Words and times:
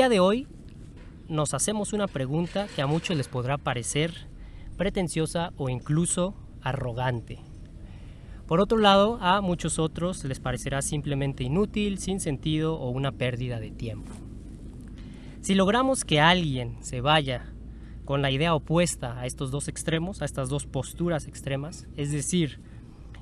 día 0.00 0.08
de 0.08 0.18
hoy 0.18 0.46
nos 1.28 1.52
hacemos 1.52 1.92
una 1.92 2.06
pregunta 2.06 2.68
que 2.74 2.80
a 2.80 2.86
muchos 2.86 3.18
les 3.18 3.28
podrá 3.28 3.58
parecer 3.58 4.28
pretenciosa 4.78 5.52
o 5.58 5.68
incluso 5.68 6.34
arrogante. 6.62 7.38
Por 8.46 8.62
otro 8.62 8.78
lado, 8.78 9.18
a 9.20 9.42
muchos 9.42 9.78
otros 9.78 10.24
les 10.24 10.40
parecerá 10.40 10.80
simplemente 10.80 11.44
inútil, 11.44 11.98
sin 11.98 12.18
sentido 12.18 12.76
o 12.76 12.88
una 12.88 13.12
pérdida 13.12 13.60
de 13.60 13.72
tiempo. 13.72 14.10
Si 15.42 15.54
logramos 15.54 16.06
que 16.06 16.18
alguien 16.18 16.78
se 16.80 17.02
vaya 17.02 17.52
con 18.06 18.22
la 18.22 18.30
idea 18.30 18.54
opuesta 18.54 19.20
a 19.20 19.26
estos 19.26 19.50
dos 19.50 19.68
extremos, 19.68 20.22
a 20.22 20.24
estas 20.24 20.48
dos 20.48 20.64
posturas 20.64 21.26
extremas, 21.26 21.88
es 21.98 22.10
decir, 22.10 22.58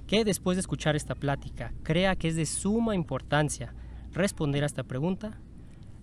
que 0.07 0.25
después 0.25 0.57
de 0.57 0.61
escuchar 0.61 0.95
esta 0.95 1.17
plática 1.17 1.73
crea 1.83 2.15
que 2.15 2.29
es 2.29 2.37
de 2.37 2.47
suma 2.47 2.95
importancia 2.95 3.75
responder 4.13 4.63
a 4.63 4.67
esta 4.67 4.85
pregunta, 4.85 5.41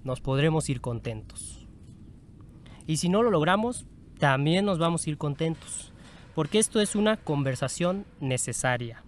nos 0.05 0.21
podremos 0.21 0.69
ir 0.69 0.79
contentos. 0.79 1.67
Y 2.87 2.97
si 2.97 3.09
no 3.09 3.23
lo 3.23 3.31
logramos, 3.31 3.85
también 4.19 4.63
nos 4.63 4.77
vamos 4.79 5.05
a 5.05 5.09
ir 5.09 5.17
contentos, 5.17 5.91
porque 6.35 6.59
esto 6.59 6.79
es 6.79 6.95
una 6.95 7.17
conversación 7.17 8.05
necesaria, 8.21 9.03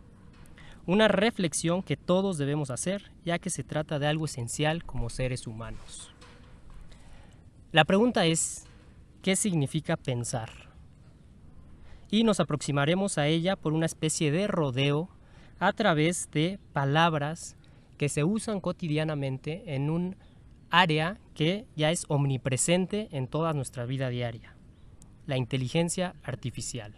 una 0.85 1.07
reflexión 1.07 1.83
que 1.83 1.95
todos 1.95 2.37
debemos 2.37 2.71
hacer, 2.71 3.11
ya 3.23 3.39
que 3.39 3.49
se 3.49 3.63
trata 3.63 3.99
de 3.99 4.07
algo 4.07 4.25
esencial 4.25 4.83
como 4.83 5.09
seres 5.09 5.47
humanos. 5.47 6.11
La 7.71 7.85
pregunta 7.85 8.25
es, 8.25 8.65
¿qué 9.21 9.35
significa 9.35 9.97
pensar? 9.97 10.49
Y 12.09 12.23
nos 12.23 12.39
aproximaremos 12.39 13.17
a 13.17 13.27
ella 13.27 13.55
por 13.55 13.73
una 13.73 13.85
especie 13.85 14.31
de 14.31 14.47
rodeo 14.47 15.09
a 15.59 15.73
través 15.73 16.31
de 16.31 16.59
palabras 16.73 17.55
que 17.97 18.09
se 18.09 18.23
usan 18.23 18.61
cotidianamente 18.61 19.75
en 19.75 19.89
un 19.89 20.15
área 20.69 21.17
que 21.33 21.65
ya 21.75 21.91
es 21.91 22.05
omnipresente 22.07 23.07
en 23.11 23.27
toda 23.27 23.53
nuestra 23.53 23.85
vida 23.85 24.09
diaria, 24.09 24.55
la 25.25 25.37
inteligencia 25.37 26.15
artificial. 26.23 26.95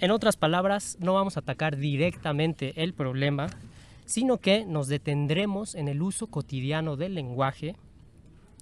En 0.00 0.10
otras 0.10 0.36
palabras, 0.36 0.96
no 1.00 1.14
vamos 1.14 1.36
a 1.36 1.40
atacar 1.40 1.76
directamente 1.76 2.82
el 2.82 2.94
problema, 2.94 3.48
sino 4.06 4.38
que 4.38 4.64
nos 4.64 4.88
detendremos 4.88 5.74
en 5.74 5.88
el 5.88 6.02
uso 6.02 6.28
cotidiano 6.28 6.96
del 6.96 7.14
lenguaje 7.14 7.76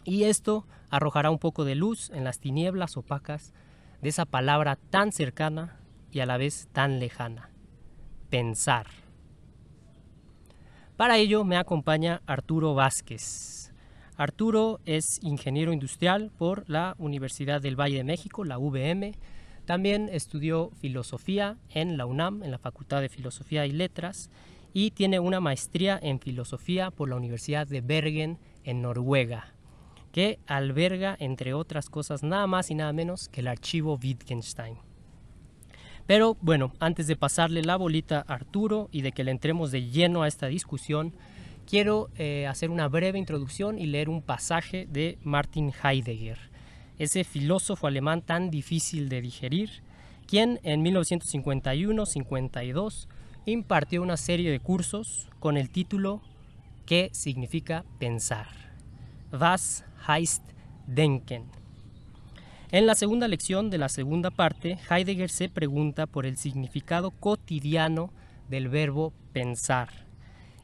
y 0.05 0.25
esto 0.25 0.67
arrojará 0.89 1.31
un 1.31 1.39
poco 1.39 1.65
de 1.65 1.75
luz 1.75 2.11
en 2.11 2.25
las 2.25 2.39
tinieblas 2.39 2.97
opacas 2.97 3.53
de 4.01 4.09
esa 4.09 4.25
palabra 4.25 4.77
tan 4.77 5.13
cercana 5.13 5.79
y 6.11 6.21
a 6.21 6.27
la 6.27 6.37
vez 6.37 6.69
tan 6.73 7.01
lejana, 7.01 7.51
pensar. 8.31 8.87
Para 10.97 11.19
ello 11.19 11.45
me 11.45 11.59
acompaña 11.59 12.23
Arturo 12.27 12.75
Vázquez. 12.75 13.73
Arturo 14.17 14.81
es 14.87 15.19
ingeniero 15.23 15.75
industrial 15.75 16.31
por 16.39 16.69
la 16.71 16.95
Universidad 16.99 17.61
del 17.61 17.79
Valle 17.79 17.99
de 17.99 18.05
México, 18.05 18.45
la 18.45 18.59
UVM. 18.59 19.13
También 19.67 20.09
estudió 20.11 20.71
filosofía 20.81 21.59
en 21.69 21.99
la 21.99 22.07
UNAM, 22.07 22.43
en 22.43 22.51
la 22.51 22.59
Facultad 22.59 23.03
de 23.03 23.11
Filosofía 23.11 23.67
y 23.67 23.73
Letras, 23.73 24.31
y 24.73 24.93
tiene 24.93 25.21
una 25.21 25.41
maestría 25.41 25.99
en 26.01 26.19
filosofía 26.19 26.91
por 26.91 27.11
la 27.11 27.17
Universidad 27.17 27.67
de 27.67 27.83
Bergen 27.83 28.39
en 28.65 28.81
Noruega 28.81 29.53
que 30.17 30.39
alberga, 30.47 31.15
entre 31.21 31.53
otras 31.53 31.91
cosas, 31.91 32.23
nada 32.23 32.47
más 32.47 32.71
y 32.71 32.75
nada 32.75 32.91
menos 32.95 33.29
que 33.29 33.43
el 33.43 33.49
archivo 33.49 33.99
Wittgenstein. 34.03 34.79
Pero 36.07 36.37
bueno, 36.41 36.73
antes 36.79 37.07
de 37.07 37.17
pasarle 37.17 37.63
la 37.63 37.77
bolita 37.77 38.25
a 38.27 38.35
Arturo 38.35 38.89
y 38.93 39.03
de 39.03 39.13
que 39.13 39.25
le 39.25 39.33
entremos 39.33 39.73
de 39.73 39.91
lleno 39.91 40.23
a 40.23 40.29
esta 40.29 40.47
discusión, 40.47 41.13
quiero 41.69 42.09
eh, 42.17 42.47
hacer 42.47 42.71
una 42.71 42.89
breve 42.89 43.19
introducción 43.19 43.79
y 43.79 43.85
leer 43.87 44.09
un 44.09 44.23
pasaje 44.23 44.87
de 44.91 45.19
Martin 45.23 45.73
Heidegger, 45.83 46.39
ese 46.99 47.25
filósofo 47.25 47.89
alemán 47.89 48.23
tan 48.23 48.51
difícil 48.51 49.09
de 49.09 49.21
digerir, 49.21 49.83
quien 50.27 50.61
en 50.63 50.85
1951-52 50.85 53.09
impartió 53.47 54.03
una 54.03 54.17
serie 54.17 54.51
de 54.51 54.61
cursos 54.61 55.29
con 55.41 55.57
el 55.57 55.71
título 55.71 56.23
¿Qué 56.85 57.09
significa 57.13 57.85
pensar? 57.99 58.47
Was 59.33 59.85
heißt 60.07 60.43
denken. 60.87 61.66
En 62.73 62.87
la 62.87 62.97
segunda 62.97 63.29
lección 63.29 63.71
de 63.71 63.79
la 63.79 63.89
segunda 63.89 64.33
parte, 64.33 64.77
Heidegger 64.91 65.31
se 65.31 65.49
pregunta 65.49 66.07
por 66.07 66.27
el 66.27 66.37
significado 66.37 67.13
cotidiano 67.13 68.11
del 68.49 68.69
verbo 68.69 69.13
pensar 69.33 69.89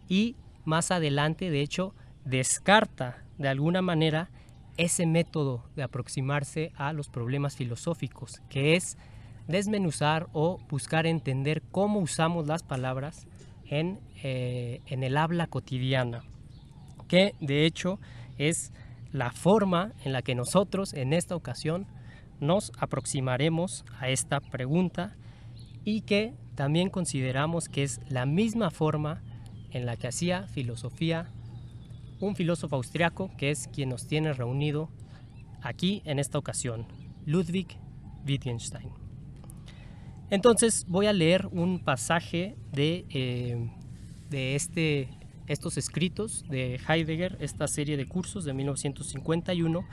y 0.08 0.34
más 0.64 0.90
adelante, 0.90 1.50
de 1.50 1.60
hecho, 1.60 1.94
descarta 2.24 3.22
de 3.38 3.48
alguna 3.48 3.82
manera 3.82 4.30
ese 4.76 5.06
método 5.06 5.64
de 5.76 5.84
aproximarse 5.84 6.72
a 6.74 6.92
los 6.92 7.08
problemas 7.08 7.54
filosóficos, 7.54 8.42
que 8.48 8.74
es 8.74 8.98
desmenuzar 9.46 10.28
o 10.32 10.58
buscar 10.68 11.06
entender 11.06 11.62
cómo 11.70 12.00
usamos 12.00 12.48
las 12.48 12.64
palabras 12.64 13.28
en, 13.64 14.00
eh, 14.24 14.80
en 14.86 15.04
el 15.04 15.16
habla 15.16 15.46
cotidiana, 15.46 16.24
que 17.06 17.36
de 17.40 17.64
hecho 17.64 18.00
es 18.38 18.72
la 19.12 19.30
forma 19.30 19.92
en 20.04 20.12
la 20.12 20.22
que 20.22 20.34
nosotros 20.34 20.94
en 20.94 21.12
esta 21.12 21.36
ocasión 21.36 21.86
nos 22.40 22.72
aproximaremos 22.78 23.84
a 24.00 24.08
esta 24.08 24.40
pregunta 24.40 25.16
y 25.84 26.02
que 26.02 26.34
también 26.54 26.90
consideramos 26.90 27.68
que 27.68 27.82
es 27.82 28.00
la 28.08 28.26
misma 28.26 28.70
forma 28.70 29.22
en 29.70 29.86
la 29.86 29.96
que 29.96 30.08
hacía 30.08 30.48
filosofía 30.48 31.30
un 32.20 32.36
filósofo 32.36 32.76
austriaco 32.76 33.30
que 33.36 33.50
es 33.50 33.68
quien 33.68 33.88
nos 33.88 34.06
tiene 34.06 34.32
reunido 34.32 34.88
aquí 35.60 36.02
en 36.04 36.18
esta 36.18 36.38
ocasión, 36.38 36.86
Ludwig 37.26 37.78
Wittgenstein. 38.26 38.90
Entonces 40.30 40.86
voy 40.88 41.06
a 41.06 41.12
leer 41.12 41.46
un 41.52 41.80
pasaje 41.80 42.56
de, 42.72 43.04
eh, 43.10 43.70
de 44.30 44.54
este 44.54 45.08
estos 45.52 45.76
escritos 45.78 46.44
de 46.48 46.80
Heidegger, 46.88 47.36
esta 47.40 47.68
serie 47.68 47.96
de 47.96 48.06
cursos 48.06 48.44
de 48.44 48.52
1951, 48.52 49.84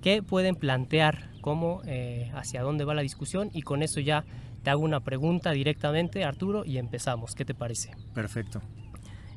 que 0.00 0.22
pueden 0.22 0.54
plantear 0.54 1.30
cómo, 1.40 1.82
eh, 1.86 2.30
hacia 2.34 2.62
dónde 2.62 2.84
va 2.84 2.94
la 2.94 3.02
discusión 3.02 3.50
y 3.52 3.62
con 3.62 3.82
eso 3.82 4.00
ya 4.00 4.24
te 4.62 4.70
hago 4.70 4.82
una 4.82 5.00
pregunta 5.00 5.52
directamente, 5.52 6.24
Arturo, 6.24 6.64
y 6.64 6.78
empezamos. 6.78 7.34
¿Qué 7.34 7.44
te 7.44 7.54
parece? 7.54 7.90
Perfecto. 8.14 8.60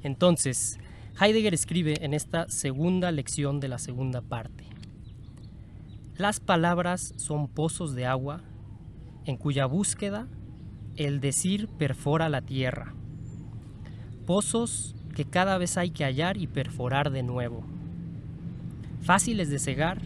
Entonces, 0.03 0.79
Heidegger 1.19 1.53
escribe 1.53 2.03
en 2.03 2.13
esta 2.13 2.49
segunda 2.49 3.11
lección 3.11 3.59
de 3.59 3.67
la 3.67 3.79
segunda 3.79 4.21
parte. 4.21 4.65
Las 6.17 6.39
palabras 6.39 7.13
son 7.17 7.47
pozos 7.47 7.95
de 7.95 8.05
agua 8.05 8.41
en 9.25 9.37
cuya 9.37 9.65
búsqueda 9.65 10.27
el 10.95 11.19
decir 11.19 11.67
perfora 11.67 12.29
la 12.29 12.41
tierra. 12.41 12.93
Pozos 14.25 14.95
que 15.11 15.25
cada 15.25 15.57
vez 15.57 15.77
hay 15.77 15.89
que 15.89 16.03
hallar 16.03 16.37
y 16.37 16.47
perforar 16.47 17.11
de 17.11 17.23
nuevo. 17.23 17.63
Fáciles 19.01 19.49
de 19.49 19.59
cegar, 19.59 20.01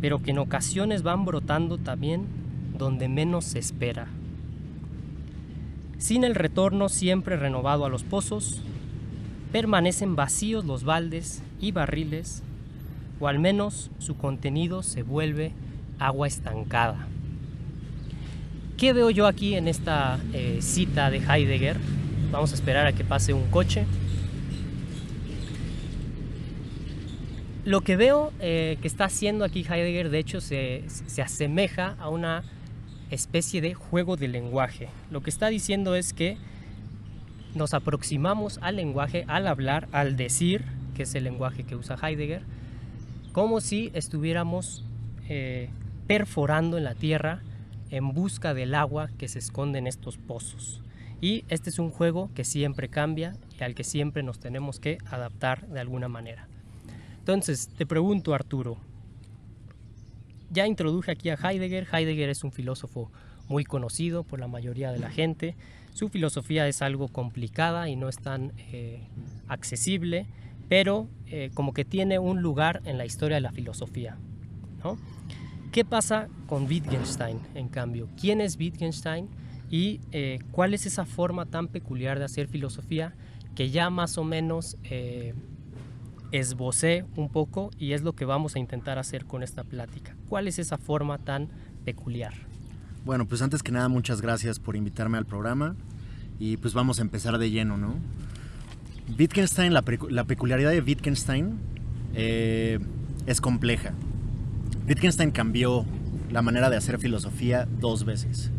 pero 0.00 0.22
que 0.22 0.30
en 0.30 0.38
ocasiones 0.38 1.02
van 1.02 1.24
brotando 1.24 1.78
también 1.78 2.26
donde 2.76 3.08
menos 3.08 3.44
se 3.44 3.58
espera. 3.58 4.06
Sin 5.98 6.24
el 6.24 6.34
retorno 6.34 6.88
siempre 6.88 7.36
renovado 7.36 7.84
a 7.84 7.90
los 7.90 8.04
pozos, 8.04 8.62
permanecen 9.52 10.16
vacíos 10.16 10.64
los 10.64 10.84
baldes 10.84 11.42
y 11.60 11.72
barriles, 11.72 12.42
o 13.20 13.28
al 13.28 13.38
menos 13.38 13.90
su 13.98 14.16
contenido 14.16 14.82
se 14.82 15.02
vuelve 15.02 15.52
agua 15.98 16.26
estancada. 16.26 17.06
¿Qué 18.78 18.94
veo 18.94 19.10
yo 19.10 19.26
aquí 19.26 19.56
en 19.56 19.68
esta 19.68 20.18
eh, 20.32 20.60
cita 20.62 21.10
de 21.10 21.18
Heidegger? 21.18 21.76
Vamos 22.32 22.52
a 22.52 22.54
esperar 22.54 22.86
a 22.86 22.92
que 22.92 23.04
pase 23.04 23.34
un 23.34 23.50
coche. 23.50 23.84
Lo 27.64 27.82
que 27.82 27.96
veo 27.96 28.32
eh, 28.40 28.78
que 28.80 28.88
está 28.88 29.04
haciendo 29.04 29.44
aquí 29.44 29.60
Heidegger, 29.60 30.10
de 30.10 30.18
hecho, 30.18 30.40
se, 30.40 30.84
se 30.88 31.20
asemeja 31.20 31.96
a 31.98 32.08
una 32.08 32.42
especie 33.10 33.60
de 33.60 33.74
juego 33.74 34.16
de 34.16 34.28
lenguaje. 34.28 34.88
Lo 35.10 35.20
que 35.20 35.30
está 35.30 35.48
diciendo 35.48 35.94
es 35.94 36.12
que 36.12 36.38
nos 37.54 37.74
aproximamos 37.74 38.58
al 38.62 38.76
lenguaje, 38.76 39.24
al 39.28 39.46
hablar, 39.46 39.88
al 39.92 40.16
decir, 40.16 40.64
que 40.94 41.02
es 41.02 41.14
el 41.14 41.24
lenguaje 41.24 41.64
que 41.64 41.76
usa 41.76 41.96
Heidegger, 42.00 42.42
como 43.32 43.60
si 43.60 43.90
estuviéramos 43.94 44.84
eh, 45.28 45.68
perforando 46.06 46.78
en 46.78 46.84
la 46.84 46.94
tierra 46.94 47.42
en 47.90 48.12
busca 48.12 48.54
del 48.54 48.74
agua 48.74 49.10
que 49.18 49.28
se 49.28 49.38
esconde 49.38 49.78
en 49.78 49.86
estos 49.86 50.16
pozos. 50.16 50.80
Y 51.20 51.44
este 51.48 51.70
es 51.70 51.78
un 51.78 51.90
juego 51.90 52.30
que 52.34 52.44
siempre 52.44 52.88
cambia 52.88 53.36
y 53.58 53.62
al 53.62 53.74
que 53.74 53.84
siempre 53.84 54.22
nos 54.22 54.38
tenemos 54.38 54.80
que 54.80 54.98
adaptar 55.10 55.66
de 55.68 55.80
alguna 55.80 56.08
manera. 56.08 56.49
Entonces, 57.30 57.68
te 57.68 57.86
pregunto, 57.86 58.34
Arturo, 58.34 58.76
ya 60.50 60.66
introduje 60.66 61.12
aquí 61.12 61.28
a 61.28 61.34
Heidegger. 61.36 61.86
Heidegger 61.92 62.28
es 62.28 62.42
un 62.42 62.50
filósofo 62.50 63.12
muy 63.46 63.62
conocido 63.62 64.24
por 64.24 64.40
la 64.40 64.48
mayoría 64.48 64.90
de 64.90 64.98
la 64.98 65.10
gente. 65.10 65.54
Su 65.92 66.08
filosofía 66.08 66.66
es 66.66 66.82
algo 66.82 67.06
complicada 67.06 67.88
y 67.88 67.94
no 67.94 68.08
es 68.08 68.16
tan 68.16 68.52
eh, 68.72 69.06
accesible. 69.46 70.26
pero 70.68 71.06
eh, 71.26 71.52
como 71.54 71.72
que 71.72 71.84
tiene 71.84 72.18
un 72.18 72.42
lugar 72.42 72.82
en 72.84 72.98
la 72.98 73.06
historia 73.06 73.36
de 73.36 73.42
la 73.42 73.52
filosofía. 73.52 74.18
¿no? 74.82 74.98
¿Qué 75.70 75.84
pasa 75.84 76.26
con 76.48 76.66
Wittgenstein, 76.66 77.38
en 77.54 77.68
cambio? 77.68 78.08
¿Quién 78.20 78.40
es 78.40 78.56
Wittgenstein 78.56 79.28
y 79.70 80.00
eh, 80.10 80.40
cuál 80.50 80.74
es 80.74 80.84
esa 80.84 81.06
forma 81.06 81.46
tan 81.46 81.68
peculiar 81.68 82.18
de 82.18 82.24
hacer 82.24 82.48
filosofía 82.48 83.14
que 83.54 83.70
ya 83.70 83.88
más 83.88 84.18
o 84.18 84.24
menos 84.24 84.76
esbocé 86.32 87.04
un 87.16 87.28
poco 87.28 87.70
y 87.78 87.92
es 87.92 88.02
lo 88.02 88.14
que 88.14 88.24
vamos 88.24 88.56
a 88.56 88.58
intentar 88.58 88.98
hacer 88.98 89.24
con 89.24 89.42
esta 89.42 89.64
plática? 89.64 90.16
¿Cuál 90.28 90.48
es 90.48 90.58
esa 90.58 90.78
forma 90.78 91.18
tan 91.18 91.48
peculiar? 91.84 92.34
Bueno, 93.04 93.26
pues 93.26 93.42
antes 93.42 93.62
que 93.62 93.72
nada, 93.72 93.88
muchas 93.88 94.20
gracias 94.20 94.58
por 94.58 94.76
invitarme 94.76 95.18
al 95.18 95.26
programa 95.26 95.74
y 96.38 96.56
pues 96.56 96.74
vamos 96.74 96.98
a 96.98 97.02
empezar 97.02 97.38
de 97.38 97.50
lleno, 97.50 97.76
¿no? 97.76 97.94
Wittgenstein, 99.18 99.74
la, 99.74 99.82
peculiaridad 99.82 100.70
de 100.70 100.80
Wittgenstein 100.80 101.58
eh, 102.14 102.78
es 103.26 103.40
compleja. 103.40 103.92
Wittgenstein 104.86 105.30
cambió 105.30 105.84
la 106.30 106.42
manera 106.42 106.70
de 106.70 106.76
hacer 106.76 106.98
filosofía 106.98 107.66
dos 107.80 108.04
veces. 108.04 108.50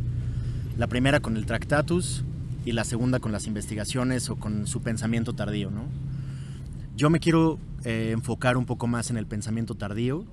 La 0.78 0.88
primera 0.88 1.20
con 1.20 1.38
el 1.38 1.46
Tractatus 1.46 2.24
y 2.66 2.74
la 2.74 2.84
segunda 2.84 3.20
con 3.20 3.32
las 3.32 3.48
investigaciones 3.48 4.30
o 4.30 4.36
con 4.36 4.68
su 4.68 4.82
pensamiento 4.82 5.34
tardío, 5.34 5.72
¿no? 5.72 5.86
Yo 7.02 7.10
me 7.10 7.20
quiero 7.20 7.58
eh, 7.84 8.12
enfocar 8.12 8.58
un 8.58 8.68
poco 8.68 8.86
más 8.86 9.10
en 9.10 9.18
el 9.18 9.26
pensamiento 9.26 9.74
tardío 9.74 10.24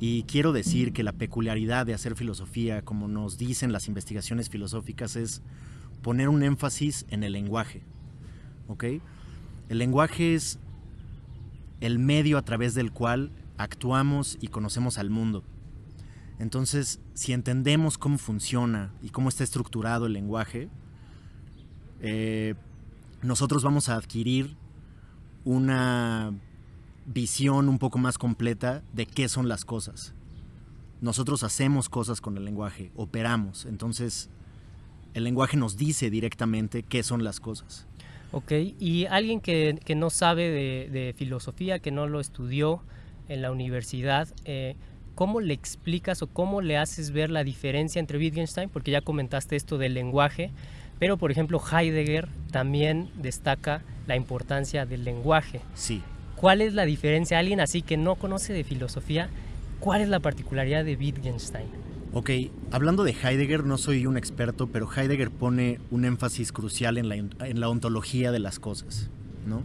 y 0.00 0.22
quiero 0.22 0.54
decir 0.54 0.94
que 0.94 1.02
la 1.02 1.12
peculiaridad 1.12 1.84
de 1.84 1.92
hacer 1.92 2.16
filosofía, 2.16 2.80
como 2.80 3.08
nos 3.08 3.36
dicen 3.36 3.72
las 3.72 3.88
investigaciones 3.88 4.48
filosóficas, 4.48 5.16
es 5.16 5.42
poner 6.00 6.30
un 6.30 6.42
énfasis 6.42 7.04
en 7.10 7.24
el 7.24 7.34
lenguaje. 7.34 7.82
¿Ok? 8.68 8.84
El 9.68 9.76
lenguaje 9.76 10.34
es 10.34 10.58
el 11.82 11.98
medio 11.98 12.38
a 12.38 12.42
través 12.42 12.74
del 12.74 12.90
cual 12.90 13.30
actuamos 13.58 14.38
y 14.40 14.46
conocemos 14.46 14.96
al 14.96 15.10
mundo. 15.10 15.44
Entonces, 16.38 17.00
si 17.12 17.34
entendemos 17.34 17.98
cómo 17.98 18.16
funciona 18.16 18.94
y 19.02 19.10
cómo 19.10 19.28
está 19.28 19.44
estructurado 19.44 20.06
el 20.06 20.14
lenguaje, 20.14 20.70
eh, 22.00 22.54
nosotros 23.20 23.62
vamos 23.62 23.90
a 23.90 23.96
adquirir 23.96 24.56
una 25.44 26.32
visión 27.06 27.68
un 27.68 27.78
poco 27.78 27.98
más 27.98 28.18
completa 28.18 28.82
de 28.92 29.06
qué 29.06 29.28
son 29.28 29.48
las 29.48 29.64
cosas. 29.64 30.14
Nosotros 31.00 31.42
hacemos 31.42 31.88
cosas 31.88 32.20
con 32.20 32.36
el 32.36 32.44
lenguaje, 32.44 32.90
operamos, 32.96 33.66
entonces 33.66 34.30
el 35.12 35.24
lenguaje 35.24 35.56
nos 35.56 35.76
dice 35.76 36.10
directamente 36.10 36.82
qué 36.82 37.02
son 37.02 37.24
las 37.24 37.40
cosas. 37.40 37.86
Ok, 38.32 38.52
y 38.80 39.06
alguien 39.06 39.40
que, 39.40 39.78
no 39.94 40.10
sabe 40.10 40.50
de, 40.90 41.14
filosofía, 41.16 41.78
que 41.78 41.92
no 41.92 42.08
lo 42.08 42.18
estudió 42.18 42.82
en 43.28 43.42
la 43.42 43.52
universidad, 43.52 44.28
eh, 44.44 44.74
¿cómo 45.14 45.40
le 45.40 45.54
explicas 45.54 46.20
o 46.22 46.26
cómo 46.26 46.60
le 46.60 46.76
haces 46.76 47.12
ver 47.12 47.30
la 47.30 47.44
diferencia 47.44 48.00
entre 48.00 48.18
Wittgenstein? 48.18 48.70
Porque 48.70 48.90
ya 48.90 49.02
comentaste 49.02 49.54
esto 49.54 49.78
del 49.78 49.94
lenguaje, 49.94 50.50
pero 50.98 51.16
por 51.16 51.30
ejemplo 51.30 51.60
Heidegger 51.60 52.28
también 52.50 53.10
destaca 53.16 53.82
la 54.06 54.16
importancia 54.16 54.86
del 54.86 55.04
lenguaje. 55.04 55.60
Sí. 55.74 56.02
¿Cuál 56.36 56.60
es 56.60 56.74
la 56.74 56.84
diferencia? 56.84 57.38
Alguien 57.38 57.60
así 57.60 57.82
que 57.82 57.96
no 57.96 58.16
conoce 58.16 58.52
de 58.52 58.64
filosofía, 58.64 59.28
¿cuál 59.80 60.02
es 60.02 60.08
la 60.08 60.20
particularidad 60.20 60.84
de 60.84 60.96
Wittgenstein? 60.96 61.66
Ok, 62.12 62.30
hablando 62.70 63.02
de 63.02 63.10
Heidegger, 63.10 63.64
no 63.64 63.76
soy 63.76 64.06
un 64.06 64.16
experto, 64.16 64.68
pero 64.68 64.88
Heidegger 64.88 65.30
pone 65.30 65.80
un 65.90 66.04
énfasis 66.04 66.52
crucial 66.52 66.96
en 66.96 67.08
la, 67.60 67.68
ontología 67.68 68.30
de 68.30 68.38
las 68.38 68.60
cosas, 68.60 69.10
¿no? 69.46 69.64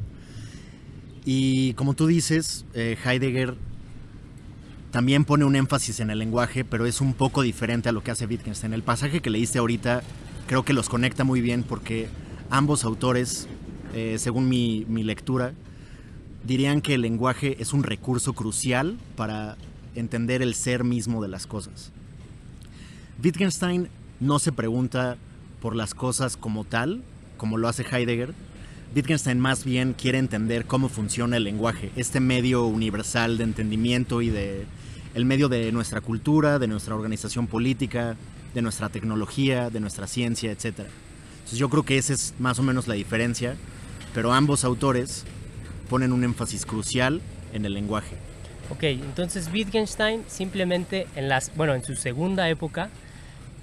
Y 1.25 1.73
como 1.73 1.93
tú 1.93 2.07
dices, 2.07 2.65
eh, 2.73 2.97
Heidegger 3.05 3.55
también 4.89 5.25
pone 5.25 5.45
un 5.45 5.55
énfasis 5.55 5.99
en 5.99 6.09
el 6.09 6.17
lenguaje, 6.17 6.65
pero 6.65 6.87
es 6.87 7.01
un 7.01 7.13
poco 7.13 7.43
diferente 7.43 7.89
a 7.89 7.91
lo 7.91 8.01
que 8.03 8.09
hace 8.09 8.25
Wittgenstein. 8.25 8.73
El 8.73 8.81
pasaje 8.81 9.21
que 9.21 9.29
leíste 9.29 9.59
ahorita 9.59 10.01
creo 10.49 10.65
que 10.65 10.73
los 10.73 10.89
conecta 10.89 11.23
muy 11.23 11.41
bien 11.41 11.61
porque 11.61 12.09
ambos 12.49 12.83
autores, 12.83 13.47
eh, 13.93 14.15
según 14.17 14.49
mi, 14.49 14.83
mi 14.89 15.03
lectura, 15.03 15.53
dirían 16.43 16.81
que 16.81 16.95
el 16.95 17.01
lenguaje 17.01 17.57
es 17.59 17.71
un 17.71 17.83
recurso 17.83 18.33
crucial 18.33 18.97
para 19.15 19.57
entender 19.93 20.41
el 20.41 20.55
ser 20.55 20.83
mismo 20.83 21.21
de 21.21 21.27
las 21.27 21.45
cosas. 21.45 21.91
Wittgenstein 23.23 23.89
no 24.19 24.39
se 24.39 24.51
pregunta 24.51 25.17
por 25.61 25.75
las 25.75 25.93
cosas 25.93 26.35
como 26.35 26.63
tal, 26.63 27.03
como 27.37 27.59
lo 27.59 27.67
hace 27.67 27.83
Heidegger. 27.83 28.33
Wittgenstein 28.95 29.39
más 29.39 29.63
bien 29.63 29.93
quiere 29.93 30.17
entender 30.17 30.65
cómo 30.65 30.89
funciona 30.89 31.37
el 31.37 31.43
lenguaje, 31.43 31.91
este 31.95 32.19
medio 32.19 32.65
universal 32.65 33.37
de 33.37 33.43
entendimiento 33.43 34.23
y 34.23 34.31
de 34.31 34.65
el 35.13 35.25
medio 35.25 35.47
de 35.47 35.71
nuestra 35.71 36.01
cultura, 36.01 36.57
de 36.57 36.67
nuestra 36.67 36.95
organización 36.95 37.45
política, 37.45 38.17
de 38.53 38.61
nuestra 38.61 38.89
tecnología, 38.89 39.69
de 39.69 39.79
nuestra 39.79 40.07
ciencia, 40.07 40.51
etc. 40.51 40.65
Entonces 41.39 41.59
yo 41.59 41.69
creo 41.69 41.83
que 41.83 41.97
esa 41.97 42.13
es 42.13 42.33
más 42.39 42.59
o 42.59 42.63
menos 42.63 42.87
la 42.87 42.95
diferencia, 42.95 43.55
pero 44.13 44.33
ambos 44.33 44.63
autores 44.63 45.25
ponen 45.89 46.13
un 46.13 46.23
énfasis 46.23 46.65
crucial 46.65 47.21
en 47.53 47.65
el 47.65 47.73
lenguaje. 47.73 48.15
Ok, 48.69 48.83
entonces 48.83 49.49
Wittgenstein 49.51 50.23
simplemente 50.27 51.07
en 51.15 51.27
las, 51.27 51.55
bueno, 51.55 51.73
en 51.73 51.83
su 51.83 51.95
segunda 51.95 52.49
época 52.49 52.89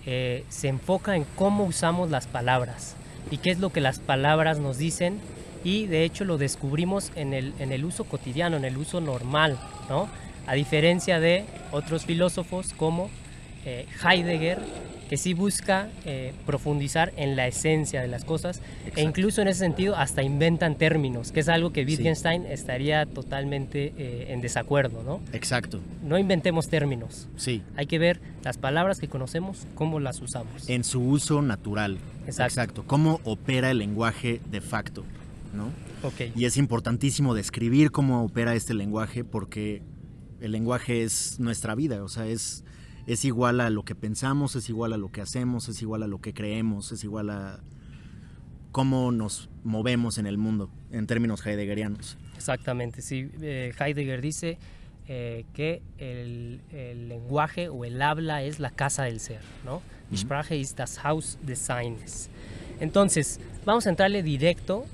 eh, 0.05 0.45
se 0.49 0.69
enfoca 0.69 1.15
en 1.15 1.25
cómo 1.37 1.65
usamos 1.65 2.11
las 2.11 2.27
palabras 2.27 2.97
y 3.31 3.39
qué 3.39 3.51
es 3.51 3.61
lo 3.61 3.71
que 3.71 3.81
las 3.81 4.01
palabras 4.01 4.59
nos 4.59 4.79
dicen 4.79 5.21
y 5.63 5.87
de 5.87 6.05
hecho 6.05 6.25
lo 6.25 6.39
descubrimos 6.39 7.13
en 7.15 7.35
el, 7.35 7.55
en 7.59 7.73
el 7.73 7.85
uso 7.85 8.05
cotidiano, 8.05 8.57
en 8.57 8.65
el 8.65 8.77
uso 8.77 9.01
normal, 9.01 9.59
¿no? 9.89 10.09
A 10.47 10.55
diferencia 10.55 11.19
de 11.19 11.45
otros 11.73 12.05
filósofos 12.05 12.73
como 12.77 13.11
eh, 13.67 13.85
Heidegger, 14.03 14.59
que 15.11 15.17
sí 15.17 15.35
busca 15.35 15.89
eh, 16.05 16.33
profundizar 16.47 17.13
en 17.17 17.35
la 17.37 17.49
esencia 17.49 18.01
de 18.01 18.09
las 18.09 18.25
cosas 18.25 18.61
e 18.95 19.03
incluso 19.03 19.43
en 19.43 19.49
ese 19.49 19.61
sentido 19.61 19.97
hasta 19.97 20.23
inventan 20.23 20.77
términos, 20.77 21.33
que 21.33 21.41
es 21.41 21.49
algo 21.49 21.73
que 21.73 21.85
Wittgenstein 21.85 22.47
estaría 22.47 23.07
totalmente 23.07 23.93
eh, 23.99 24.27
en 24.31 24.41
desacuerdo, 24.41 25.03
¿no? 25.03 25.21
Exacto. 25.33 25.81
No 26.05 26.17
inventemos 26.17 26.69
términos. 26.69 27.29
Sí. 27.37 27.63
Hay 27.77 27.87
que 27.87 27.99
ver 27.99 28.21
las 28.45 28.57
palabras 28.57 29.01
que 29.01 29.09
conocemos, 29.09 29.67
cómo 29.75 29.99
las 29.99 30.21
usamos. 30.21 30.69
En 30.69 30.85
su 30.85 31.01
uso 31.03 31.43
natural. 31.43 31.99
Exacto. 32.27 32.53
Exacto. 32.53 32.85
Cómo 32.87 33.21
opera 33.25 33.73
el 33.73 33.79
lenguaje 33.79 34.41
de 34.51 34.61
facto, 34.61 35.05
¿no? 35.55 35.71
Okay. 36.09 36.33
Y 36.37 36.45
es 36.45 36.57
importantísimo 36.57 37.35
describir 37.35 37.91
cómo 37.91 38.25
opera 38.25 38.55
este 38.55 38.75
lenguaje 38.75 39.25
porque 39.25 39.83
el 40.41 40.53
lenguaje 40.53 41.03
es 41.03 41.41
nuestra 41.41 41.75
vida, 41.75 42.05
o 42.05 42.09
sea, 42.09 42.27
es 42.27 42.65
es 43.07 43.25
igual 43.25 43.61
a 43.61 43.71
lo 43.71 43.85
que 43.85 43.95
pensamos, 43.95 44.57
es 44.57 44.69
igual 44.69 44.93
a 44.93 44.97
lo 44.97 45.11
que 45.11 45.21
hacemos, 45.21 45.69
es 45.69 45.81
igual 45.83 46.03
a 46.03 46.07
lo 46.07 46.21
que 46.21 46.35
creemos, 46.35 46.93
es 46.93 47.05
igual 47.05 47.31
a 47.31 47.61
cómo 48.73 49.13
nos 49.13 49.49
movemos 49.65 50.19
en 50.19 50.27
el 50.27 50.39
mundo 50.39 50.71
en 50.91 51.07
términos 51.07 51.47
heideggerianos. 51.47 52.19
Exactamente, 52.37 53.01
sí. 53.01 53.31
Eh, 53.41 53.73
Heidegger 53.79 54.21
dice 54.21 54.59
eh, 55.09 55.45
que 55.55 55.83
el, 55.99 56.61
lenguaje 57.09 57.69
o 57.69 57.85
el 57.85 58.03
habla 58.03 58.43
es 58.43 58.59
la 58.59 58.71
casa 58.71 59.05
del 59.05 59.21
ser, 59.21 59.41
¿no? 59.65 59.83
Die 60.11 60.19
Sprache 60.19 60.57
ist 60.57 60.79
das 60.79 61.05
Haus 61.05 61.39
des 61.43 61.59
Seins. 61.59 62.29
Entonces, 62.79 63.41
vamos 63.65 63.87
a 63.87 63.91
entrarle 63.91 64.23
directo, 64.23 64.85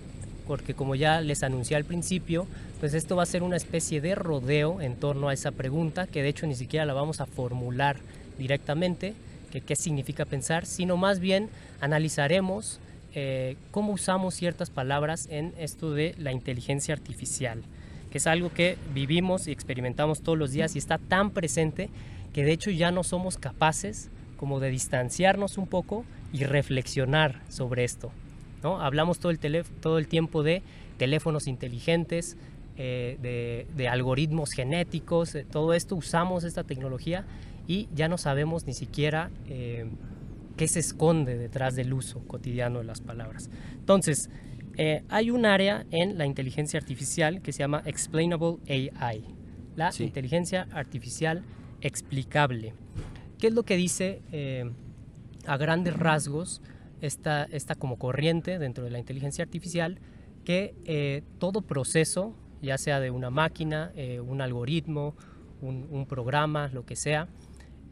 porque 0.46 0.74
como 0.74 0.94
ya 0.94 1.20
les 1.20 1.42
anuncié 1.42 1.76
al 1.76 1.84
principio, 1.84 2.46
pues 2.80 2.94
esto 2.94 3.16
va 3.16 3.22
a 3.22 3.26
ser 3.26 3.42
una 3.42 3.56
especie 3.56 4.00
de 4.00 4.14
rodeo 4.14 4.80
en 4.80 4.96
torno 4.96 5.28
a 5.28 5.32
esa 5.32 5.52
pregunta, 5.52 6.06
que 6.06 6.22
de 6.22 6.28
hecho 6.28 6.46
ni 6.46 6.54
siquiera 6.54 6.86
la 6.86 6.94
vamos 6.94 7.20
a 7.20 7.26
formular 7.26 7.96
directamente, 8.38 9.14
que 9.50 9.60
qué 9.60 9.76
significa 9.76 10.24
pensar, 10.24 10.66
sino 10.66 10.96
más 10.96 11.20
bien 11.20 11.48
analizaremos 11.80 12.80
eh, 13.14 13.56
cómo 13.70 13.92
usamos 13.92 14.34
ciertas 14.34 14.70
palabras 14.70 15.28
en 15.30 15.52
esto 15.58 15.92
de 15.92 16.14
la 16.18 16.32
inteligencia 16.32 16.94
artificial, 16.94 17.62
que 18.10 18.18
es 18.18 18.26
algo 18.26 18.52
que 18.52 18.78
vivimos 18.94 19.48
y 19.48 19.52
experimentamos 19.52 20.22
todos 20.22 20.38
los 20.38 20.52
días 20.52 20.74
y 20.74 20.78
está 20.78 20.98
tan 20.98 21.30
presente 21.30 21.90
que 22.32 22.44
de 22.44 22.52
hecho 22.52 22.70
ya 22.70 22.90
no 22.90 23.04
somos 23.04 23.36
capaces 23.36 24.08
como 24.38 24.60
de 24.60 24.70
distanciarnos 24.70 25.58
un 25.58 25.66
poco 25.66 26.04
y 26.32 26.44
reflexionar 26.44 27.42
sobre 27.48 27.84
esto. 27.84 28.10
¿No? 28.62 28.80
Hablamos 28.80 29.18
todo 29.18 29.30
el, 29.30 29.38
todo 29.80 29.98
el 29.98 30.08
tiempo 30.08 30.42
de 30.42 30.62
teléfonos 30.98 31.46
inteligentes, 31.46 32.36
eh, 32.76 33.66
de, 33.76 33.88
algoritmos 33.88 34.52
genéticos, 34.52 35.36
todo 35.50 35.74
esto 35.74 35.94
usamos 35.94 36.42
esta 36.44 36.64
tecnología 36.64 37.26
y 37.66 37.88
ya 37.94 38.08
no 38.08 38.16
sabemos 38.16 38.66
ni 38.66 38.72
siquiera 38.72 39.30
eh, 39.46 39.86
qué 40.56 40.68
se 40.68 40.80
esconde 40.80 41.36
detrás 41.36 41.76
del 41.76 41.92
uso 41.92 42.20
cotidiano 42.26 42.78
de 42.78 42.84
las 42.84 43.02
palabras. 43.02 43.50
Entonces, 43.74 44.30
eh, 44.78 45.02
hay 45.10 45.30
un 45.30 45.44
área 45.44 45.84
en 45.90 46.16
la 46.16 46.24
inteligencia 46.24 46.80
artificial 46.80 47.42
que 47.42 47.52
se 47.52 47.58
llama 47.58 47.82
Explainable 47.84 48.56
AI, 48.66 49.24
la 49.76 49.90
inteligencia 49.98 50.66
artificial 50.72 51.42
explicable. 51.82 52.72
¿Qué 53.38 53.48
es 53.48 53.52
lo 53.52 53.64
que 53.64 53.76
dice 53.76 54.22
a 55.46 55.56
grandes 55.58 55.94
rasgos 55.94 56.62
esta, 57.02 57.44
esta 57.44 57.74
como 57.74 57.98
corriente 57.98 58.58
dentro 58.58 58.84
de 58.84 58.90
la 58.90 58.98
inteligencia 58.98 59.44
artificial? 59.44 59.98
Que 60.44 61.22
todo 61.38 61.60
proceso 61.60 62.34
ya 62.62 62.78
sea 62.78 63.00
de 63.00 63.10
una 63.10 63.28
máquina, 63.28 63.92
eh, 63.96 64.20
un 64.20 64.40
algoritmo, 64.40 65.14
un, 65.60 66.06
programa, 66.06 66.68
lo 66.72 66.84
que 66.84 66.96
sea, 66.96 67.28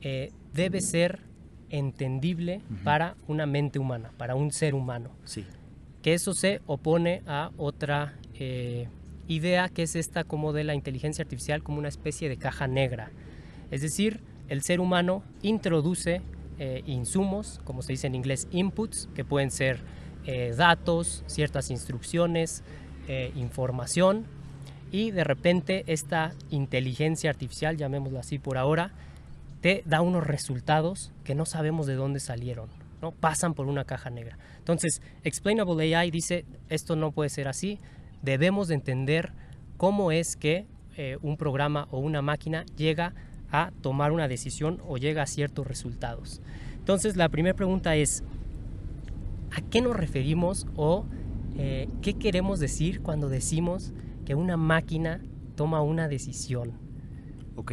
eh, 0.01 0.33
debe 0.53 0.81
ser 0.81 1.21
entendible 1.69 2.63
para 2.83 3.15
una 3.29 3.47
mente 3.47 3.79
humana, 3.79 4.11
para 4.17 4.35
un 4.35 4.51
ser 4.51 4.75
humano. 4.75 5.11
Sí. 5.25 5.45
Que 6.03 6.15
eso 6.15 6.35
se 6.35 6.63
opone 6.67 7.23
a 7.27 7.53
otra 7.57 8.15
eh, 8.35 8.89
idea 9.29 9.69
que 9.69 9.85
es 9.85 9.95
esta 9.95 10.25
como 10.25 10.53
de 10.53 10.65
la 10.65 10.75
inteligencia 10.75 11.23
artificial 11.23 11.63
como 11.63 11.79
una 11.79 11.89
especie 11.89 12.29
de 12.29 12.39
caja 12.39 12.67
negra. 12.67 13.13
Es 13.71 13.83
decir, 13.83 14.21
el 14.49 14.63
ser 14.63 14.81
humano 14.81 15.23
introduce 15.43 16.23
eh, 16.61 16.83
insumos, 16.87 17.61
como 17.65 17.83
se 17.83 17.95
dice 17.95 18.07
en 18.07 18.15
inglés, 18.15 18.47
inputs, 18.53 19.09
que 19.15 19.25
pueden 19.25 19.51
ser 19.51 19.81
eh, 20.25 20.55
datos, 20.57 21.25
ciertas 21.27 21.71
instrucciones, 21.71 22.63
información, 23.35 24.27
y 24.93 25.11
de 25.11 25.25
repente 25.25 25.83
esta 25.89 26.33
inteligencia 26.51 27.29
artificial, 27.29 27.77
llamémoslo 27.77 28.21
así 28.21 28.39
por 28.39 28.57
ahora, 28.57 28.93
te 29.61 29.83
da 29.85 30.01
unos 30.01 30.25
resultados 30.25 31.13
que 31.25 31.35
no 31.35 31.45
sabemos 31.45 31.89
de 31.89 31.95
dónde 31.95 32.21
salieron, 32.21 32.69
¿no? 33.03 33.11
Pasan 33.11 33.55
por 33.55 33.67
una 33.67 33.85
caja 33.85 34.11
negra. 34.11 34.39
Entonces, 34.59 35.03
Explainable 35.25 35.97
AI 35.97 36.13
dice, 36.13 36.45
esto 36.69 36.95
no 36.95 37.11
puede 37.11 37.31
ser 37.31 37.49
así, 37.49 37.81
debemos 38.23 38.69
de 38.69 38.75
entender 38.75 39.33
cómo 39.77 40.13
es 40.13 40.37
que 40.37 40.67
eh, 40.97 41.17
un 41.23 41.37
programa 41.37 41.89
o 41.91 41.99
una 41.99 42.21
máquina 42.23 42.65
llega 42.77 43.07
a 43.07 43.15
tomar 43.81 44.13
una 44.13 44.29
decisión 44.29 44.81
o 44.87 44.97
llega 44.97 45.23
a 45.23 45.27
ciertos 45.27 45.67
resultados. 45.67 46.41
Entonces, 46.79 47.17
la 47.17 47.29
primera 47.29 47.55
pregunta 47.55 47.97
es, 47.97 48.23
¿a 49.51 49.61
qué 49.61 49.81
nos 49.81 49.97
referimos 49.97 50.67
o 50.77 51.05
eh, 51.57 51.89
qué 52.03 52.15
queremos 52.15 52.61
decir 52.61 53.01
cuando 53.01 53.29
decimos 53.29 53.93
que 54.25 54.35
una 54.35 54.57
máquina 54.57 55.21
toma 55.57 55.83
una 55.83 56.09
decisión? 56.09 56.73
Ok. 57.57 57.73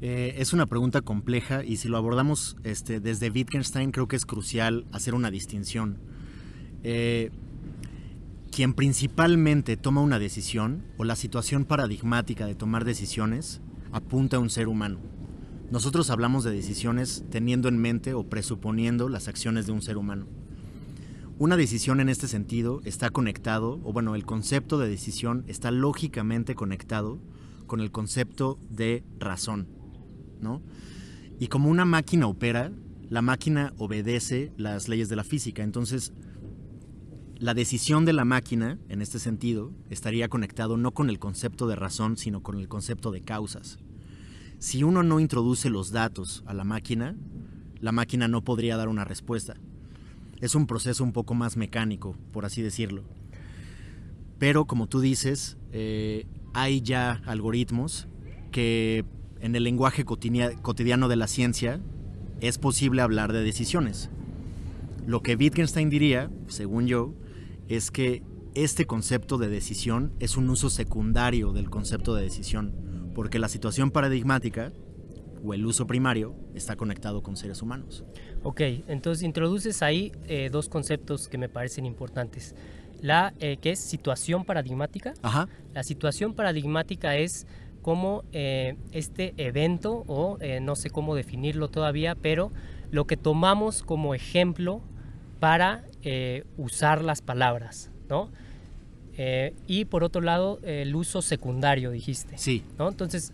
Eh, 0.00 0.36
es 0.38 0.52
una 0.52 0.66
pregunta 0.66 1.00
compleja 1.00 1.64
y 1.64 1.78
si 1.78 1.88
lo 1.88 1.96
abordamos 1.96 2.56
este, 2.62 3.00
desde 3.00 3.30
Wittgenstein 3.30 3.90
creo 3.90 4.06
que 4.06 4.14
es 4.14 4.26
crucial 4.26 4.84
hacer 4.92 5.14
una 5.14 5.30
distinción. 5.30 5.98
Eh, 6.84 7.30
quien 8.52 8.74
principalmente 8.74 9.76
toma 9.76 10.00
una 10.00 10.18
decisión 10.18 10.84
o 10.96 11.04
la 11.04 11.16
situación 11.16 11.64
paradigmática 11.64 12.46
de 12.46 12.54
tomar 12.54 12.84
decisiones 12.84 13.60
apunta 13.92 14.36
a 14.36 14.40
un 14.40 14.50
ser 14.50 14.68
humano. 14.68 14.98
Nosotros 15.70 16.10
hablamos 16.10 16.44
de 16.44 16.50
decisiones 16.50 17.24
teniendo 17.30 17.68
en 17.68 17.78
mente 17.78 18.14
o 18.14 18.24
presuponiendo 18.24 19.08
las 19.08 19.28
acciones 19.28 19.66
de 19.66 19.72
un 19.72 19.82
ser 19.82 19.98
humano. 19.98 20.26
Una 21.38 21.56
decisión 21.56 22.00
en 22.00 22.08
este 22.08 22.26
sentido 22.26 22.80
está 22.84 23.10
conectado, 23.10 23.80
o 23.84 23.92
bueno, 23.92 24.14
el 24.14 24.24
concepto 24.24 24.78
de 24.78 24.88
decisión 24.88 25.44
está 25.46 25.70
lógicamente 25.70 26.54
conectado 26.54 27.18
con 27.66 27.80
el 27.80 27.92
concepto 27.92 28.58
de 28.70 29.04
razón. 29.18 29.68
Y 31.38 31.48
como 31.48 31.68
una 31.68 31.84
máquina 31.84 32.26
opera, 32.26 32.72
la 33.08 33.22
máquina 33.22 33.72
obedece 33.78 34.52
las 34.56 34.88
leyes 34.88 35.08
de 35.08 35.16
la 35.16 35.24
física. 35.24 35.62
Entonces, 35.62 36.12
la 37.40 37.54
decisión 37.54 38.04
de 38.04 38.12
la 38.12 38.24
máquina, 38.24 38.78
en 38.88 39.00
este 39.00 39.20
sentido, 39.20 39.72
estaría 39.90 40.28
conectado 40.28 40.76
no 40.76 40.92
con 40.92 41.08
el 41.08 41.20
concepto 41.20 41.68
de 41.68 41.76
razón, 41.76 42.16
sino 42.16 42.42
con 42.42 42.58
el 42.58 42.66
concepto 42.66 43.12
de 43.12 43.20
causas. 43.20 43.78
Si 44.58 44.82
uno 44.82 45.04
no 45.04 45.20
introduce 45.20 45.70
los 45.70 45.92
datos 45.92 46.42
a 46.46 46.54
la 46.54 46.64
máquina, 46.64 47.14
la 47.80 47.92
máquina 47.92 48.26
no 48.26 48.42
podría 48.42 48.76
dar 48.76 48.88
una 48.88 49.04
respuesta. 49.04 49.54
Es 50.40 50.56
un 50.56 50.66
proceso 50.66 51.04
un 51.04 51.12
poco 51.12 51.34
más 51.34 51.56
mecánico, 51.56 52.16
por 52.32 52.44
así 52.44 52.60
decirlo. 52.60 53.04
Pero 54.40 54.66
como 54.66 54.88
tú 54.88 55.00
dices, 55.00 55.56
eh, 55.72 56.26
hay 56.54 56.80
ya 56.80 57.22
algoritmos 57.24 58.08
que 58.50 59.04
en 59.40 59.54
el 59.54 59.62
lenguaje 59.62 60.04
cotidiano 60.04 61.06
de 61.06 61.16
la 61.16 61.28
ciencia 61.28 61.80
es 62.40 62.58
posible 62.58 63.02
hablar 63.02 63.32
de 63.32 63.42
decisiones. 63.44 64.10
Lo 65.06 65.22
que 65.22 65.36
Wittgenstein 65.36 65.88
diría, 65.88 66.30
según 66.48 66.88
yo, 66.88 67.14
es 67.68 67.90
que 67.90 68.22
este 68.54 68.86
concepto 68.86 69.38
de 69.38 69.48
decisión 69.48 70.12
es 70.18 70.36
un 70.36 70.48
uso 70.50 70.70
secundario 70.70 71.52
del 71.52 71.70
concepto 71.70 72.14
de 72.14 72.22
decisión, 72.22 73.12
porque 73.14 73.38
la 73.38 73.48
situación 73.48 73.90
paradigmática 73.90 74.72
o 75.44 75.54
el 75.54 75.64
uso 75.64 75.86
primario 75.86 76.34
está 76.54 76.76
conectado 76.76 77.22
con 77.22 77.36
seres 77.36 77.62
humanos. 77.62 78.04
Ok, 78.42 78.60
entonces 78.88 79.22
introduces 79.22 79.82
ahí 79.82 80.12
eh, 80.26 80.48
dos 80.50 80.68
conceptos 80.68 81.28
que 81.28 81.38
me 81.38 81.48
parecen 81.48 81.86
importantes. 81.86 82.54
La 83.00 83.32
eh, 83.38 83.58
que 83.58 83.70
es 83.70 83.78
situación 83.78 84.44
paradigmática. 84.44 85.14
Ajá. 85.22 85.48
La 85.72 85.84
situación 85.84 86.34
paradigmática 86.34 87.16
es 87.16 87.46
como 87.82 88.24
eh, 88.32 88.76
este 88.90 89.34
evento, 89.36 90.04
o 90.08 90.38
no 90.60 90.74
sé 90.74 90.90
cómo 90.90 91.14
definirlo 91.14 91.68
todavía, 91.68 92.16
pero 92.16 92.52
lo 92.90 93.06
que 93.06 93.16
tomamos 93.16 93.82
como 93.82 94.14
ejemplo 94.14 94.82
para 95.38 95.84
eh, 96.02 96.44
usar 96.56 97.02
las 97.02 97.22
palabras, 97.22 97.90
¿no? 98.08 98.30
y 99.66 99.84
por 99.86 100.04
otro 100.04 100.20
lado, 100.20 100.60
el 100.62 100.94
uso 100.94 101.22
secundario, 101.22 101.90
dijiste. 101.90 102.38
Sí. 102.38 102.62
¿no? 102.78 102.88
Entonces, 102.88 103.32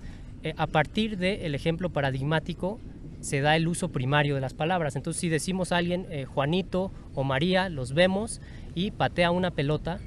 a 0.57 0.67
partir 0.67 1.19
del 1.19 1.55
ejemplo 1.55 1.91
paradigmático, 1.91 2.81
se 3.21 3.43
da 3.43 3.55
el 3.55 3.69
uso 3.69 3.91
primario 3.91 4.35
de 4.35 4.41
las 4.41 4.55
palabras. 4.55 4.97
Entonces, 4.97 5.21
si 5.21 5.29
decimos 5.29 5.73
a 5.73 5.77
alguien 5.77 6.07
Juanito 6.27 6.91
o 7.15 7.23
María, 7.23 7.69
los 7.69 7.93
vemos 7.93 8.41
y 8.75 8.93
patea 8.93 9.31
una 9.31 9.51
pelota, 9.51 10.01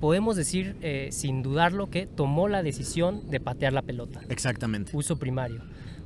podemos 0.00 0.34
decir 0.34 0.76
eh, 0.80 1.08
sin 1.12 1.42
dudarlo 1.42 1.90
que 1.90 2.06
tomó 2.06 2.48
la 2.48 2.62
decisión 2.62 3.30
de 3.30 3.38
patear 3.38 3.72
la 3.72 3.82
pelota. 3.82 4.20
Exactamente. 4.28 4.96
Uso 4.96 5.18
primario. 5.18 5.62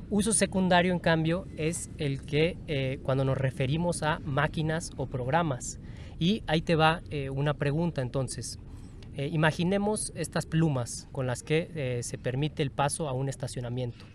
Uso 0.09 0.33
secundario, 0.33 0.93
en 0.93 0.99
cambio, 0.99 1.47
es 1.57 1.89
el 1.97 2.21
que 2.21 2.57
eh, 2.67 2.99
cuando 3.01 3.25
nos 3.25 3.37
referimos 3.37 4.03
a 4.03 4.19
máquinas 4.19 4.91
o 4.97 5.07
programas. 5.07 5.79
Y 6.19 6.43
ahí 6.47 6.61
te 6.61 6.75
va 6.75 7.01
eh, 7.09 7.29
una 7.29 7.53
pregunta 7.53 8.01
entonces. 8.01 8.59
imaginemos 9.17 10.11
estas 10.15 10.45
plumas 10.45 11.07
con 11.11 11.25
las 11.25 11.41
que 11.41 12.01
se 12.03 12.17
permite 12.17 12.61
el 12.63 12.71
paso 12.71 13.07
a 13.07 13.13
un 13.13 13.29
estacionamiento. 13.29 14.05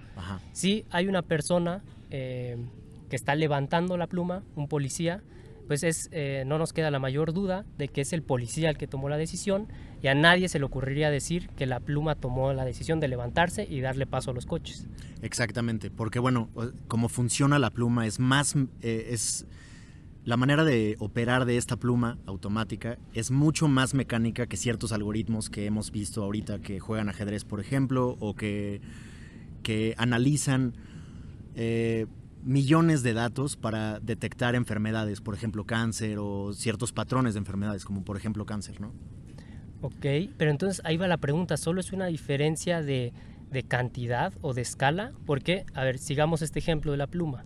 Si 0.52 0.84
hay 0.90 1.06
una 1.06 1.22
persona 1.22 1.82
que 2.10 3.16
está 3.16 3.34
levantando 3.34 3.96
la 3.96 4.06
pluma, 4.06 4.42
un 4.56 4.68
policía, 4.68 5.22
pues 5.70 5.84
es, 5.84 6.08
eh, 6.10 6.42
no 6.48 6.58
nos 6.58 6.72
queda 6.72 6.90
la 6.90 6.98
mayor 6.98 7.32
duda 7.32 7.64
de 7.78 7.86
que 7.86 8.00
es 8.00 8.12
el 8.12 8.22
policía 8.22 8.70
el 8.70 8.76
que 8.76 8.88
tomó 8.88 9.08
la 9.08 9.16
decisión 9.16 9.68
y 10.02 10.08
a 10.08 10.16
nadie 10.16 10.48
se 10.48 10.58
le 10.58 10.64
ocurriría 10.64 11.12
decir 11.12 11.48
que 11.50 11.64
la 11.64 11.78
pluma 11.78 12.16
tomó 12.16 12.52
la 12.52 12.64
decisión 12.64 12.98
de 12.98 13.06
levantarse 13.06 13.68
y 13.70 13.80
darle 13.80 14.04
paso 14.04 14.32
a 14.32 14.34
los 14.34 14.46
coches. 14.46 14.88
Exactamente, 15.22 15.88
porque 15.88 16.18
bueno, 16.18 16.48
como 16.88 17.08
funciona 17.08 17.60
la 17.60 17.70
pluma 17.70 18.08
es 18.08 18.18
más, 18.18 18.56
eh, 18.82 19.10
es 19.10 19.46
la 20.24 20.36
manera 20.36 20.64
de 20.64 20.96
operar 20.98 21.44
de 21.44 21.56
esta 21.56 21.76
pluma 21.76 22.18
automática 22.26 22.98
es 23.14 23.30
mucho 23.30 23.68
más 23.68 23.94
mecánica 23.94 24.46
que 24.46 24.56
ciertos 24.56 24.92
algoritmos 24.92 25.48
que 25.48 25.66
hemos 25.66 25.90
visto 25.90 26.22
ahorita 26.22 26.60
que 26.60 26.78
juegan 26.78 27.08
ajedrez, 27.08 27.44
por 27.44 27.60
ejemplo, 27.60 28.16
o 28.20 28.34
que, 28.34 28.80
que 29.62 29.94
analizan 29.96 30.74
eh, 31.54 32.06
millones 32.44 33.02
de 33.02 33.14
datos 33.14 33.56
para 33.56 34.00
detectar 34.00 34.54
enfermedades, 34.54 35.20
por 35.20 35.34
ejemplo 35.34 35.64
cáncer 35.64 36.18
o 36.18 36.52
ciertos 36.52 36.92
patrones 36.92 37.34
de 37.34 37.38
enfermedades, 37.38 37.84
como 37.84 38.04
por 38.04 38.16
ejemplo 38.16 38.46
cáncer, 38.46 38.80
¿no? 38.80 38.92
Ok, 39.82 40.06
pero 40.36 40.50
entonces 40.50 40.82
ahí 40.84 40.96
va 40.96 41.08
la 41.08 41.16
pregunta, 41.16 41.56
¿solo 41.56 41.80
es 41.80 41.92
una 41.92 42.06
diferencia 42.06 42.82
de, 42.82 43.12
cantidad 43.68 44.32
o 44.42 44.52
de 44.52 44.62
escala? 44.62 45.12
Porque, 45.26 45.64
a 45.74 45.84
ver, 45.84 45.98
sigamos 45.98 46.42
este 46.42 46.58
ejemplo 46.58 46.92
de 46.92 46.98
la 46.98 47.06
pluma. 47.06 47.44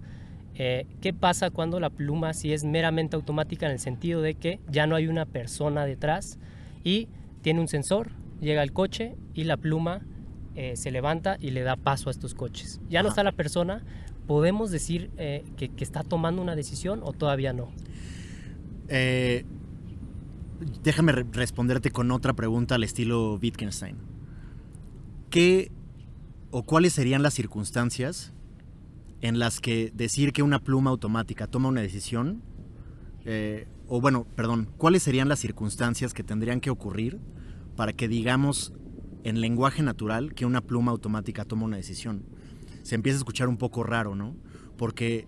Eh, 0.56 0.86
¿Qué 1.00 1.12
pasa 1.12 1.50
cuando 1.50 1.80
la 1.80 1.90
pluma 1.90 2.32
si 2.32 2.52
es 2.52 2.64
meramente 2.64 3.16
automática 3.16 3.66
en 3.66 3.72
el 3.72 3.78
sentido 3.78 4.22
de 4.22 4.34
que 4.34 4.60
ya 4.68 4.86
no 4.86 4.94
hay 4.94 5.08
una 5.08 5.26
persona 5.26 5.84
detrás 5.84 6.38
y 6.84 7.08
tiene 7.42 7.60
un 7.60 7.68
sensor, 7.68 8.12
llega 8.40 8.62
el 8.62 8.72
coche 8.72 9.16
y 9.34 9.44
la 9.44 9.56
pluma 9.56 10.02
eh, 10.54 10.76
se 10.76 10.92
levanta 10.92 11.36
y 11.40 11.50
le 11.50 11.62
da 11.62 11.76
paso 11.76 12.08
a 12.08 12.12
estos 12.12 12.34
coches? 12.34 12.80
Ya 12.88 13.02
no 13.02 13.08
está 13.08 13.24
la 13.24 13.32
persona, 13.32 13.82
¿podemos 14.26 14.70
decir 14.70 15.10
eh, 15.16 15.44
que, 15.56 15.70
está 15.78 16.04
tomando 16.04 16.40
una 16.40 16.54
decisión 16.54 17.00
o 17.02 17.12
todavía 17.12 17.52
no? 17.52 17.72
Déjame 20.84 21.12
responderte 21.12 21.90
con 21.90 22.10
otra 22.12 22.32
pregunta 22.34 22.76
al 22.76 22.84
estilo 22.84 23.38
Wittgenstein. 23.42 23.96
¿Qué 25.30 25.72
o 26.52 26.62
cuáles 26.62 26.92
serían 26.92 27.24
las 27.24 27.34
circunstancias 27.34 28.33
en 29.24 29.38
las 29.38 29.60
que 29.60 29.90
decir 29.94 30.32
que 30.32 30.42
una 30.42 30.60
pluma 30.60 30.90
automática 30.90 31.46
toma 31.46 31.68
una 31.68 31.80
decisión, 31.80 32.42
eh, 33.24 33.66
o 33.88 34.00
bueno, 34.00 34.26
perdón, 34.36 34.68
cuáles 34.76 35.02
serían 35.02 35.28
las 35.28 35.40
circunstancias 35.40 36.14
que 36.14 36.22
tendrían 36.22 36.60
que 36.60 36.70
ocurrir 36.70 37.18
para 37.74 37.92
que 37.92 38.06
digamos 38.06 38.72
en 39.24 39.40
lenguaje 39.40 39.82
natural 39.82 40.34
que 40.34 40.46
una 40.46 40.60
pluma 40.60 40.92
automática 40.92 41.44
toma 41.44 41.64
una 41.64 41.76
decisión? 41.76 42.24
se 42.84 42.94
empieza 42.94 43.16
a 43.16 43.20
escuchar 43.20 43.48
un 43.48 43.56
poco 43.56 43.82
raro, 43.82 44.14
¿no? 44.14 44.36
Porque 44.76 45.26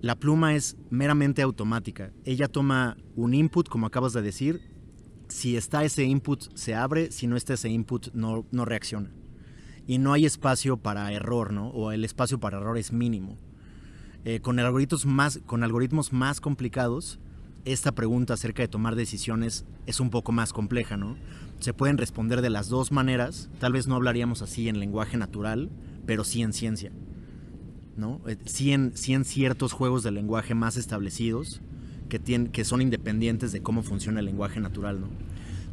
la 0.00 0.16
pluma 0.16 0.54
es 0.54 0.76
meramente 0.90 1.42
automática. 1.42 2.10
Ella 2.24 2.48
toma 2.48 2.96
un 3.14 3.34
input, 3.34 3.68
como 3.68 3.86
acabas 3.86 4.14
de 4.14 4.22
decir, 4.22 4.62
si 5.28 5.56
está 5.56 5.84
ese 5.84 6.04
input 6.04 6.42
se 6.54 6.74
abre, 6.74 7.12
si 7.12 7.26
no 7.26 7.36
está 7.36 7.54
ese 7.54 7.68
input 7.68 8.08
no, 8.14 8.46
no 8.50 8.64
reacciona. 8.64 9.12
Y 9.86 9.98
no 9.98 10.12
hay 10.12 10.26
espacio 10.26 10.76
para 10.76 11.12
error, 11.12 11.52
¿no? 11.52 11.68
O 11.68 11.92
el 11.92 12.04
espacio 12.04 12.40
para 12.40 12.58
error 12.58 12.78
es 12.78 12.92
mínimo. 12.92 13.36
Eh, 14.24 14.40
con, 14.40 14.58
algoritmos 14.58 15.04
más, 15.04 15.40
con 15.44 15.62
algoritmos 15.62 16.12
más 16.12 16.40
complicados, 16.40 17.18
esta 17.66 17.92
pregunta 17.92 18.34
acerca 18.34 18.62
de 18.62 18.68
tomar 18.68 18.94
decisiones 18.94 19.66
es 19.86 20.00
un 20.00 20.10
poco 20.10 20.32
más 20.32 20.52
compleja, 20.52 20.96
¿no? 20.96 21.16
Se 21.60 21.74
pueden 21.74 21.98
responder 21.98 22.40
de 22.40 22.50
las 22.50 22.68
dos 22.68 22.92
maneras, 22.92 23.50
tal 23.58 23.72
vez 23.72 23.86
no 23.86 23.96
hablaríamos 23.96 24.40
así 24.42 24.68
en 24.68 24.80
lenguaje 24.80 25.18
natural, 25.18 25.70
pero 26.06 26.24
sí 26.24 26.42
en 26.42 26.54
ciencia, 26.54 26.90
¿no? 27.96 28.20
Eh, 28.26 28.36
sí 28.46 28.72
en, 28.72 28.94
en 29.08 29.24
ciertos 29.24 29.72
juegos 29.72 30.02
de 30.02 30.10
lenguaje 30.10 30.54
más 30.54 30.76
establecidos 30.78 31.60
que, 32.08 32.18
tienen, 32.18 32.50
que 32.50 32.64
son 32.64 32.80
independientes 32.80 33.52
de 33.52 33.62
cómo 33.62 33.82
funciona 33.82 34.20
el 34.20 34.26
lenguaje 34.26 34.60
natural, 34.60 35.00
¿no? 35.00 35.08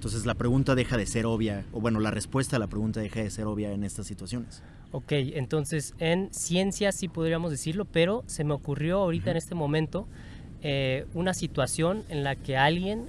Entonces 0.02 0.26
la 0.26 0.34
pregunta 0.34 0.74
deja 0.74 0.98
de 0.98 1.06
ser 1.06 1.28
obvia, 1.28 1.64
o 1.72 1.80
bueno, 1.80 2.00
la 2.00 2.10
respuesta 2.10 2.56
a 2.56 2.60
la 2.60 2.66
pregunta 2.66 3.02
deja 3.02 3.22
de 3.22 3.30
ser 3.30 3.46
obvia 3.46 3.72
en 3.72 3.84
estas 3.84 4.08
situaciones. 4.08 4.64
Ok, 4.92 5.12
entonces 5.12 5.94
en 6.00 6.34
ciencia 6.34 6.92
sí 6.92 7.08
podríamos 7.08 7.52
decirlo, 7.52 7.86
pero 7.86 8.24
se 8.26 8.44
me 8.44 8.56
ocurrió 8.56 8.98
ahorita 8.98 9.30
en 9.30 9.38
este 9.38 9.54
momento 9.54 10.08
eh, 10.64 11.06
una 11.14 11.36
situación 11.36 12.04
en 12.10 12.24
la 12.24 12.36
que 12.36 12.58
alguien, 12.58 13.06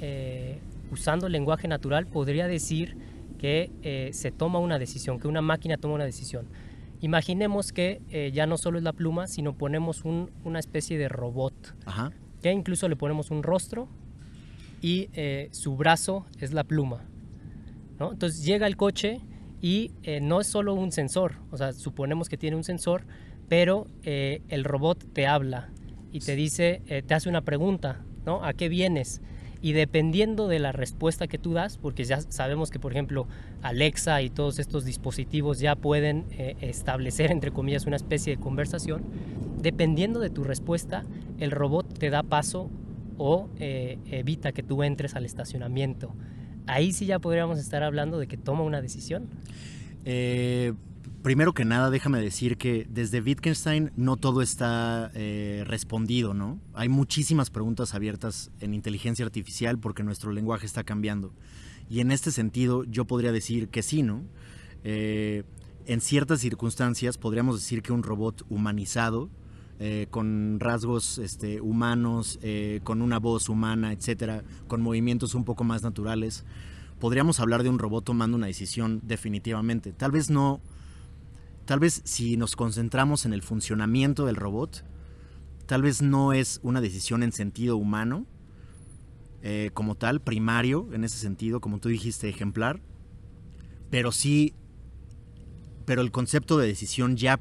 eh, 0.00 0.58
usando 0.90 1.28
lenguaje 1.28 1.68
natural, 1.68 2.08
podría 2.08 2.48
decir 2.48 2.96
que 3.38 3.70
eh, 3.82 4.10
se 4.12 4.32
toma 4.32 4.58
una 4.58 4.80
decisión, 4.80 5.20
que 5.20 5.28
una 5.28 5.40
máquina 5.40 5.76
toma 5.76 5.94
una 5.94 6.04
decisión. 6.04 6.48
Imaginemos 7.00 7.70
que 7.70 8.32
ya 8.34 8.46
no 8.46 8.56
solo 8.56 8.78
es 8.78 8.82
la 8.82 8.92
pluma, 8.92 9.28
sino 9.28 9.56
ponemos 9.56 10.02
una 10.04 10.58
especie 10.58 10.98
de 10.98 11.08
robot, 11.08 11.76
que 12.42 12.50
incluso 12.50 12.88
le 12.88 12.96
ponemos 12.96 13.30
un 13.30 13.44
rostro 13.44 13.88
y 14.80 15.08
eh, 15.14 15.48
su 15.52 15.76
brazo 15.76 16.26
es 16.40 16.52
la 16.52 16.64
pluma. 16.64 17.04
¿no? 17.98 18.12
Entonces 18.12 18.44
llega 18.44 18.66
el 18.66 18.76
coche 18.76 19.20
y 19.60 19.92
eh, 20.02 20.20
no 20.20 20.40
es 20.40 20.46
solo 20.46 20.74
un 20.74 20.92
sensor, 20.92 21.36
o 21.50 21.56
sea, 21.56 21.72
suponemos 21.72 22.28
que 22.28 22.36
tiene 22.36 22.56
un 22.56 22.64
sensor, 22.64 23.04
pero 23.48 23.86
eh, 24.02 24.42
el 24.48 24.64
robot 24.64 25.04
te 25.12 25.26
habla 25.26 25.70
y 26.12 26.20
te 26.20 26.36
dice, 26.36 26.82
te 27.06 27.14
hace 27.14 27.28
una 27.28 27.40
pregunta, 27.40 28.04
¿no? 28.24 28.44
¿A 28.44 28.52
qué 28.52 28.68
vienes? 28.68 29.20
Y 29.60 29.72
dependiendo 29.72 30.46
de 30.46 30.60
la 30.60 30.70
respuesta 30.70 31.26
que 31.26 31.38
tú 31.38 31.54
das, 31.54 31.76
porque 31.76 32.04
ya 32.04 32.20
sabemos 32.20 32.70
que, 32.70 32.78
por 32.78 32.92
ejemplo, 32.92 33.26
Alexa 33.62 34.22
y 34.22 34.30
todos 34.30 34.60
estos 34.60 34.84
dispositivos 34.84 35.58
ya 35.58 35.74
pueden 35.74 36.26
establecer, 36.60 37.32
entre 37.32 37.50
comillas, 37.50 37.86
una 37.86 37.96
especie 37.96 38.36
de 38.36 38.40
conversación, 38.40 39.02
dependiendo 39.60 40.20
de 40.20 40.30
tu 40.30 40.44
respuesta, 40.44 41.04
el 41.40 41.50
robot 41.50 41.98
te 41.98 42.10
da 42.10 42.22
paso 42.22 42.70
o 43.18 43.48
eh, 43.58 43.98
evita 44.06 44.52
que 44.52 44.62
tú 44.62 44.82
entres 44.82 45.14
al 45.14 45.24
estacionamiento. 45.24 46.14
Ahí 46.66 46.92
sí 46.92 47.06
ya 47.06 47.18
podríamos 47.18 47.58
estar 47.58 47.82
hablando 47.82 48.18
de 48.18 48.26
que 48.26 48.36
toma 48.36 48.62
una 48.62 48.80
decisión. 48.80 49.28
Eh, 50.04 50.72
primero 51.22 51.52
que 51.52 51.64
nada, 51.64 51.90
déjame 51.90 52.20
decir 52.20 52.56
que 52.56 52.86
desde 52.88 53.20
Wittgenstein 53.20 53.92
no 53.96 54.16
todo 54.16 54.42
está 54.42 55.10
eh, 55.14 55.64
respondido, 55.66 56.34
¿no? 56.34 56.58
Hay 56.72 56.88
muchísimas 56.88 57.50
preguntas 57.50 57.94
abiertas 57.94 58.50
en 58.60 58.74
inteligencia 58.74 59.24
artificial 59.24 59.78
porque 59.78 60.02
nuestro 60.02 60.32
lenguaje 60.32 60.66
está 60.66 60.84
cambiando. 60.84 61.32
Y 61.90 62.00
en 62.00 62.10
este 62.10 62.30
sentido, 62.30 62.84
yo 62.84 63.04
podría 63.04 63.32
decir 63.32 63.68
que 63.68 63.82
sí, 63.82 64.02
¿no? 64.02 64.22
en 64.86 66.02
ciertas 66.02 66.40
circunstancias 66.40 67.16
podríamos 67.16 67.58
decir 67.58 67.80
que 67.80 67.90
un 67.90 68.02
robot 68.02 68.44
humanizado 68.50 69.30
eh, 69.80 70.06
con 70.10 70.60
rasgos 70.60 71.18
este, 71.18 71.60
humanos, 71.60 72.38
eh, 72.42 72.80
con 72.84 73.02
una 73.02 73.18
voz 73.18 73.48
humana, 73.48 73.92
etcétera, 73.92 74.44
con 74.68 74.80
movimientos 74.80 75.34
un 75.34 75.44
poco 75.44 75.64
más 75.64 75.82
naturales, 75.82 76.44
podríamos 77.00 77.40
hablar 77.40 77.62
de 77.62 77.70
un 77.70 77.78
robot 77.78 78.04
tomando 78.04 78.36
una 78.36 78.46
decisión 78.46 79.00
definitivamente. 79.02 79.92
Tal 79.92 80.12
vez 80.12 80.30
no, 80.30 80.60
tal 81.64 81.80
vez 81.80 82.02
si 82.04 82.36
nos 82.36 82.54
concentramos 82.54 83.26
en 83.26 83.32
el 83.32 83.42
funcionamiento 83.42 84.26
del 84.26 84.36
robot, 84.36 84.84
tal 85.66 85.82
vez 85.82 86.02
no 86.02 86.32
es 86.32 86.60
una 86.62 86.80
decisión 86.80 87.22
en 87.22 87.32
sentido 87.32 87.76
humano, 87.76 88.26
eh, 89.42 89.70
como 89.74 89.94
tal, 89.94 90.20
primario, 90.20 90.88
en 90.92 91.04
ese 91.04 91.18
sentido, 91.18 91.60
como 91.60 91.78
tú 91.78 91.88
dijiste, 91.88 92.28
ejemplar, 92.28 92.80
pero 93.90 94.12
sí 94.12 94.54
pero 95.84 96.02
el 96.02 96.10
concepto 96.10 96.58
de 96.58 96.66
decisión 96.66 97.16
ya, 97.16 97.38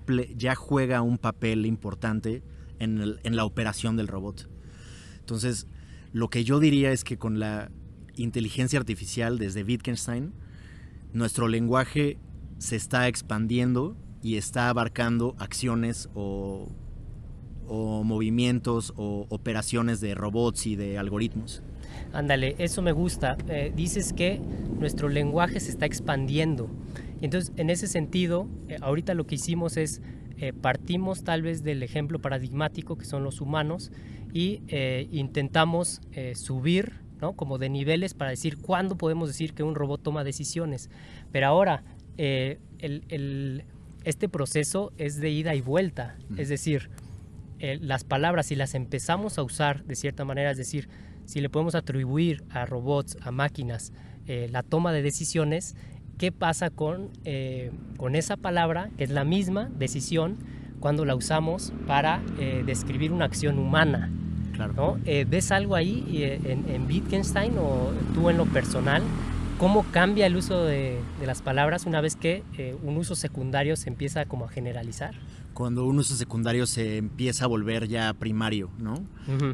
juega 0.56 1.02
un 1.02 1.18
papel 1.18 1.66
importante 1.66 2.44
en, 2.80 3.18
la 3.24 3.46
operación 3.46 3.96
del 3.96 4.08
robot. 4.08 4.50
Entonces, 5.20 5.68
lo 6.12 6.30
que 6.30 6.44
yo 6.44 6.60
diría 6.60 6.92
es 6.92 7.04
que 7.04 7.18
con 7.18 7.40
la 7.40 7.72
inteligencia 8.16 8.80
artificial 8.80 9.38
desde 9.38 9.64
Wittgenstein, 9.64 10.34
nuestro 11.14 11.48
lenguaje 11.48 12.18
se 12.58 12.76
está 12.76 13.08
expandiendo 13.08 13.96
y 14.22 14.38
está 14.38 14.70
abarcando 14.70 15.36
acciones 15.40 16.10
o, 16.14 16.70
movimientos 17.66 18.94
o 18.98 19.26
operaciones 19.30 20.00
de 20.00 20.14
robots 20.14 20.68
y 20.68 20.76
de 20.76 20.98
algoritmos. 20.98 21.64
Ándale, 22.12 22.56
eso 22.60 22.84
me 22.84 22.92
gusta. 22.92 23.36
Eh, 23.48 23.74
dices 23.76 24.14
que 24.14 24.40
nuestro 24.80 25.10
lenguaje 25.10 25.60
se 25.60 25.72
está 25.72 25.88
expandiendo. 25.88 26.70
Entonces, 27.24 27.54
en 27.56 27.70
ese 27.70 27.88
sentido, 27.88 28.50
eh, 28.68 28.76
ahorita 28.82 29.14
lo 29.14 29.26
que 29.26 29.36
hicimos 29.36 29.78
es 29.78 30.02
eh, 30.38 30.52
partimos 30.52 31.24
tal 31.24 31.42
vez 31.42 31.64
del 31.64 31.82
ejemplo 31.82 32.20
paradigmático 32.20 32.98
que 32.98 33.06
son 33.06 33.24
los 33.24 33.40
humanos 33.40 33.94
y 34.34 34.62
eh, 34.68 35.08
intentamos 35.10 36.02
subir 36.34 37.00
¿no? 37.22 37.34
como 37.34 37.60
de 37.60 37.70
niveles 37.70 38.14
para 38.14 38.32
decir 38.32 38.58
cuándo 38.58 38.98
podemos 38.98 39.30
decir 39.30 39.54
que 39.54 39.64
un 39.64 39.74
robot 39.74 40.04
toma 40.04 40.26
decisiones. 40.26 40.90
Pero 41.32 41.48
ahora, 41.48 41.84
el, 42.18 43.64
este 44.04 44.28
proceso 44.28 44.92
es 44.98 45.22
de 45.22 45.30
ida 45.30 45.56
y 45.56 45.62
vuelta, 45.62 46.18
es 46.36 46.50
decir, 46.50 46.90
las 47.60 48.04
palabras 48.04 48.48
si 48.48 48.56
las 48.56 48.74
empezamos 48.74 49.38
a 49.38 49.44
usar 49.44 49.86
de 49.86 49.96
cierta 49.96 50.26
manera, 50.26 50.52
es 50.52 50.58
decir, 50.58 50.90
si 51.26 51.40
le 51.40 51.50
podemos 51.50 51.76
atribuir 51.76 52.44
a 52.50 52.66
robots, 52.66 53.18
a 53.22 53.32
máquinas, 53.32 53.94
la 54.26 54.64
toma 54.64 54.92
de 54.92 55.04
decisiones, 55.04 55.76
qué 56.18 56.32
pasa 56.32 56.70
con, 56.70 57.10
eh, 57.26 57.72
con 57.98 58.16
esa 58.16 58.38
palabra, 58.38 58.90
que 58.98 59.04
es 59.04 59.10
la 59.10 59.24
misma 59.24 59.70
decisión, 59.78 60.38
cuando 60.80 61.06
la 61.06 61.16
usamos 61.16 61.74
para 61.88 62.22
eh, 62.40 62.64
describir 62.66 63.12
una 63.12 63.26
acción 63.26 63.58
humana. 63.60 64.10
Claro. 64.54 64.74
¿no? 64.74 65.00
Eh, 65.06 65.26
¿Ves 65.28 65.52
algo 65.52 65.76
ahí 65.76 66.04
en, 66.44 66.70
en, 66.70 66.86
Wittgenstein 66.86 67.58
o 67.58 67.92
tú 68.14 68.30
en 68.30 68.38
lo 68.38 68.46
personal? 68.46 69.02
¿Cómo 69.58 69.84
cambia 69.92 70.28
el 70.28 70.36
uso 70.36 70.66
de, 70.66 71.00
de 71.20 71.26
las 71.26 71.42
palabras 71.42 71.86
una 71.86 72.02
vez 72.02 72.16
que 72.16 72.44
un 72.84 72.98
uso 72.98 73.16
secundario 73.16 73.76
se 73.76 73.90
empieza 73.90 74.26
como 74.26 74.46
a 74.46 74.50
generalizar? 74.50 75.16
Cuando 75.54 75.86
un 75.86 76.00
uso 76.00 76.16
secundario 76.16 76.66
se 76.66 76.98
empieza 76.98 77.46
a 77.46 77.48
volver 77.48 77.88
ya 77.88 78.14
primario, 78.14 78.70
¿no? 78.78 78.96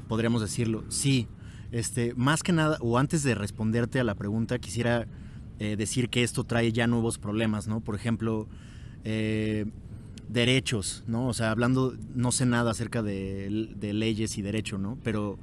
Podríamos 0.08 0.42
decirlo. 0.42 0.84
Sí, 0.90 1.28
este, 1.72 2.14
más 2.16 2.42
que 2.42 2.52
nada, 2.52 2.78
o 2.82 2.98
antes 2.98 3.24
de 3.24 3.36
responderte 3.36 4.00
a 4.00 4.04
la 4.04 4.16
pregunta, 4.16 4.58
quisiera 4.60 5.08
eh, 5.60 5.76
decir 5.76 6.08
que 6.08 6.24
esto 6.24 6.46
trae 6.46 6.72
ya 6.72 6.88
nuevos 6.88 7.18
problemas, 7.18 7.68
¿no? 7.68 7.82
Por 7.82 7.96
ejemplo, 7.96 8.48
eh, 9.04 9.66
derechos, 10.30 11.04
¿no? 11.06 11.28
O 11.28 11.34
sea, 11.34 11.52
hablando, 11.52 11.98
no 12.16 12.32
sé 12.32 12.46
nada 12.46 12.72
acerca 12.72 13.04
de, 13.04 13.50
leyes 13.82 14.38
y 14.38 14.42
derecho, 14.42 14.78
¿no? 14.78 14.98
Pero 15.04 15.38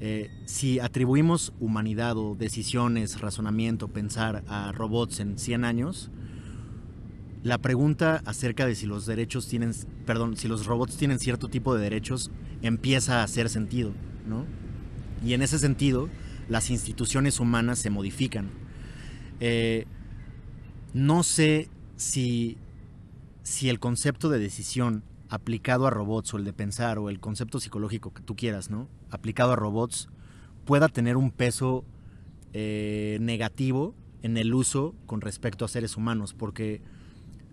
eh, 0.00 0.30
si 0.46 0.78
atribuimos 0.80 1.52
humanidad 1.60 2.16
o 2.16 2.34
decisiones, 2.34 3.20
razonamiento, 3.20 3.88
pensar 3.88 4.42
a 4.48 4.72
robots 4.72 5.20
en 5.20 5.38
100 5.38 5.64
años, 5.66 6.10
la 7.42 7.58
pregunta 7.58 8.22
acerca 8.24 8.64
de 8.64 8.74
si 8.74 8.86
los 8.86 9.04
derechos 9.04 9.48
tienen, 9.48 9.72
perdón, 10.06 10.38
si 10.38 10.48
los 10.48 10.64
robots 10.64 10.96
tienen 10.96 11.18
cierto 11.18 11.48
tipo 11.48 11.74
de 11.74 11.82
derechos 11.82 12.30
empieza 12.62 13.20
a 13.20 13.24
hacer 13.24 13.50
sentido, 13.50 13.92
¿no? 14.26 14.46
Y 15.22 15.34
en 15.34 15.42
ese 15.42 15.58
sentido, 15.58 16.08
las 16.48 16.70
instituciones 16.70 17.38
humanas 17.38 17.80
se 17.80 17.90
modifican 17.90 18.61
eh, 19.40 19.86
no 20.94 21.22
sé 21.22 21.68
si, 21.96 22.58
si 23.42 23.68
el 23.68 23.80
concepto 23.80 24.28
de 24.28 24.38
decisión 24.38 25.02
aplicado 25.28 25.86
a 25.86 25.90
robots 25.90 26.34
o 26.34 26.36
el 26.36 26.44
de 26.44 26.52
pensar 26.52 26.98
o 26.98 27.08
el 27.08 27.18
concepto 27.18 27.58
psicológico 27.58 28.12
que 28.12 28.22
tú 28.22 28.36
quieras, 28.36 28.70
¿no? 28.70 28.88
Aplicado 29.10 29.52
a 29.52 29.56
robots 29.56 30.08
pueda 30.66 30.88
tener 30.88 31.16
un 31.16 31.30
peso 31.30 31.84
eh, 32.52 33.16
negativo 33.20 33.94
en 34.22 34.36
el 34.36 34.52
uso 34.52 34.94
con 35.06 35.20
respecto 35.20 35.64
a 35.64 35.68
seres 35.68 35.96
humanos, 35.96 36.34
porque 36.34 36.82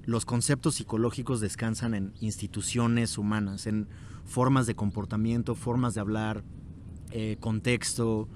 los 0.03 0.25
conceptos 0.25 0.75
psicológicos 0.75 1.39
descansan 1.39 1.93
en 1.93 2.13
instituciones 2.19 3.17
humanas, 3.17 3.65
en 3.65 3.87
formas 4.25 4.67
de 4.67 4.75
comportamiento, 4.75 5.55
formas 5.55 5.93
de 5.93 6.01
hablar, 6.01 6.43
eh, 7.11 7.37
contexto, 7.39 8.27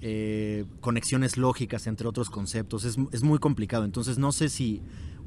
eh, 0.00 0.64
conexiones 0.80 1.36
lógicas 1.36 1.86
entre 1.86 2.06
otros 2.06 2.30
conceptos. 2.30 2.84
Es, 2.84 3.22
muy 3.22 3.38
complicado. 3.38 3.84
Entonces 3.84 4.18
no 4.18 4.32
sé 4.32 4.48
si 4.48 4.80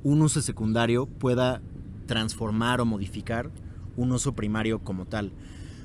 un 0.04 0.22
uso 0.22 0.42
secundario 0.42 1.06
pueda 1.06 1.62
transformar 2.08 2.82
o 2.82 2.86
modificar 2.86 3.52
un 3.98 4.12
uso 4.12 4.34
primario 4.34 4.80
como 4.80 5.06
tal. 5.06 5.32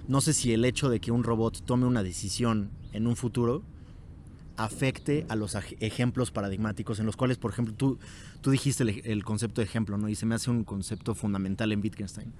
No 0.08 0.20
sé 0.20 0.32
si 0.32 0.52
el 0.52 0.64
hecho 0.64 0.88
de 0.88 1.00
que 1.00 1.10
un 1.10 1.24
robot 1.24 1.64
tome 1.64 1.86
una 1.86 2.02
decisión 2.02 2.70
en 2.92 3.06
un 3.06 3.16
futuro 3.16 3.62
afecte 4.56 5.26
a 5.28 5.36
los 5.36 5.56
ejemplos 5.80 6.30
paradigmáticos 6.30 6.98
en 6.98 7.06
los 7.06 7.16
cuales, 7.16 7.36
por 7.36 7.50
ejemplo, 7.50 7.74
tú, 7.74 7.98
tú 8.40 8.50
dijiste 8.50 8.84
el, 9.04 9.24
concepto 9.24 9.60
de 9.60 9.66
ejemplo, 9.66 9.98
¿no? 9.98 10.08
Y 10.08 10.14
se 10.14 10.26
me 10.26 10.34
hace 10.34 10.50
un 10.50 10.64
concepto 10.64 11.14
fundamental 11.14 11.72
en 11.72 11.80
Wittgenstein. 11.80 12.32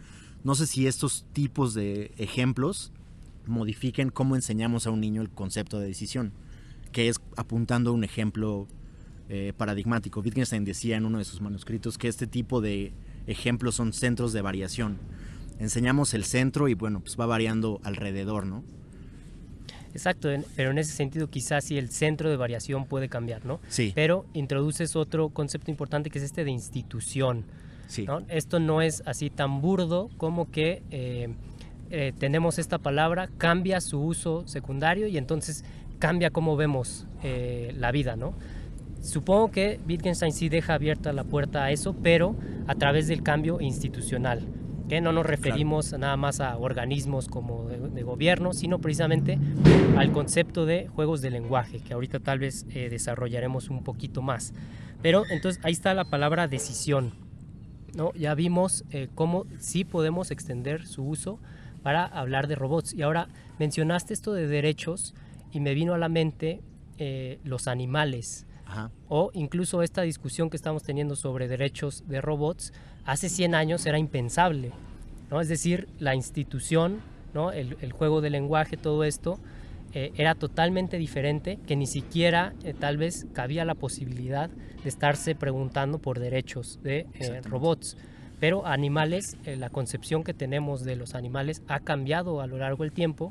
No 0.45 0.55
sé 0.55 0.67
si 0.67 0.87
estos 0.87 1.27
tipos 1.33 1.75
de 1.75 2.13
ejemplos 2.17 2.93
modifiquen 3.47 4.11
cómo 4.11 4.37
enseñamos 4.37 4.87
a 4.87 4.91
un 4.91 5.01
niño 5.01 5.23
el 5.23 5.31
concepto 5.31 5.79
de 5.79 5.87
decisión, 5.87 6.33
que 6.93 7.09
es 7.09 7.21
apuntando 7.37 7.91
a 7.91 7.93
un 7.93 8.05
ejemplo 8.05 8.69
eh, 9.29 9.53
paradigmático. 9.57 10.21
Wittgenstein 10.21 10.65
decía 10.65 10.97
en 10.97 11.05
uno 11.05 11.19
de 11.19 11.25
sus 11.25 11.41
manuscritos 11.41 11.99
que 11.99 12.09
este 12.09 12.27
tipo 12.27 12.61
de 12.61 12.93
ejemplos 13.27 13.75
son 13.75 13.93
centros 13.93 14.33
de 14.33 14.43
variación. 14.43 14.99
Enseñamos 15.59 16.15
el 16.15 16.25
centro 16.25 16.69
y 16.69 16.75
bueno, 16.75 17.01
pues 17.01 17.19
va 17.19 17.27
variando 17.27 17.81
alrededor, 17.83 18.47
¿no? 18.47 18.63
Exacto, 19.93 20.29
pero 20.55 20.71
en 20.71 20.79
ese 20.79 20.93
sentido 20.93 21.31
quizás 21.31 21.65
sí 21.65 21.79
el 21.79 21.91
centro 21.91 22.29
de 22.29 22.37
variación 22.37 22.85
puede 22.85 23.09
cambiar, 23.09 23.47
¿no? 23.47 23.61
Sí. 23.69 23.93
Pero 23.95 24.27
introduces 24.35 24.95
otro 24.95 25.31
concepto 25.31 25.71
importante 25.71 26.11
que 26.11 26.19
es 26.19 26.25
este 26.25 26.45
de 26.45 26.51
institución. 26.51 27.47
Sí. 27.89 28.07
Esto 28.29 28.61
no 28.61 28.83
es 28.83 29.03
así 29.07 29.31
tan 29.31 29.63
burdo 29.63 30.11
como 30.19 30.51
que 30.51 30.83
eh, 30.91 31.35
eh, 31.91 32.13
tenemos 32.19 32.59
esta 32.59 32.79
palabra, 32.79 33.29
cambia 33.39 33.81
su 33.81 34.01
uso 34.01 34.47
secundario 34.47 35.07
y 35.07 35.19
entonces 35.19 35.65
cambia 35.99 36.31
cómo 36.31 36.57
vemos 36.57 37.07
eh, 37.23 37.73
la 37.77 37.91
vida, 37.93 38.17
¿no? 38.17 38.35
Supongo 39.01 39.51
que 39.51 39.79
Wittgenstein 39.87 40.33
sí 40.33 40.49
deja 40.49 40.75
abierta 40.75 41.13
la 41.13 41.25
puerta 41.25 41.65
a 41.65 41.71
eso, 41.71 41.95
pero 42.03 42.35
a 42.67 42.75
través 42.75 43.07
del 43.09 43.23
cambio 43.23 43.61
institucional 43.61 44.47
que 44.89 45.01
no 45.01 45.13
nos 45.13 45.27
referimos 45.27 45.93
nada 45.99 46.17
más 46.17 46.41
a 46.41 46.57
organismos 46.57 47.29
como 47.29 47.69
de, 47.69 48.03
gobierno, 48.03 48.53
sino 48.53 48.79
precisamente 48.79 49.39
al 49.97 50.13
concepto 50.13 50.65
de 50.65 50.89
juegos 50.89 51.21
de 51.23 51.31
lenguaje, 51.31 51.81
que 51.81 51.95
ahorita 51.95 52.21
tal 52.21 52.39
vez 52.39 52.67
eh, 52.71 52.89
desarrollaremos 52.89 53.69
un 53.69 53.83
poquito 53.83 54.23
más. 54.23 54.55
Pero 55.03 55.25
entonces 55.31 55.61
ahí 55.65 55.73
está 55.73 55.93
la 55.95 56.05
palabra 56.05 56.47
decisión. 56.47 57.13
¿no? 57.95 58.13
Ya 58.15 58.35
vimos 58.35 58.85
eh, 58.91 59.09
cómo 59.15 59.47
sí 59.59 59.85
podemos 59.85 60.31
extender 60.31 60.87
su 60.87 61.05
uso 61.05 61.41
para 61.87 62.05
hablar 62.05 62.49
de 62.49 62.57
robots. 62.57 62.93
Y 62.95 63.03
ahora 63.03 63.29
mencionaste 63.61 64.13
esto 64.13 64.33
de 64.33 64.49
derechos 64.49 65.15
y 65.53 65.61
me 65.61 65.73
vino 65.73 65.95
a 65.95 65.99
la 65.99 66.09
mente 66.09 66.61
eh, 66.99 67.39
los 67.45 67.69
animales. 67.69 68.45
O 69.07 69.31
incluso 69.35 69.83
esta 69.83 70.03
discusión 70.03 70.51
que 70.51 70.57
estamos 70.57 70.83
teniendo 70.83 71.15
sobre 71.15 71.47
derechos 71.47 72.03
de 72.09 72.21
robots, 72.21 72.73
hace 73.05 73.29
100 73.29 73.55
años 73.55 73.87
era 73.87 74.01
impensable. 74.01 74.73
¿no? 75.31 75.41
Es 75.41 75.49
decir, 75.49 75.87
la 76.01 76.17
institución, 76.17 77.03
¿no? 77.35 77.53
el, 77.53 77.93
juego 77.93 78.21
de 78.21 78.31
lenguaje, 78.31 78.77
todo 78.77 79.05
esto, 79.05 79.39
eh, 79.95 80.11
era 80.17 80.35
totalmente 80.35 80.99
diferente, 80.99 81.61
que 81.69 81.77
ni 81.77 81.87
siquiera 81.87 82.53
eh, 82.65 82.75
tal 82.75 82.97
vez 82.97 83.29
cabía 83.33 83.65
la 83.65 83.77
posibilidad 83.77 84.51
de 84.51 84.89
estarse 84.89 85.37
preguntando 85.37 86.01
por 86.01 86.19
derechos 86.19 86.81
de 86.83 87.07
robots. 87.45 87.97
Pero 88.39 88.67
animales, 88.67 89.37
la 89.47 89.71
concepción 89.71 90.23
que 90.23 90.35
tenemos 90.35 90.85
de 90.85 90.97
los 90.97 91.15
animales 91.15 91.63
ha 91.69 91.81
cambiado 91.81 92.41
a 92.41 92.47
lo 92.47 92.59
largo 92.59 92.85
del 92.85 92.93
tiempo. 92.93 93.31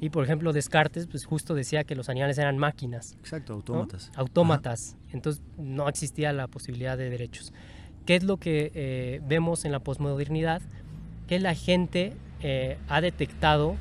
Y 0.00 0.10
por 0.10 0.24
ejemplo, 0.24 0.52
Descartes, 0.52 1.06
pues 1.06 1.24
justo 1.24 1.54
decía 1.54 1.84
que 1.84 1.94
los 1.94 2.08
animales 2.08 2.36
eran 2.36 2.58
máquinas. 2.58 3.14
Exacto, 3.20 3.54
autómatas. 3.54 4.10
Autómatas. 4.16 4.96
Entonces 5.12 5.42
no 5.56 5.88
existía 5.88 6.32
la 6.32 6.48
posibilidad 6.48 6.98
de 6.98 7.08
derechos. 7.08 7.52
¿Qué 8.04 8.16
es 8.16 8.24
lo 8.24 8.36
que 8.36 8.72
eh, 8.74 9.20
vemos 9.26 9.64
en 9.64 9.72
la 9.72 9.78
posmodernidad? 9.78 10.60
Que 11.28 11.38
la 11.38 11.54
gente 11.54 12.14
eh, 12.42 12.78
ha 12.88 13.00
detectado 13.00 13.76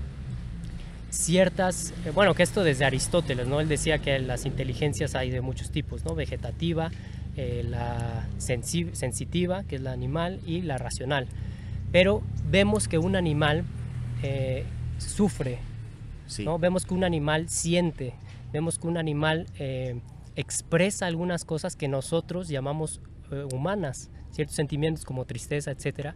ciertas, 1.10 1.94
eh, 2.06 2.12
bueno, 2.12 2.36
que 2.36 2.44
esto 2.44 2.64
desde 2.64 2.86
Aristóteles, 2.86 3.48
¿no? 3.48 3.60
Él 3.60 3.68
decía 3.68 3.98
que 3.98 4.18
las 4.20 4.46
inteligencias 4.46 5.16
hay 5.16 5.32
de 5.32 5.42
muchos 5.42 5.72
tipos, 5.72 6.06
¿no? 6.06 6.14
Vegetativa, 6.14 6.92
la 7.36 8.28
sensitiva, 8.38 9.64
que 9.64 9.76
es 9.76 9.82
la 9.82 9.92
animal, 9.92 10.40
y 10.46 10.62
la 10.62 10.78
racional. 10.78 11.28
Pero 11.92 12.22
vemos 12.50 12.88
que 12.88 12.98
un 12.98 13.16
animal 13.16 13.64
sufre, 14.98 15.60
¿no? 16.40 16.60
Vemos 16.60 16.86
que 16.86 16.94
un 16.94 17.04
animal 17.04 17.50
siente, 17.50 18.14
vemos 18.52 18.78
que 18.78 18.88
un 18.88 18.98
animal 18.98 19.48
expresa 20.36 21.06
algunas 21.06 21.46
cosas 21.46 21.76
que 21.76 21.88
nosotros 21.88 22.48
llamamos 22.48 23.02
eh, 23.32 23.46
humanas, 23.54 24.10
ciertos 24.32 24.56
sentimientos 24.56 25.06
como 25.06 25.26
tristeza, 25.26 25.72
etc. 25.72 26.14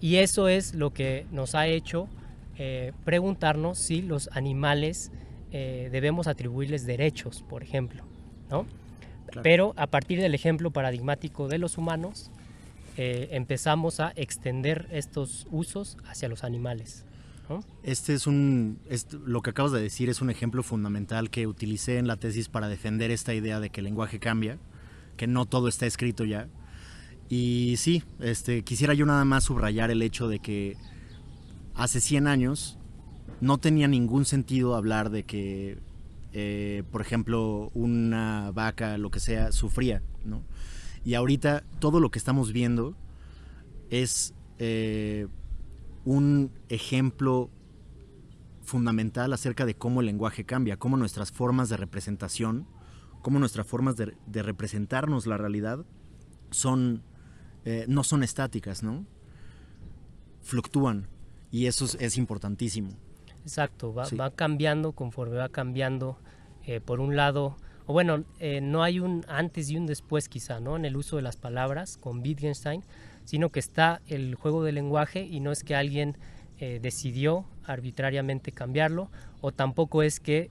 Y 0.00 0.16
eso 0.16 0.48
es 0.48 0.74
lo 0.74 0.92
que 0.92 1.26
nos 1.32 1.54
ha 1.54 1.66
hecho 1.66 2.08
eh, 2.56 2.92
preguntarnos 3.04 3.78
si 3.78 4.02
los 4.02 4.28
animales 4.32 5.10
eh, 5.52 5.88
debemos 5.92 6.26
atribuirles 6.26 6.86
derechos, 6.86 7.44
por 7.48 7.62
ejemplo. 7.62 8.04
¿no? 8.50 8.66
Pero 9.42 9.74
a 9.76 9.86
partir 9.86 10.20
del 10.20 10.34
ejemplo 10.34 10.70
paradigmático 10.70 11.48
de 11.48 11.58
los 11.58 11.78
humanos, 11.78 12.30
empezamos 12.96 14.00
a 14.00 14.12
extender 14.16 14.88
estos 14.90 15.46
usos 15.50 15.96
hacia 16.06 16.28
los 16.28 16.42
animales. 16.42 17.04
Este 17.82 18.12
es 18.12 18.26
un, 18.26 18.78
lo 19.24 19.40
que 19.40 19.50
acabas 19.50 19.72
de 19.72 19.80
decir 19.80 20.10
es 20.10 20.20
un 20.20 20.30
ejemplo 20.30 20.62
fundamental 20.62 21.30
que 21.30 21.46
utilicé 21.46 21.98
en 21.98 22.06
la 22.06 22.16
tesis 22.16 22.48
para 22.48 22.68
defender 22.68 23.10
esta 23.10 23.32
idea 23.34 23.60
de 23.60 23.70
que 23.70 23.80
el 23.80 23.84
lenguaje 23.84 24.18
cambia, 24.18 24.58
que 25.16 25.26
no 25.26 25.46
todo 25.46 25.68
está 25.68 25.86
escrito 25.86 26.24
ya, 26.24 26.48
y 27.28 27.74
sí, 27.76 28.02
este, 28.20 28.62
quisiera 28.62 28.94
yo 28.94 29.04
nada 29.04 29.24
más 29.24 29.44
subrayar 29.44 29.90
el 29.90 30.02
hecho 30.02 30.28
de 30.28 30.38
que 30.38 30.76
hace 31.74 32.00
100 32.00 32.26
años 32.26 32.78
no 33.40 33.58
tenía 33.58 33.86
ningún 33.86 34.24
sentido 34.24 34.74
hablar 34.74 35.10
de 35.10 35.24
que, 35.24 35.78
eh, 36.32 36.82
por 36.90 37.00
ejemplo, 37.00 37.70
una 37.74 38.50
vaca, 38.52 38.98
lo 38.98 39.10
que 39.10 39.20
sea, 39.20 39.52
sufría, 39.52 40.02
¿no? 40.24 40.42
Y 41.04 41.14
ahorita 41.14 41.64
todo 41.78 42.00
lo 42.00 42.10
que 42.10 42.18
estamos 42.18 42.52
viendo 42.52 42.96
es 43.90 44.34
eh, 44.58 45.26
un 46.04 46.50
ejemplo 46.68 47.50
fundamental 48.62 49.32
acerca 49.32 49.64
de 49.64 49.74
cómo 49.74 50.00
el 50.00 50.06
lenguaje 50.06 50.44
cambia, 50.44 50.76
cómo 50.76 50.96
nuestras 50.96 51.32
formas 51.32 51.68
de 51.68 51.78
representación, 51.78 52.66
cómo 53.22 53.38
nuestras 53.38 53.66
formas 53.66 53.96
de, 53.96 54.14
de 54.26 54.42
representarnos 54.42 55.26
la 55.26 55.38
realidad 55.38 55.86
son 56.50 57.02
eh, 57.70 57.84
no 57.86 58.02
son 58.02 58.22
estáticas, 58.22 58.82
¿no? 58.82 59.04
Fluctúan 60.40 61.06
y 61.50 61.66
eso 61.66 61.84
es, 61.98 62.16
importantísimo. 62.16 62.90
Exacto, 63.48 63.94
va, 63.94 64.30
cambiando 64.30 64.92
conforme 64.92 65.36
va 65.36 65.48
cambiando. 65.48 66.18
Eh, 66.66 66.80
por 66.80 67.00
un 67.00 67.16
lado, 67.16 67.56
o 67.86 67.94
bueno, 67.94 68.24
eh, 68.40 68.60
no 68.60 68.82
hay 68.82 69.00
un 69.00 69.24
antes 69.26 69.70
y 69.70 69.78
un 69.78 69.86
después 69.86 70.28
quizá, 70.28 70.60
¿no? 70.60 70.76
En 70.76 70.84
el 70.84 70.98
uso 70.98 71.16
de 71.16 71.22
las 71.22 71.36
palabras 71.36 71.96
con 71.96 72.20
Wittgenstein, 72.20 72.84
sino 73.24 73.48
que 73.50 73.58
está 73.58 74.02
el 74.06 74.34
juego 74.34 74.62
del 74.62 74.74
lenguaje 74.74 75.22
y 75.24 75.40
no 75.40 75.50
es 75.50 75.64
que 75.64 75.74
alguien 75.74 76.16
decidió 76.58 77.46
arbitrariamente 77.64 78.50
cambiarlo, 78.50 79.12
o 79.40 79.52
tampoco 79.52 80.02
es 80.02 80.18
que 80.18 80.50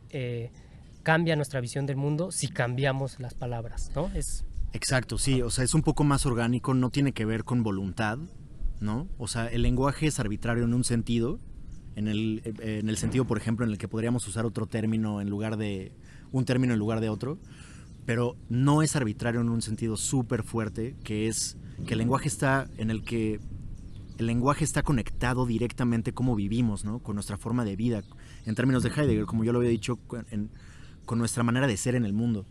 cambia 1.03 1.35
nuestra 1.35 1.59
visión 1.59 1.85
del 1.85 1.97
mundo 1.97 2.31
si 2.31 2.47
cambiamos 2.47 3.19
las 3.19 3.33
palabras, 3.33 3.91
¿no? 3.93 4.09
Es 4.15 4.45
Exacto, 4.73 5.17
sí, 5.17 5.41
o 5.41 5.49
sea, 5.49 5.63
es 5.63 5.73
un 5.73 5.81
poco 5.81 6.03
más 6.03 6.25
orgánico, 6.25 6.73
no 6.73 6.89
tiene 6.89 7.13
que 7.13 7.25
ver 7.25 7.43
con 7.43 7.63
voluntad, 7.63 8.19
¿no? 8.79 9.07
O 9.17 9.27
sea, 9.27 9.47
el 9.47 9.61
lenguaje 9.61 10.07
es 10.07 10.19
arbitrario 10.19 10.65
en 10.65 10.73
un 10.73 10.83
sentido, 10.83 11.39
en 11.97 12.07
el, 12.07 12.41
eh, 12.45 12.79
en 12.79 12.89
el 12.89 12.97
sentido, 12.97 13.25
por 13.25 13.37
ejemplo, 13.37 13.65
en 13.65 13.71
el 13.71 13.77
que 13.77 13.87
podríamos 13.87 14.27
usar 14.27 14.45
otro 14.45 14.67
término 14.67 15.19
en 15.19 15.29
lugar 15.29 15.57
de, 15.57 15.91
un 16.31 16.45
término 16.45 16.73
en 16.73 16.79
lugar 16.79 17.01
de 17.01 17.09
otro, 17.09 17.39
pero 18.05 18.37
no 18.49 18.81
es 18.81 18.95
arbitrario 18.95 19.41
en 19.41 19.49
un 19.49 19.61
sentido 19.61 19.97
súper 19.97 20.43
fuerte, 20.43 20.95
que 21.03 21.27
es 21.27 21.57
que 21.85 21.93
el 21.93 21.97
lenguaje 21.99 22.27
está 22.27 22.69
en 22.77 22.91
el 22.91 23.03
que 23.03 23.39
el 24.17 24.25
lenguaje 24.25 24.63
está 24.63 24.81
conectado 24.81 25.45
directamente 25.45 26.13
cómo 26.13 26.35
vivimos, 26.35 26.85
¿no? 26.85 26.99
Con 26.99 27.15
nuestra 27.15 27.37
forma 27.37 27.65
de 27.65 27.75
vida, 27.75 28.03
en 28.45 28.55
términos 28.55 28.81
de 28.83 28.89
Heidegger, 28.89 29.25
como 29.25 29.43
yo 29.43 29.51
lo 29.51 29.59
había 29.59 29.69
dicho, 29.69 29.97
con 31.05 31.19
nuestra 31.19 31.43
manera 31.43 31.67
de 31.67 31.77
ser 31.77 31.95
en 31.95 32.05
el 32.05 32.13
mundo. 32.13 32.45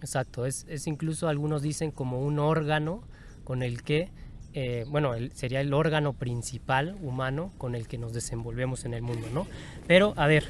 Exacto, 0.00 0.46
es, 0.46 0.66
incluso 0.86 1.28
algunos 1.28 1.62
dicen 1.62 1.92
como 1.92 2.20
un 2.24 2.40
órgano 2.40 3.02
con 3.44 3.62
el 3.62 3.82
que, 3.82 4.10
eh, 4.54 4.84
bueno, 4.88 5.14
sería 5.32 5.60
el 5.60 5.72
órgano 5.72 6.12
principal 6.12 6.96
humano 7.00 7.52
con 7.56 7.74
el 7.74 7.88
que 7.88 7.96
nos 7.96 8.12
desenvolvemos 8.12 8.84
en 8.84 8.92
el 8.92 9.02
mundo, 9.02 9.28
¿no? 9.32 9.46
Pero, 9.86 10.12
a 10.16 10.26
ver, 10.26 10.44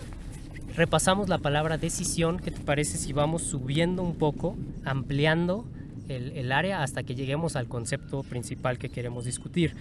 repasamos 0.75 1.29
la 1.29 1.39
palabra 1.39 1.79
decisión, 1.79 2.39
¿qué 2.39 2.51
te 2.51 2.61
parece 2.61 2.99
si 2.99 3.13
vamos 3.13 3.43
subiendo 3.43 4.03
un 4.03 4.17
poco, 4.17 4.57
ampliando 4.85 5.67
el, 6.09 6.51
área 6.51 6.83
hasta 6.83 7.05
que 7.05 7.15
lleguemos 7.15 7.55
al 7.55 7.69
concepto 7.69 8.25
principal 8.25 8.77
que 8.77 8.89
queremos 8.89 9.25
discutir? 9.25 9.77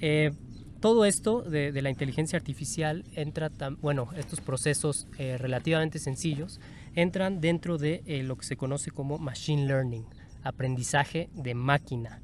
Eh, 0.00 0.32
todo 0.80 1.06
esto 1.06 1.40
de, 1.40 1.72
la 1.82 1.90
inteligencia 1.90 2.36
artificial 2.36 3.04
entra, 3.14 3.50
bueno, 3.80 4.10
estos 4.16 4.40
procesos 4.42 5.08
eh, 5.18 5.38
relativamente 5.38 5.98
sencillos, 5.98 6.60
entran 6.94 7.40
dentro 7.40 7.78
de 7.78 8.02
lo 8.24 8.36
que 8.36 8.44
se 8.44 8.56
conoce 8.56 8.90
como 8.90 9.18
machine 9.18 9.66
learning, 9.66 10.04
aprendizaje 10.44 11.30
de 11.32 11.54
máquina. 11.54 12.20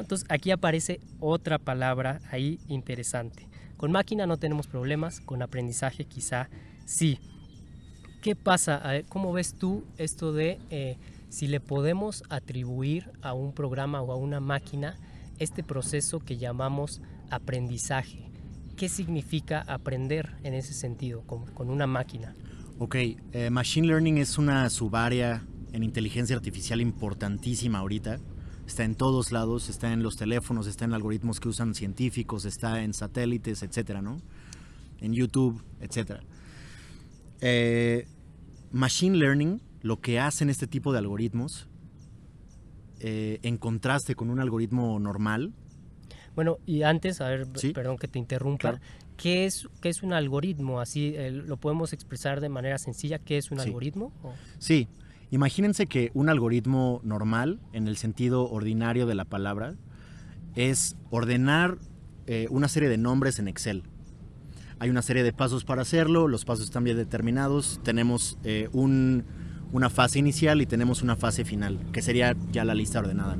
Entonces 0.00 0.26
aquí 0.28 0.50
aparece 0.50 1.00
otra 1.20 1.58
palabra 1.58 2.20
ahí 2.30 2.58
interesante. 2.68 3.46
Con 3.76 3.92
máquina 3.92 4.26
no 4.26 4.36
tenemos 4.36 4.66
problemas, 4.66 5.20
con 5.20 5.42
aprendizaje 5.42 6.04
quizá 6.04 6.48
sí. 6.84 7.18
¿Qué 8.22 8.36
pasa? 8.36 8.80
¿Cómo 9.08 9.32
ves 9.32 9.54
tú 9.54 9.84
esto 9.98 10.32
de 10.32 10.60
eh, 10.70 10.96
si 11.28 11.48
le 11.48 11.58
podemos 11.58 12.22
atribuir 12.28 13.10
a 13.20 13.32
un 13.32 13.52
programa 13.52 14.00
o 14.00 14.12
a 14.12 14.16
una 14.16 14.38
máquina 14.38 14.96
este 15.40 15.64
proceso 15.64 16.20
que 16.20 16.38
llamamos 16.38 17.02
aprendizaje? 17.30 18.30
¿Qué 18.76 18.88
significa 18.88 19.64
aprender 19.66 20.36
en 20.44 20.54
ese 20.54 20.72
sentido 20.72 21.22
con, 21.22 21.68
una 21.68 21.88
máquina? 21.88 22.34
Ok, 22.78 22.96
eh, 23.32 23.50
Machine 23.50 23.88
Learning 23.88 24.18
es 24.18 24.38
una 24.38 24.70
subárea 24.70 25.44
en 25.72 25.82
inteligencia 25.82 26.36
artificial 26.36 26.80
importantísima 26.80 27.80
ahorita. 27.80 28.20
Está 28.72 28.84
en 28.84 28.94
todos 28.94 29.32
lados, 29.32 29.68
está 29.68 29.92
en 29.92 30.02
los 30.02 30.16
teléfonos, 30.16 30.66
está 30.66 30.86
en 30.86 30.94
algoritmos 30.94 31.40
que 31.40 31.48
usan 31.50 31.74
científicos, 31.74 32.46
está 32.46 32.82
en 32.82 32.94
satélites, 32.94 33.62
etcétera, 33.62 34.00
¿no? 34.00 34.16
En 34.98 35.12
YouTube, 35.12 35.62
etcétera. 35.78 36.22
Eh, 37.42 38.06
machine 38.70 39.18
Learning 39.18 39.60
lo 39.82 40.00
que 40.00 40.18
hacen 40.18 40.48
este 40.48 40.66
tipo 40.66 40.90
de 40.90 41.00
algoritmos, 41.00 41.68
eh, 43.00 43.40
en 43.42 43.58
contraste 43.58 44.14
con 44.14 44.30
un 44.30 44.40
algoritmo 44.40 44.98
normal. 44.98 45.52
Bueno, 46.34 46.56
y 46.64 46.82
antes, 46.82 47.20
a 47.20 47.28
ver, 47.28 47.48
perdón 47.74 47.98
que 47.98 48.08
te 48.08 48.18
interrumpa, 48.18 48.80
¿qué, 49.18 49.44
es, 49.44 49.68
¿qué 49.82 49.90
es 49.90 50.02
un 50.02 50.14
algoritmo? 50.14 50.80
Así 50.80 51.14
lo 51.30 51.58
podemos 51.58 51.92
expresar 51.92 52.40
de 52.40 52.48
manera 52.48 52.78
sencilla, 52.78 53.18
¿qué 53.18 53.36
es 53.36 53.50
un 53.50 53.60
algoritmo? 53.60 54.14
Sí, 54.58 54.88
imagínense 55.32 55.86
que 55.86 56.12
un 56.14 56.28
algoritmo 56.28 57.00
normal, 57.02 57.58
en 57.72 57.88
el 57.88 57.96
sentido 57.96 58.48
ordinario 58.48 59.06
de 59.06 59.16
la 59.16 59.24
palabra, 59.24 59.74
es 60.54 60.94
ordenar 61.10 61.78
eh, 62.26 62.46
una 62.50 62.68
serie 62.68 62.88
de 62.88 62.98
nombres 62.98 63.38
en 63.38 63.48
Excel. 63.48 63.82
Hay 64.78 64.90
una 64.90 65.02
serie 65.02 65.22
de 65.22 65.32
pasos 65.32 65.64
para 65.64 65.82
hacerlo, 65.82 66.28
los 66.28 66.44
pasos 66.44 66.66
están 66.66 66.84
bien 66.84 66.96
determinados, 66.96 67.80
tenemos 67.82 68.38
eh, 68.44 68.68
una 68.72 69.90
fase 69.90 70.18
inicial 70.18 70.60
y 70.60 70.66
tenemos 70.66 71.02
una 71.02 71.16
fase 71.16 71.44
final, 71.44 71.78
que 71.92 72.02
sería 72.02 72.36
ya 72.52 72.64
la 72.64 72.74
lista 72.74 72.98
ordenada. 72.98 73.36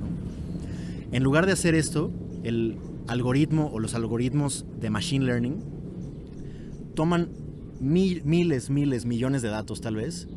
En 1.12 1.22
lugar 1.22 1.44
de 1.46 1.52
hacer 1.52 1.74
esto, 1.74 2.10
el 2.42 2.78
algoritmo 3.06 3.70
o 3.72 3.80
los 3.80 3.94
algoritmos 3.94 4.64
de 4.80 4.88
Machine 4.88 5.26
Learning 5.26 5.62
toman 6.94 7.28
miles, 7.80 8.70
miles, 8.70 9.04
millones 9.04 9.42
de 9.42 9.48
datos 9.48 9.80
tal 9.80 9.96
vez, 9.96 10.28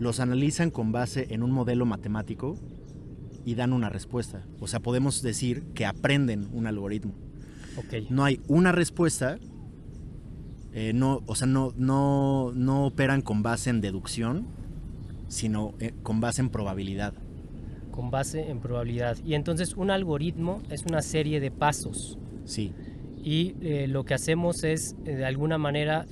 los 0.00 0.18
analizan 0.18 0.70
con 0.70 0.90
base 0.90 1.28
en 1.30 1.44
un 1.44 1.52
modelo 1.52 1.86
matemático 1.86 2.56
y 3.44 3.54
dan 3.54 3.72
una 3.72 3.88
respuesta. 3.88 4.44
O 4.58 4.66
sea, 4.66 4.80
podemos 4.80 5.22
decir 5.22 5.62
que 5.74 5.86
aprenden 5.86 6.48
un 6.52 6.66
algoritmo. 6.66 7.14
No 8.10 8.24
hay 8.24 8.40
una 8.48 8.72
respuesta 8.72 9.38
eh, 10.72 10.92
no, 10.94 11.22
o 11.26 11.34
sea, 11.34 11.48
no, 11.48 11.72
no, 11.76 12.52
no, 12.54 12.86
operan 12.86 13.22
con 13.22 13.42
base 13.42 13.70
en 13.70 13.80
deducción, 13.80 14.46
sino 15.26 15.74
eh, 15.80 15.92
con 16.02 16.20
base 16.20 16.42
en 16.42 16.48
probabilidad. 16.48 17.12
Con 17.90 18.10
base 18.10 18.50
en 18.50 18.60
probabilidad. 18.60 19.16
Y 19.24 19.34
entonces 19.34 19.74
un 19.74 19.90
algoritmo 19.90 20.62
es 20.70 20.84
una 20.86 21.02
serie 21.02 21.40
de 21.40 21.50
pasos. 21.50 22.18
Sí. 22.44 22.72
Y 23.22 23.56
eh, 23.62 23.88
lo 23.88 24.04
que 24.04 24.14
hacemos 24.14 24.62
es, 24.62 24.96
de 25.02 25.24
alguna 25.24 25.58
manera, 25.58 26.06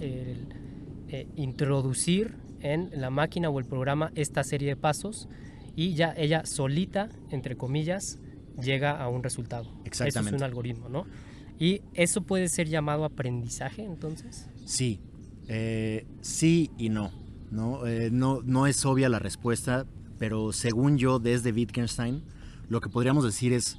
introducir 1.37 2.35
en 2.61 2.90
la 2.92 3.11
máquina 3.11 3.51
o 3.51 3.59
el 3.59 3.64
programa 3.64 4.12
esta 4.14 4.44
serie 4.44 4.68
de 4.68 4.77
pasos 4.77 5.29
y 5.77 5.94
ya 5.94 6.12
ella 6.16 6.44
solita, 6.44 7.09
entre 7.31 7.57
comillas, 7.57 8.18
llega 8.61 9.01
a 9.01 9.09
un 9.09 9.23
resultado. 9.23 9.71
Exactamente. 9.85 10.29
Eso 10.29 10.37
es 10.37 10.40
un 10.40 10.44
algoritmo, 10.44 10.88
¿no? 10.88 11.07
¿Y 11.59 11.83
eso 11.94 12.23
puede 12.23 12.49
ser 12.49 12.68
llamado 12.68 13.05
aprendizaje 13.05 13.85
entonces? 13.85 14.49
Sí, 14.64 15.01
eh, 15.49 16.07
sí 16.21 16.71
y 16.79 16.88
no. 16.88 17.11
¿no? 17.51 17.87
Eh, 17.87 18.11
no. 18.12 18.42
no. 18.44 18.66
es 18.66 18.85
obvia 18.85 19.09
la 19.09 19.18
respuesta, 19.18 19.87
pero 20.18 20.53
según 20.53 20.99
yo, 20.99 21.18
desde 21.18 21.53
Wittgenstein, 21.53 22.23
lo 22.68 22.81
que 22.81 22.88
podríamos 22.88 23.25
decir 23.25 23.53
es, 23.53 23.79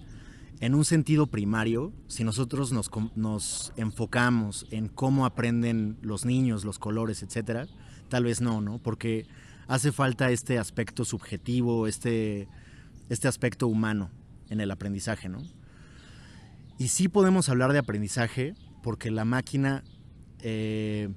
en 0.59 0.75
un 0.75 0.83
sentido 0.83 1.27
primario, 1.27 1.93
si 2.07 2.23
nosotros 2.23 2.73
nos, 2.73 2.89
nos 3.15 3.71
enfocamos 3.77 4.67
en 4.71 4.89
cómo 4.89 5.25
aprenden 5.25 5.97
los 6.01 6.25
niños, 6.25 6.65
los 6.65 6.79
colores, 6.79 7.23
etcétera, 7.23 7.67
tal 8.09 8.25
vez 8.25 8.41
no, 8.41 8.61
¿no? 8.61 8.79
Porque 8.79 9.27
hace 9.67 9.91
falta 9.91 10.31
este 10.31 10.57
aspecto 10.57 11.05
subjetivo, 11.05 11.87
este, 11.87 12.47
este 13.09 13.27
aspecto 13.27 13.67
humano 13.67 14.09
en 14.49 14.59
el 14.61 14.71
aprendizaje, 14.71 15.29
¿no? 15.29 15.41
Y 16.77 16.87
sí 16.87 17.07
podemos 17.07 17.49
hablar 17.49 17.73
de 17.73 17.79
aprendizaje 17.79 18.55
porque 18.81 19.11
la 19.11 19.25
máquina 19.25 19.83
eh, 20.41 21.09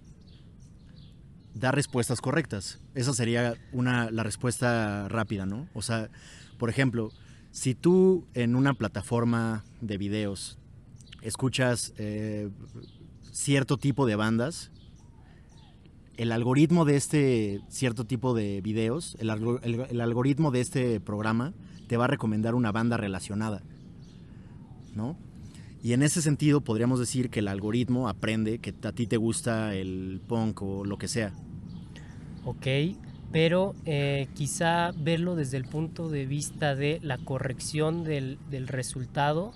da 1.54 1.70
respuestas 1.70 2.20
correctas. 2.20 2.80
Esa 2.94 3.12
sería 3.12 3.54
una, 3.72 4.10
la 4.10 4.24
respuesta 4.24 5.08
rápida, 5.08 5.46
¿no? 5.46 5.68
O 5.72 5.82
sea, 5.82 6.10
por 6.58 6.68
ejemplo, 6.68 7.12
si 7.52 7.74
tú 7.74 8.26
en 8.34 8.56
una 8.56 8.74
plataforma 8.74 9.64
de 9.80 9.98
videos 9.98 10.58
escuchas 11.22 11.92
eh, 11.96 12.50
cierto 13.30 13.76
tipo 13.76 14.06
de 14.06 14.16
bandas, 14.16 14.71
el 16.22 16.30
algoritmo 16.30 16.84
de 16.84 16.96
este 16.96 17.60
cierto 17.68 18.04
tipo 18.04 18.32
de 18.32 18.60
videos, 18.60 19.16
el, 19.18 19.28
algoritmo 19.28 20.52
de 20.52 20.60
este 20.60 21.00
programa 21.00 21.52
te 21.88 21.96
va 21.96 22.04
a 22.04 22.08
recomendar 22.08 22.54
una 22.54 22.70
banda 22.70 22.96
relacionada, 22.96 23.62
¿no? 24.94 25.16
Y 25.82 25.94
en 25.94 26.04
ese 26.04 26.22
sentido 26.22 26.60
podríamos 26.60 27.00
decir 27.00 27.28
que 27.28 27.40
el 27.40 27.48
algoritmo 27.48 28.08
aprende 28.08 28.60
que 28.60 28.72
a 28.86 28.92
ti 28.92 29.08
te 29.08 29.16
gusta 29.16 29.74
el 29.74 30.20
punk 30.28 30.62
o 30.62 30.84
lo 30.84 30.96
que 30.96 31.08
sea. 31.08 31.32
Ok, 32.44 32.68
pero 33.32 33.74
eh, 33.84 34.28
quizá 34.34 34.92
verlo 34.96 35.34
desde 35.34 35.56
el 35.56 35.64
punto 35.64 36.08
de 36.08 36.26
vista 36.26 36.76
de 36.76 37.00
la 37.02 37.18
corrección 37.18 38.04
del, 38.04 38.38
resultado, 38.68 39.54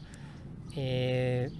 eh, 0.74 1.52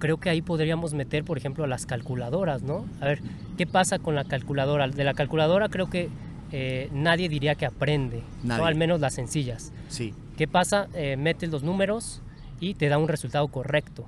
creo 0.00 0.18
que 0.18 0.28
ahí 0.30 0.42
podríamos 0.42 0.92
meter, 0.92 1.22
por 1.22 1.38
ejemplo, 1.38 1.64
las 1.68 1.86
calculadoras, 1.86 2.62
¿no? 2.62 2.84
A 3.00 3.04
ver, 3.04 3.20
¿qué 3.56 3.68
pasa 3.68 4.00
con 4.00 4.16
la 4.16 4.24
calculadora? 4.24 4.88
De 4.88 5.04
la 5.04 5.14
calculadora 5.14 5.68
creo 5.68 5.88
que 5.88 6.08
eh, 6.50 6.88
nadie 6.92 7.28
diría 7.28 7.54
que 7.54 7.66
aprende, 7.66 8.24
¿no? 8.42 8.64
al 8.64 8.74
menos 8.74 8.98
las 8.98 9.14
sencillas. 9.14 9.72
Sí. 9.88 10.12
¿Qué 10.36 10.48
pasa? 10.48 10.88
metes 11.16 11.50
los 11.50 11.62
números, 11.62 12.22
y 12.60 12.74
te 12.74 12.88
da 12.88 12.98
un 12.98 13.08
resultado 13.08 13.48
correcto. 13.48 14.06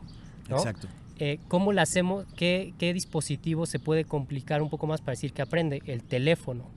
Exacto. 0.49 0.87
Eh, 1.19 1.39
¿Cómo 1.49 1.73
lo 1.73 1.81
hacemos? 1.81 2.27
¿Qué, 2.37 2.75
¿Qué, 2.79 2.93
dispositivo 2.93 3.67
se 3.67 3.79
puede 3.79 4.05
complicar 4.05 4.63
un 4.63 4.71
poco 4.71 4.87
más 4.87 5.01
para 5.01 5.13
decir 5.13 5.33
que 5.33 5.43
aprende? 5.43 5.83
El 5.87 6.03
teléfono. 6.03 6.71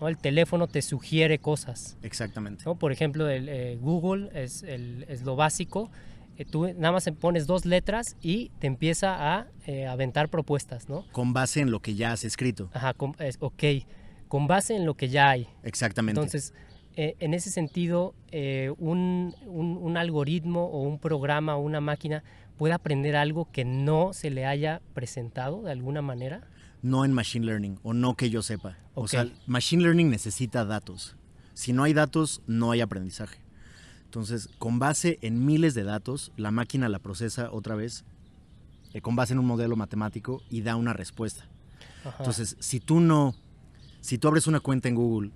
¿no? 0.00 0.08
El 0.08 0.18
teléfono 0.18 0.66
te 0.66 0.82
sugiere 0.82 1.38
cosas. 1.38 1.96
Exactamente. 2.02 2.64
¿no? 2.66 2.74
Por 2.74 2.92
ejemplo, 2.92 3.28
el, 3.28 3.48
eh, 3.48 3.78
Google 3.80 4.30
es, 4.34 4.62
el, 4.62 5.06
es, 5.08 5.22
lo 5.22 5.36
básico. 5.36 5.90
Eh, 6.38 6.44
tú 6.44 6.66
nada 6.74 6.92
más 6.92 7.08
pones 7.20 7.46
dos 7.46 7.64
letras 7.66 8.16
y 8.20 8.50
te 8.58 8.66
empieza 8.66 9.36
a 9.36 9.46
aventar 9.88 10.28
propuestas, 10.28 10.88
¿no? 10.88 11.04
Con 11.12 11.32
base 11.32 11.60
en 11.60 11.70
lo 11.70 11.80
que 11.80 11.94
ya 11.94 12.12
has 12.12 12.24
escrito. 12.24 12.70
Ajá, 12.72 12.94
ok. 12.98 13.64
Con 14.28 14.46
base 14.46 14.74
en 14.74 14.86
lo 14.86 14.94
que 14.94 15.08
ya 15.08 15.30
hay. 15.30 15.46
Exactamente. 15.62 16.18
Entonces, 16.18 16.54
eh, 16.94 17.16
en 17.20 17.32
ese 17.32 17.50
sentido, 17.50 18.14
eh, 18.30 18.72
un, 18.78 19.34
algoritmo 19.96 20.66
o 20.66 20.82
un 20.82 20.98
programa 20.98 21.56
o 21.56 21.60
una 21.60 21.80
máquina 21.80 22.22
puede 22.58 22.74
aprender 22.74 23.16
algo 23.16 23.50
que 23.50 23.64
no 23.64 24.12
se 24.12 24.30
le 24.30 24.44
haya 24.44 24.82
presentado 24.92 25.62
de 25.62 25.72
alguna 25.72 26.02
manera? 26.02 26.42
No 26.82 27.04
en 27.04 27.12
Machine 27.12 27.46
Learning, 27.46 27.78
o 27.82 27.94
no 27.94 28.14
que 28.14 28.28
yo 28.28 28.42
sepa. 28.42 28.76
O 28.94 29.08
sea, 29.08 29.28
Machine 29.46 29.84
Learning 29.84 30.10
necesita 30.10 30.64
datos. 30.64 31.16
Si 31.54 31.72
no 31.72 31.84
hay 31.84 31.94
datos, 31.94 32.42
no 32.46 32.72
hay 32.72 32.80
aprendizaje. 32.80 33.38
Entonces, 34.12 34.50
con 34.58 34.78
base 34.78 35.18
en 35.22 35.46
miles 35.46 35.72
de 35.72 35.84
datos, 35.84 36.32
la 36.36 36.50
máquina 36.50 36.90
la 36.90 36.98
procesa 36.98 37.50
otra 37.50 37.76
vez 37.76 38.04
eh, 38.92 39.00
con 39.00 39.16
base 39.16 39.32
en 39.32 39.38
un 39.38 39.46
modelo 39.46 39.74
matemático 39.74 40.42
y 40.50 40.60
da 40.60 40.76
una 40.76 40.92
respuesta. 40.92 41.48
Entonces, 42.18 42.58
si 42.60 42.78
tú 42.78 43.00
no, 43.00 43.34
si 44.02 44.18
tú 44.18 44.28
abres 44.28 44.46
una 44.46 44.60
cuenta 44.60 44.90
en 44.90 44.96
Google 44.96 45.30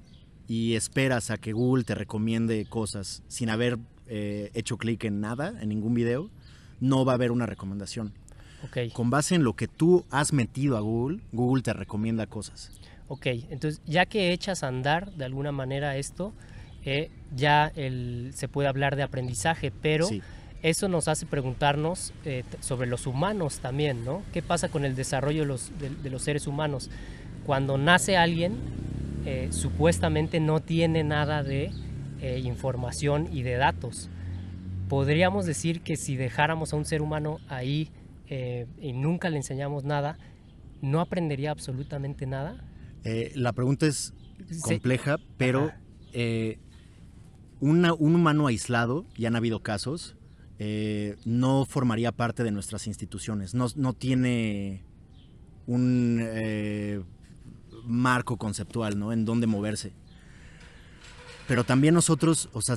y 0.47 0.75
esperas 0.75 1.31
a 1.31 1.39
que 1.39 1.55
Google 1.55 1.85
te 1.85 1.95
recomiende 1.95 2.67
cosas 2.67 3.23
sin 3.29 3.49
haber 3.49 3.79
eh, 4.09 4.51
hecho 4.53 4.77
clic 4.77 5.05
en 5.05 5.23
nada, 5.23 5.55
en 5.59 5.71
ningún 5.71 5.95
video, 5.95 6.29
no 6.79 7.07
va 7.07 7.13
a 7.13 7.15
haber 7.15 7.33
una 7.33 7.47
recomendación. 7.47 8.13
Okay. 8.69 8.91
Con 8.91 9.09
base 9.09 9.37
en 9.37 9.43
lo 9.43 9.55
que 9.55 9.69
tú 9.69 10.05
has 10.11 10.35
metido 10.35 10.77
a 10.77 10.81
Google, 10.81 11.21
Google 11.33 11.63
te 11.63 11.73
recomienda 11.73 12.27
cosas. 12.27 12.73
Ok, 13.09 13.27
entonces 13.49 13.81
ya 13.87 14.05
que 14.05 14.35
echas 14.35 14.63
a 14.63 14.69
andar 14.69 15.13
de 15.13 15.25
alguna 15.25 15.51
manera 15.51 15.97
esto, 15.97 16.35
eh, 16.87 17.11
ya 17.35 17.73
se 17.75 18.49
puede 18.49 18.69
hablar 18.69 18.97
de 18.97 19.03
aprendizaje, 19.03 19.71
pero 19.71 20.09
eso 20.63 20.89
nos 20.89 21.07
hace 21.07 21.27
preguntarnos 21.27 22.13
eh, 22.25 22.43
sobre 22.61 22.89
los 22.89 23.07
humanos 23.07 23.61
también, 23.61 24.05
¿no? 24.05 24.23
¿Qué 24.33 24.43
pasa 24.43 24.69
con 24.69 24.85
el 24.85 24.97
desarrollo 24.97 25.43
de 25.43 25.47
los, 25.47 25.71
de 25.79 26.11
los 26.11 26.23
seres 26.23 26.47
humanos? 26.47 26.91
Cuando 27.45 27.79
nace 27.79 28.17
alguien, 28.17 28.57
eh, 29.27 29.49
supuestamente 29.51 30.41
no 30.41 30.61
tiene 30.61 31.05
nada 31.05 31.43
de 31.43 31.71
eh, 32.21 32.41
información 32.45 33.29
y 33.33 33.43
de 33.43 33.55
datos. 33.55 34.09
Podríamos 34.89 35.47
decir 35.47 35.83
que 35.83 35.97
si 35.97 36.17
dejáramos 36.17 36.73
a 36.73 36.77
un 36.77 36.85
ser 36.85 37.03
humano 37.03 37.39
ahí 37.49 37.91
y 38.29 38.93
nunca 38.93 39.31
le 39.31 39.37
enseñamos 39.37 39.85
nada, 39.85 40.19
¿no 40.83 41.01
aprendería 41.01 41.53
absolutamente 41.53 42.27
nada? 42.27 42.57
La 43.37 43.53
pregunta 43.53 43.87
es 43.87 44.13
compleja, 44.63 45.19
pero 45.37 45.71
eh, 47.61 47.93
un 47.99 48.15
humano 48.15 48.47
aislado, 48.47 49.07
ya 49.17 49.29
han 49.29 49.37
habido 49.37 49.61
casos, 49.63 50.17
eh, 50.59 51.17
no 51.25 51.65
formaría 51.65 52.13
parte 52.13 52.45
de 52.45 52.51
nuestras 52.51 52.87
instituciones, 52.87 53.55
no, 53.55 53.67
no 53.77 53.93
tiene 53.93 54.83
un 55.67 57.05
marco 57.85 58.37
conceptual, 58.37 58.99
¿no? 58.99 59.13
En 59.13 59.25
dónde 59.25 59.47
moverse. 59.47 59.93
Pero 61.49 61.65
también 61.65 61.95
nosotros, 61.95 62.49
o 62.53 62.61
sea, 62.63 62.77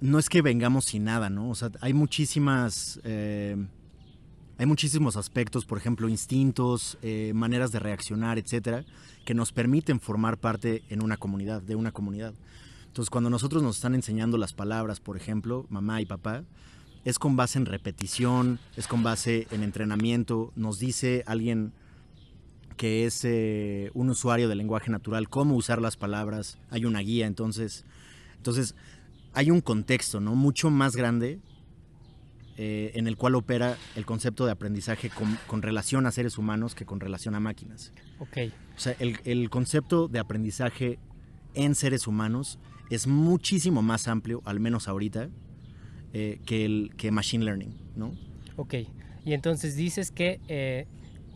no 0.00 0.18
es 0.18 0.28
que 0.28 0.42
vengamos 0.42 0.86
sin 0.86 1.04
nada, 1.04 1.30
¿no? 1.30 1.50
O 1.50 1.54
sea, 1.54 1.70
hay 1.80 1.92
muchísimas 1.92 3.00
hay 4.62 4.66
muchísimos 4.66 5.16
aspectos, 5.16 5.64
por 5.64 5.76
ejemplo, 5.76 6.08
instintos, 6.08 6.96
eh, 7.02 7.32
maneras 7.34 7.72
de 7.72 7.80
reaccionar, 7.80 8.38
etcétera, 8.38 8.84
que 9.24 9.34
nos 9.34 9.50
permiten 9.50 9.98
formar 9.98 10.38
parte 10.38 10.84
en 10.88 11.02
una 11.02 11.16
comunidad, 11.16 11.62
de 11.62 11.74
una 11.74 11.90
comunidad. 11.90 12.32
Entonces, 12.92 13.08
cuando 13.08 13.30
nosotros 13.30 13.62
nos 13.62 13.76
están 13.76 13.94
enseñando 13.94 14.36
las 14.36 14.52
palabras, 14.52 15.00
por 15.00 15.16
ejemplo, 15.16 15.64
mamá 15.70 16.02
y 16.02 16.04
papá, 16.04 16.44
es 17.06 17.18
con 17.18 17.36
base 17.36 17.56
en 17.58 17.64
repetición, 17.64 18.60
es 18.76 18.86
con 18.86 19.02
base 19.02 19.46
en 19.50 19.62
entrenamiento. 19.62 20.52
Nos 20.56 20.78
dice 20.78 21.24
alguien 21.26 21.72
que 22.76 23.06
es 23.06 23.24
eh, 23.24 23.90
un 23.94 24.10
usuario 24.10 24.46
del 24.46 24.58
lenguaje 24.58 24.90
natural 24.90 25.30
cómo 25.30 25.56
usar 25.56 25.80
las 25.80 25.96
palabras, 25.96 26.58
hay 26.68 26.84
una 26.84 27.00
guía, 27.00 27.26
entonces, 27.26 27.86
entonces 28.36 28.74
hay 29.32 29.50
un 29.50 29.62
contexto, 29.62 30.20
¿no? 30.20 30.34
Mucho 30.34 30.68
más 30.68 30.94
grande 30.94 31.40
eh, 32.58 32.92
en 32.92 33.06
el 33.06 33.16
cual 33.16 33.36
opera 33.36 33.78
el 33.96 34.04
concepto 34.04 34.44
de 34.44 34.52
aprendizaje 34.52 35.10
con, 35.48 35.62
relación 35.62 36.04
a 36.04 36.12
seres 36.12 36.36
humanos 36.36 36.74
que 36.74 36.84
con 36.84 37.00
relación 37.00 37.34
a 37.36 37.40
máquinas. 37.40 37.90
Ok. 38.18 38.52
O 38.76 38.78
sea, 38.78 38.94
el, 38.98 39.48
concepto 39.48 40.08
de 40.08 40.18
aprendizaje 40.18 40.98
en 41.54 41.74
seres 41.74 42.06
humanos 42.06 42.58
es 42.94 43.06
muchísimo 43.06 43.82
más 43.82 44.08
amplio, 44.08 44.42
al 44.44 44.60
menos 44.60 44.88
ahorita, 44.88 45.28
eh, 46.12 46.40
que 46.44 46.64
el 46.64 46.92
que 46.96 47.10
machine 47.10 47.44
learning, 47.44 47.74
¿no? 47.96 48.12
Ok. 48.56 48.74
Y 49.24 49.34
entonces 49.34 49.76
dices 49.76 50.10
que 50.10 50.40
eh, 50.48 50.86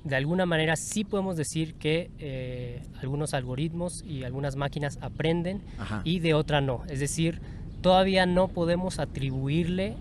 de 0.05 0.17
alguna 0.17 0.47
manera 0.47 0.77
sí 0.77 1.05
podemos 1.05 1.37
decir 1.37 1.75
que 1.75 2.83
algunos 3.01 3.35
algoritmos 3.35 4.03
y 4.05 4.25
algunas 4.25 4.57
máquinas 4.57 4.99
aprenden 5.01 5.63
y 6.05 6.21
de 6.21 6.35
otra 6.35 6.61
no. 6.61 6.85
Es 6.89 7.01
decir, 7.01 7.41
todavía 7.81 8.27
no 8.27 8.49
podemos 8.49 8.99
atribuirle 8.99 9.97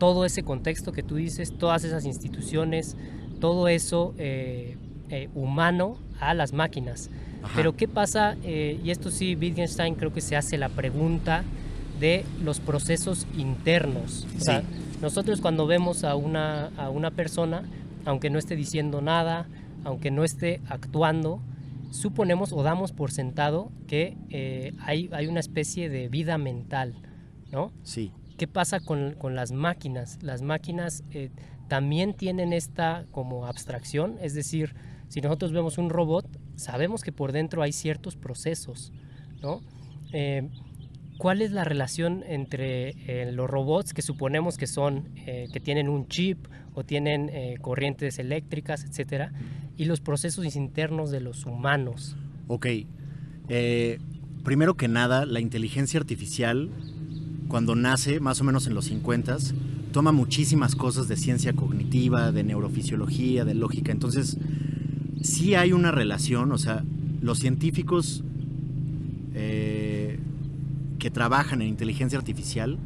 todo 0.00 0.24
ese 0.24 0.42
contexto 0.42 0.92
que 0.92 1.02
tú 1.04 1.16
dices, 1.16 1.52
todas 1.56 1.84
esas 1.84 2.06
instituciones, 2.06 2.96
todo 3.38 3.68
eso 3.68 4.14
eh, 4.18 4.76
eh, 5.10 5.28
humano 5.34 5.98
a 6.18 6.34
las 6.34 6.52
máquinas. 6.52 7.10
Pero 7.54 7.76
¿qué 7.76 7.88
pasa? 7.88 8.36
Eh, 8.42 8.80
y 8.82 8.90
esto 8.90 9.10
sí, 9.10 9.36
Wittgenstein 9.36 9.94
creo 9.94 10.12
que 10.12 10.20
se 10.20 10.36
hace 10.36 10.58
la 10.58 10.68
pregunta 10.68 11.44
de 11.98 12.24
los 12.42 12.60
procesos 12.60 13.26
internos. 13.36 14.26
O 14.36 14.40
sea, 14.40 14.62
nosotros 15.02 15.40
cuando 15.40 15.66
vemos 15.66 16.04
a 16.04 16.14
una, 16.16 16.66
a 16.76 16.90
una 16.90 17.10
persona, 17.10 17.62
aunque 18.04 18.30
no 18.30 18.38
esté 18.38 18.56
diciendo 18.56 19.00
nada, 19.00 19.46
aunque 19.84 20.10
no 20.10 20.24
esté 20.24 20.60
actuando, 20.68 21.40
suponemos 21.90 22.52
o 22.52 22.62
damos 22.62 22.92
por 22.92 23.10
sentado 23.10 23.70
que 23.86 24.16
hay, 24.80 25.10
hay 25.12 25.26
una 25.26 25.40
especie 25.40 25.88
de 25.88 26.08
vida 26.08 26.38
mental, 26.38 26.94
¿no? 27.50 27.72
Sí. 27.82 28.12
¿Qué 28.40 28.48
pasa 28.48 28.80
con, 28.80 29.16
las 29.34 29.52
máquinas? 29.52 30.18
Las 30.22 30.40
máquinas 30.40 31.04
eh, 31.10 31.28
también 31.68 32.14
tienen 32.14 32.54
esta 32.54 33.04
como 33.10 33.44
abstracción, 33.44 34.16
es 34.22 34.32
decir, 34.32 34.74
si 35.08 35.20
nosotros 35.20 35.52
vemos 35.52 35.76
un 35.76 35.90
robot, 35.90 36.24
sabemos 36.60 37.02
que 37.02 37.12
por 37.12 37.32
dentro 37.32 37.62
hay 37.62 37.72
ciertos 37.72 38.16
procesos, 38.16 38.92
¿no? 39.42 39.60
Eh, 40.12 40.48
¿Cuál 41.18 41.42
es 41.42 41.50
la 41.50 41.64
relación 41.64 42.22
entre 42.26 42.90
eh, 43.06 43.32
los 43.32 43.50
robots 43.50 43.92
que 43.92 44.00
suponemos 44.00 44.56
que 44.56 44.66
son, 44.66 45.10
que 45.14 45.60
tienen 45.62 45.90
un 45.90 46.08
chip 46.08 46.46
o 46.72 46.82
tienen 46.82 47.30
corrientes 47.60 48.18
eléctricas, 48.18 48.84
etcétera, 48.84 49.30
y 49.76 49.84
los 49.84 50.00
procesos 50.00 50.56
internos 50.56 51.10
de 51.10 51.20
los 51.20 51.44
humanos? 51.44 52.16
Ok. 52.48 52.66
primero 54.44 54.78
que 54.78 54.88
nada, 54.88 55.26
la 55.26 55.40
inteligencia 55.40 56.00
artificial 56.00 56.70
cuando 57.50 57.74
nace, 57.74 58.20
más 58.20 58.40
o 58.40 58.44
menos 58.44 58.66
en 58.66 58.74
los 58.74 58.86
50, 58.86 59.36
toma 59.92 60.12
muchísimas 60.12 60.76
cosas 60.76 61.08
de 61.08 61.16
ciencia 61.16 61.52
cognitiva, 61.52 62.32
de 62.32 62.44
neurofisiología, 62.44 63.44
de 63.44 63.54
lógica. 63.54 63.92
Entonces, 63.92 64.38
sí 65.20 65.54
hay 65.54 65.72
una 65.72 65.90
relación, 65.90 66.52
o 66.52 66.58
sea, 66.58 66.84
los 67.20 67.38
científicos 67.38 68.24
eh, 69.34 70.18
que 70.98 71.10
trabajan 71.10 71.62
en 71.62 71.68
inteligencia 71.68 72.18
artificial 72.18 72.78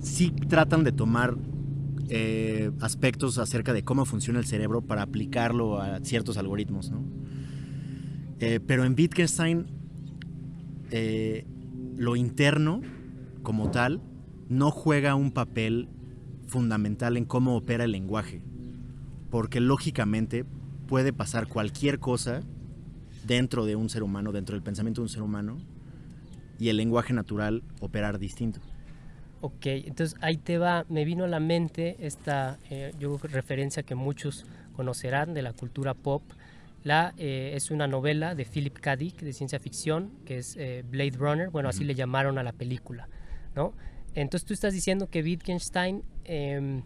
sí 0.00 0.30
tratan 0.48 0.84
de 0.84 0.92
tomar 0.92 1.36
eh, 2.08 2.70
aspectos 2.80 3.38
acerca 3.38 3.72
de 3.72 3.82
cómo 3.82 4.04
funciona 4.04 4.38
el 4.38 4.46
cerebro 4.46 4.80
para 4.82 5.02
aplicarlo 5.02 5.80
a 5.80 6.00
ciertos 6.00 6.36
algoritmos, 6.36 6.90
¿no? 6.90 7.02
Eh, 8.38 8.60
pero 8.64 8.84
en 8.84 8.94
Wittgenstein, 8.96 9.66
lo 11.96 12.16
interno 12.16 12.80
como 13.42 13.70
tal 13.70 14.00
no 14.48 14.70
juega 14.70 15.14
un 15.14 15.32
papel 15.32 15.88
fundamental 16.46 17.16
en 17.16 17.24
cómo 17.24 17.56
opera 17.56 17.84
el 17.84 17.92
lenguaje, 17.92 18.40
porque 19.30 19.60
lógicamente 19.60 20.44
puede 20.86 21.12
pasar 21.12 21.46
cualquier 21.48 21.98
cosa 21.98 22.42
dentro 23.26 23.64
de 23.64 23.76
un 23.76 23.88
ser 23.88 24.02
humano, 24.02 24.32
dentro 24.32 24.54
del 24.54 24.62
pensamiento 24.62 25.00
de 25.00 25.04
un 25.04 25.08
ser 25.08 25.22
humano, 25.22 25.58
y 26.58 26.68
el 26.68 26.76
lenguaje 26.76 27.12
natural 27.12 27.62
operar 27.80 28.18
distinto. 28.18 28.60
Ok, 29.40 29.66
entonces 29.66 30.18
ahí 30.22 30.38
te 30.38 30.58
va, 30.58 30.86
me 30.88 31.04
vino 31.04 31.24
a 31.24 31.28
la 31.28 31.40
mente 31.40 31.96
esta, 32.00 32.58
eh, 32.70 32.92
yo 32.98 33.18
referencia 33.18 33.82
que 33.82 33.94
muchos 33.94 34.46
conocerán 34.74 35.34
de 35.34 35.42
la 35.42 35.52
cultura 35.52 35.94
pop. 35.94 36.22
La, 36.84 37.14
eh, 37.18 37.52
es 37.54 37.70
una 37.70 37.86
novela 37.86 38.34
de 38.34 38.44
Philip 38.44 38.78
K. 38.78 38.96
Dick 38.96 39.20
de 39.20 39.32
ciencia 39.32 39.58
ficción, 39.58 40.12
que 40.24 40.38
es 40.38 40.56
eh, 40.56 40.84
Blade 40.88 41.16
Runner, 41.16 41.50
bueno, 41.50 41.68
así 41.68 41.84
le 41.84 41.94
llamaron 41.94 42.38
a 42.38 42.42
la 42.42 42.52
película. 42.52 43.08
¿no? 43.54 43.74
Entonces 44.14 44.46
tú 44.46 44.54
estás 44.54 44.72
diciendo 44.72 45.08
que 45.08 45.22
Wittgenstein 45.22 46.02
em, 46.24 46.82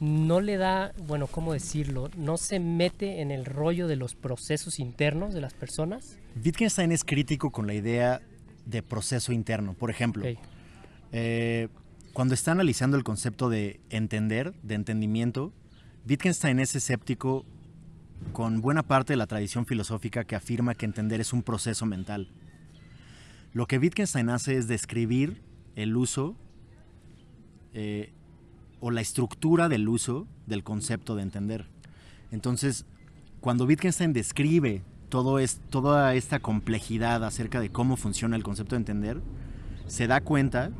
no 0.00 0.40
le 0.40 0.56
da, 0.56 0.92
bueno, 1.06 1.26
¿cómo 1.26 1.52
decirlo? 1.52 2.10
No 2.16 2.36
se 2.36 2.60
mete 2.60 3.20
en 3.22 3.30
el 3.30 3.44
rollo 3.44 3.88
de 3.88 3.96
los 3.96 4.14
procesos 4.14 4.78
internos 4.78 5.32
de 5.32 5.40
las 5.40 5.54
personas. 5.54 6.18
Wittgenstein 6.44 6.92
es 6.92 7.04
crítico 7.04 7.50
con 7.50 7.66
la 7.66 7.74
idea 7.74 8.20
de 8.66 8.82
proceso 8.82 9.32
interno. 9.32 9.74
Por 9.74 9.90
ejemplo, 9.90 10.24
eh, 11.12 11.68
cuando 12.12 12.34
está 12.34 12.52
analizando 12.52 12.96
el 12.96 13.04
concepto 13.04 13.48
de 13.48 13.80
entender, 13.90 14.54
de 14.62 14.74
entendimiento, 14.74 15.52
Wittgenstein 16.08 16.58
es 16.60 16.74
escéptico 16.74 17.46
con 18.32 18.60
buena 18.60 18.82
parte 18.82 19.12
de 19.12 19.16
la 19.16 19.26
tradición 19.26 19.66
filosófica 19.66 20.24
que 20.24 20.36
afirma 20.36 20.74
que 20.74 20.86
entender 20.86 21.20
es 21.20 21.32
un 21.32 21.42
proceso 21.42 21.86
mental. 21.86 22.28
Lo 23.52 23.66
que 23.66 23.78
Wittgenstein 23.78 24.28
hace 24.28 24.56
es 24.56 24.68
describir 24.68 25.42
el 25.74 25.96
uso 25.96 26.36
eh, 27.72 28.12
o 28.80 28.90
la 28.90 29.00
estructura 29.00 29.68
del 29.68 29.88
uso 29.88 30.26
del 30.46 30.62
concepto 30.62 31.16
de 31.16 31.22
entender. 31.22 31.66
Entonces, 32.30 32.84
cuando 33.40 33.64
Wittgenstein 33.64 34.12
describe 34.12 34.82
todo 35.08 35.38
es, 35.38 35.60
toda 35.70 36.14
esta 36.14 36.40
complejidad 36.40 37.24
acerca 37.24 37.60
de 37.60 37.70
cómo 37.70 37.96
funciona 37.96 38.36
el 38.36 38.42
concepto 38.42 38.74
de 38.74 38.80
entender, 38.80 39.20
se 39.86 40.06
da 40.06 40.20
cuenta 40.20 40.70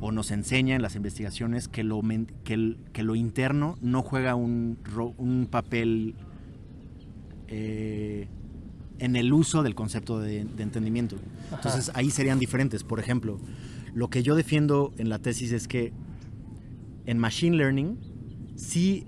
o 0.00 0.12
nos 0.12 0.30
enseña 0.30 0.76
en 0.76 0.82
las 0.82 0.94
investigaciones 0.94 1.66
que 1.66 1.82
lo, 1.82 2.00
que, 2.44 3.02
lo 3.02 3.14
interno 3.16 3.76
no 3.80 4.02
juega 4.02 4.36
un, 4.36 4.78
un 5.16 5.48
papel 5.50 6.14
eh, 7.48 8.28
en 9.00 9.16
el 9.16 9.32
uso 9.32 9.62
del 9.62 9.74
concepto 9.74 10.20
de, 10.20 10.40
entendimiento. 10.40 11.16
Entonces 11.52 11.90
ahí 11.94 12.10
serían 12.10 12.38
diferentes. 12.38 12.84
Por 12.84 13.00
ejemplo, 13.00 13.38
lo 13.94 14.08
que 14.08 14.22
yo 14.22 14.34
defiendo 14.34 14.92
en 14.98 15.08
la 15.08 15.18
tesis 15.18 15.52
es 15.52 15.68
que 15.68 15.92
en 17.08 17.16
Machine 17.18 17.56
Learning 17.56 17.98
sí 18.54 19.06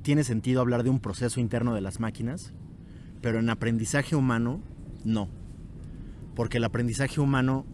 tiene 0.00 0.24
sentido 0.24 0.62
hablar 0.62 0.82
de 0.82 0.88
un 0.88 0.98
proceso 0.98 1.40
interno 1.40 1.74
de 1.74 1.82
las 1.82 2.00
máquinas, 2.00 2.54
pero 3.20 3.38
en 3.38 3.50
aprendizaje 3.50 4.16
humano 4.16 4.62
no. 5.04 5.28
Porque 6.34 6.56
el 6.56 6.64
aprendizaje 6.64 7.20
humano 7.20 7.66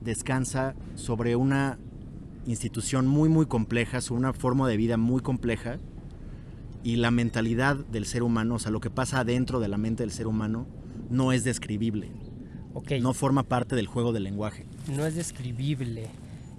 descansa 0.00 0.74
sobre 0.94 1.36
una 1.36 1.78
institución 2.46 3.06
muy 3.06 3.28
muy 3.28 3.44
compleja, 3.44 4.00
sobre 4.00 4.20
una 4.20 4.32
forma 4.32 4.66
de 4.68 4.78
vida 4.78 4.96
muy 4.96 5.20
compleja 5.20 5.78
y 6.82 6.96
la 6.96 7.10
mentalidad 7.10 7.76
del 7.76 8.06
ser 8.06 8.22
humano, 8.22 8.54
o 8.54 8.58
sea, 8.58 8.70
lo 8.70 8.80
que 8.80 8.88
pasa 8.88 9.22
dentro 9.24 9.60
de 9.60 9.68
la 9.68 9.76
mente 9.76 10.02
del 10.02 10.12
ser 10.12 10.26
humano, 10.26 10.66
no 11.10 11.30
es 11.32 11.44
describible. 11.44 12.10
Okay. 12.72 13.02
No 13.02 13.12
forma 13.12 13.42
parte 13.42 13.76
del 13.76 13.86
juego 13.86 14.14
del 14.14 14.24
lenguaje. 14.24 14.66
No 14.88 15.04
es 15.04 15.14
describible. 15.14 16.08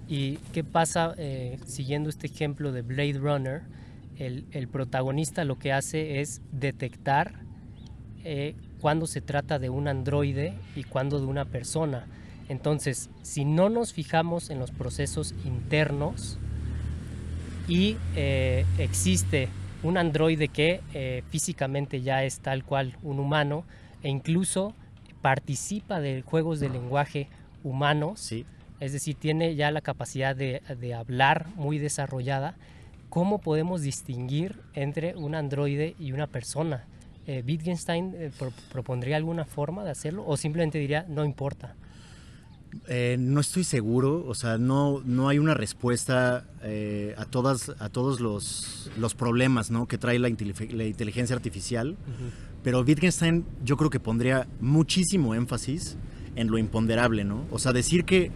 ¿Y 0.08 0.36
qué 0.52 0.62
pasa 0.62 1.14
eh, 1.18 1.58
siguiendo 1.66 2.08
este 2.08 2.28
ejemplo 2.28 2.72
de 2.72 2.82
Blade 2.82 3.18
Runner? 3.18 3.62
El, 4.18 4.46
el, 4.52 4.68
protagonista 4.68 5.44
lo 5.44 5.58
que 5.58 5.72
hace 5.72 6.20
es 6.20 6.40
detectar 6.52 7.34
eh, 8.24 8.54
cuando 8.80 9.06
se 9.06 9.20
trata 9.20 9.58
de 9.58 9.68
un 9.68 9.88
androide 9.88 10.54
y 10.74 10.84
cuando 10.84 11.18
de 11.20 11.26
una 11.26 11.44
persona. 11.44 12.06
Entonces, 12.48 13.10
si 13.22 13.44
no 13.44 13.68
nos 13.68 13.92
fijamos 13.92 14.50
en 14.50 14.58
los 14.58 14.70
procesos 14.70 15.34
internos 15.44 16.38
y 17.68 17.96
eh, 18.14 18.64
existe 18.78 19.48
un 19.82 19.98
androide 19.98 20.48
que 20.48 20.80
físicamente 21.28 22.00
ya 22.00 22.24
es 22.24 22.38
tal 22.38 22.64
cual 22.64 22.96
un 23.02 23.18
humano 23.18 23.64
e 24.02 24.08
incluso 24.08 24.72
participa 25.20 26.00
de 26.00 26.22
juegos 26.22 26.60
de 26.60 26.68
lenguaje 26.70 27.28
humanos, 27.64 28.20
Sí. 28.20 28.46
Es 28.80 28.92
decir, 28.92 29.14
tiene 29.16 29.54
ya 29.54 29.70
la 29.70 29.80
capacidad 29.80 30.34
de, 30.36 30.62
de 30.80 30.94
hablar 30.94 31.48
muy 31.56 31.78
desarrollada, 31.78 32.56
¿cómo 33.08 33.40
podemos 33.40 33.80
distinguir 33.82 34.60
entre 34.74 35.14
un 35.16 35.34
androide 35.34 35.94
y 35.98 36.12
una 36.12 36.26
persona? 36.26 36.84
Eh, 37.26 37.42
¿Wittgenstein 37.46 38.14
eh, 38.16 38.30
pro- 38.38 38.52
propondría 38.70 39.16
alguna 39.16 39.44
forma 39.44 39.84
de 39.84 39.90
hacerlo 39.90 40.24
o 40.26 40.36
simplemente 40.36 40.78
diría 40.78 41.06
no 41.08 41.24
importa? 41.24 41.74
Eh, 42.88 43.16
no 43.18 43.40
estoy 43.40 43.64
seguro, 43.64 44.24
o 44.26 44.34
sea, 44.34 44.58
no, 44.58 45.00
no 45.04 45.28
hay 45.28 45.38
una 45.38 45.54
respuesta 45.54 46.44
eh, 46.62 47.14
a, 47.16 47.24
todas, 47.24 47.70
a 47.78 47.88
todos 47.88 48.20
los, 48.20 48.90
los 48.98 49.14
problemas 49.14 49.70
¿no? 49.70 49.86
que 49.86 49.96
trae 49.96 50.18
la 50.18 50.28
inteligencia 50.28 51.34
artificial, 51.34 51.96
pero 52.62 52.82
Wittgenstein 52.82 53.46
yo 53.64 53.76
creo 53.78 53.88
que 53.88 53.98
pondría 54.00 54.46
muchísimo 54.60 55.34
énfasis 55.34 55.96
en 56.34 56.48
lo 56.48 56.58
imponderable, 56.58 57.24
¿no? 57.24 57.46
O 57.50 57.58
sea, 57.58 57.72
decir 57.72 58.04
que 58.04 58.30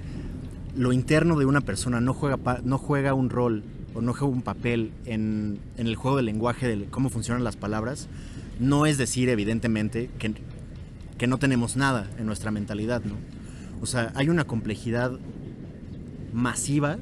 lo 0.77 0.93
interno 0.93 1.39
de 1.39 1.47
una 1.47 1.61
persona 1.61 2.01
no 2.01 2.15
juega, 2.15 2.61
no 2.65 2.79
juega 2.79 3.15
un 3.15 3.31
rol 3.31 3.65
o 3.95 4.01
no 4.01 4.13
juega 4.13 4.33
un 4.33 4.43
papel 4.43 4.93
en, 5.05 5.59
en 5.77 5.87
el 5.87 5.97
juego 5.97 6.17
del 6.17 6.27
lenguaje, 6.27 6.69
de 6.69 6.85
cómo 6.87 7.11
funcionan 7.11 7.45
las 7.45 7.57
palabras, 7.57 8.09
no 8.59 8.87
es 8.87 8.99
decir, 8.99 9.29
evidentemente, 9.29 10.11
que, 10.19 10.35
que 11.19 11.27
no 11.27 11.39
tenemos 11.39 11.77
nada 11.77 12.09
en 12.19 12.27
nuestra 12.27 12.51
mentalidad, 12.51 13.03
¿no? 13.05 13.15
O 13.83 13.87
sea, 13.87 14.13
hay 14.15 14.29
una 14.29 14.45
complejidad 14.45 15.13
masiva 16.33 16.99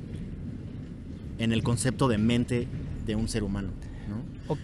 en 1.39 1.53
el 1.53 1.63
concepto 1.63 2.09
de 2.09 2.19
mente 2.19 2.69
de 3.07 3.17
un 3.17 3.29
ser 3.29 3.43
humano, 3.43 3.71
¿no? 4.09 4.57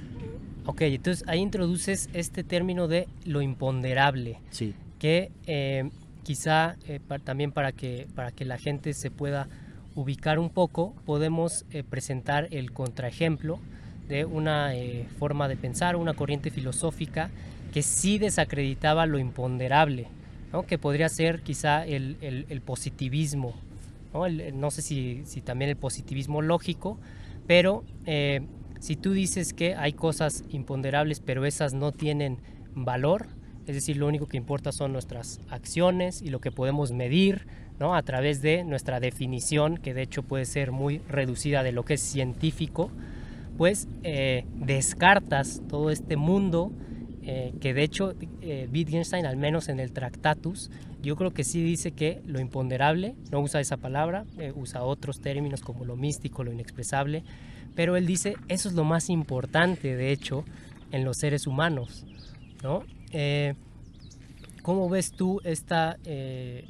Ok, 0.66 0.80
entonces 0.82 1.28
ahí 1.28 1.40
introduces 1.40 2.08
este 2.14 2.42
término 2.42 2.88
de 2.88 3.06
lo 3.26 3.42
imponderable, 3.42 4.38
Sí, 4.50 4.74
que 4.98 5.30
eh, 5.46 5.90
quizá 6.24 6.76
eh, 6.88 6.98
también 7.22 7.52
para 7.52 7.72
que, 7.72 8.08
para 8.16 8.32
que 8.32 8.44
la 8.44 8.58
gente 8.58 8.92
se 8.94 9.10
pueda 9.10 9.48
ubicar 9.94 10.40
un 10.40 10.50
poco, 10.50 10.94
podemos 11.06 11.64
eh, 11.70 11.84
presentar 11.84 12.48
el 12.50 12.72
contraejemplo 12.72 13.60
de 14.08 14.24
una 14.24 14.74
eh, 14.74 15.06
forma 15.18 15.46
de 15.46 15.56
pensar, 15.56 15.94
una 15.96 16.14
corriente 16.14 16.50
filosófica 16.50 17.30
que 17.72 17.82
sí 17.82 18.18
desacreditaba 18.18 19.06
lo 19.06 19.18
imponderable, 19.18 20.08
¿no? 20.52 20.64
que 20.66 20.78
podría 20.78 21.08
ser 21.08 21.42
quizá 21.42 21.84
el, 21.86 22.16
el- 22.20 22.60
positivismo, 22.60 23.54
¿no? 24.12 24.28
No 24.28 24.70
sé 24.70 24.82
si, 24.82 25.22
si 25.26 25.40
también 25.40 25.70
el 25.70 25.76
positivismo 25.76 26.42
lógico, 26.42 26.98
pero 27.46 27.84
si 28.80 28.96
tú 28.96 29.12
dices 29.12 29.52
que 29.54 29.74
hay 29.74 29.92
cosas 29.92 30.44
imponderables, 30.50 31.20
pero 31.20 31.46
esas 31.46 31.72
no 31.74 31.90
tienen 31.92 32.38
valor, 32.74 33.26
es 33.66 33.74
decir, 33.74 33.96
lo 33.96 34.06
único 34.06 34.26
que 34.26 34.36
importa 34.36 34.72
son 34.72 34.92
nuestras 34.92 35.40
acciones 35.48 36.22
y 36.22 36.28
lo 36.28 36.40
que 36.40 36.50
podemos 36.50 36.92
medir 36.92 37.46
¿no? 37.78 37.94
a 37.94 38.02
través 38.02 38.42
de 38.42 38.64
nuestra 38.64 39.00
definición, 39.00 39.78
que 39.78 39.94
de 39.94 40.02
hecho 40.02 40.22
puede 40.22 40.44
ser 40.44 40.72
muy 40.72 40.98
reducida 41.08 41.62
de 41.62 41.72
lo 41.72 41.84
que 41.84 41.94
es 41.94 42.00
científico, 42.00 42.90
pues 43.56 43.88
eh, 44.02 44.44
descartas 44.54 45.62
todo 45.68 45.90
este 45.90 46.16
mundo 46.16 46.72
eh, 47.26 47.54
que 47.58 47.72
de 47.72 47.82
hecho 47.82 48.14
eh, 48.42 48.68
Wittgenstein, 48.70 49.24
al 49.24 49.38
menos 49.38 49.70
en 49.70 49.80
el 49.80 49.92
Tractatus, 49.92 50.70
yo 51.02 51.16
creo 51.16 51.32
que 51.32 51.42
sí 51.42 51.62
dice 51.62 51.92
que 51.92 52.20
lo 52.26 52.38
imponderable, 52.38 53.14
no 53.32 53.40
usa 53.40 53.60
esa 53.60 53.78
palabra, 53.78 54.26
eh, 54.36 54.52
usa 54.54 54.82
otros 54.82 55.20
términos 55.20 55.62
como 55.62 55.86
lo 55.86 55.96
místico, 55.96 56.44
lo 56.44 56.52
inexpresable, 56.52 57.24
pero 57.74 57.96
él 57.96 58.06
dice 58.06 58.36
eso 58.48 58.68
es 58.68 58.74
lo 58.74 58.84
más 58.84 59.08
importante, 59.08 59.96
de 59.96 60.12
hecho, 60.12 60.44
en 60.92 61.04
los 61.04 61.16
seres 61.16 61.46
humanos, 61.46 62.04
¿no? 62.62 62.84
Eh, 63.14 63.54
¿Cómo 64.62 64.88
ves 64.88 65.12
tú 65.12 65.40
esta... 65.44 65.98
eh, 66.04 66.66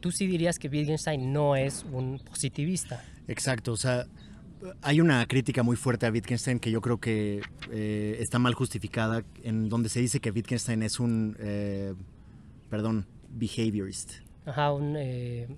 tú 0.00 0.10
sí 0.10 0.26
dirías 0.26 0.58
que 0.58 0.68
Wittgenstein 0.68 1.32
no 1.32 1.56
es 1.56 1.86
un 1.90 2.18
positivista? 2.18 3.02
exacto. 3.28 3.72
O 3.72 3.76
sea, 3.76 4.06
hay 4.82 5.00
una 5.00 5.24
crítica 5.26 5.62
muy 5.62 5.76
fuerte 5.76 6.06
a 6.06 6.10
Wittgenstein 6.10 6.58
que 6.58 6.70
yo 6.70 6.80
creo 6.80 6.98
que 6.98 7.40
eh, 7.70 8.16
está 8.20 8.38
mal 8.38 8.54
justificada, 8.54 9.24
en 9.42 9.68
donde 9.68 9.88
se 9.88 10.00
dice 10.00 10.20
que 10.20 10.30
Wittgenstein 10.30 10.82
es 10.82 11.00
un, 11.00 11.36
eh, 11.38 11.94
perdón, 12.68 13.06
behaviorist. 13.30 14.14
Ajá, 14.44 14.72
un, 14.72 14.96
eh, 14.98 15.48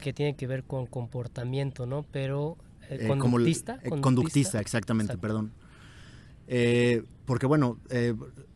que 0.00 0.12
tiene 0.12 0.34
que 0.34 0.46
ver 0.46 0.64
con 0.64 0.86
comportamiento, 0.86 1.84
¿no? 1.86 2.04
Pero 2.10 2.56
como 3.06 3.18
conductista, 3.18 3.80
conductista, 4.00 4.60
exactamente, 4.60 5.12
Exacto. 5.14 5.20
perdón. 5.20 5.52
Porque 7.26 7.46
bueno, 7.46 7.78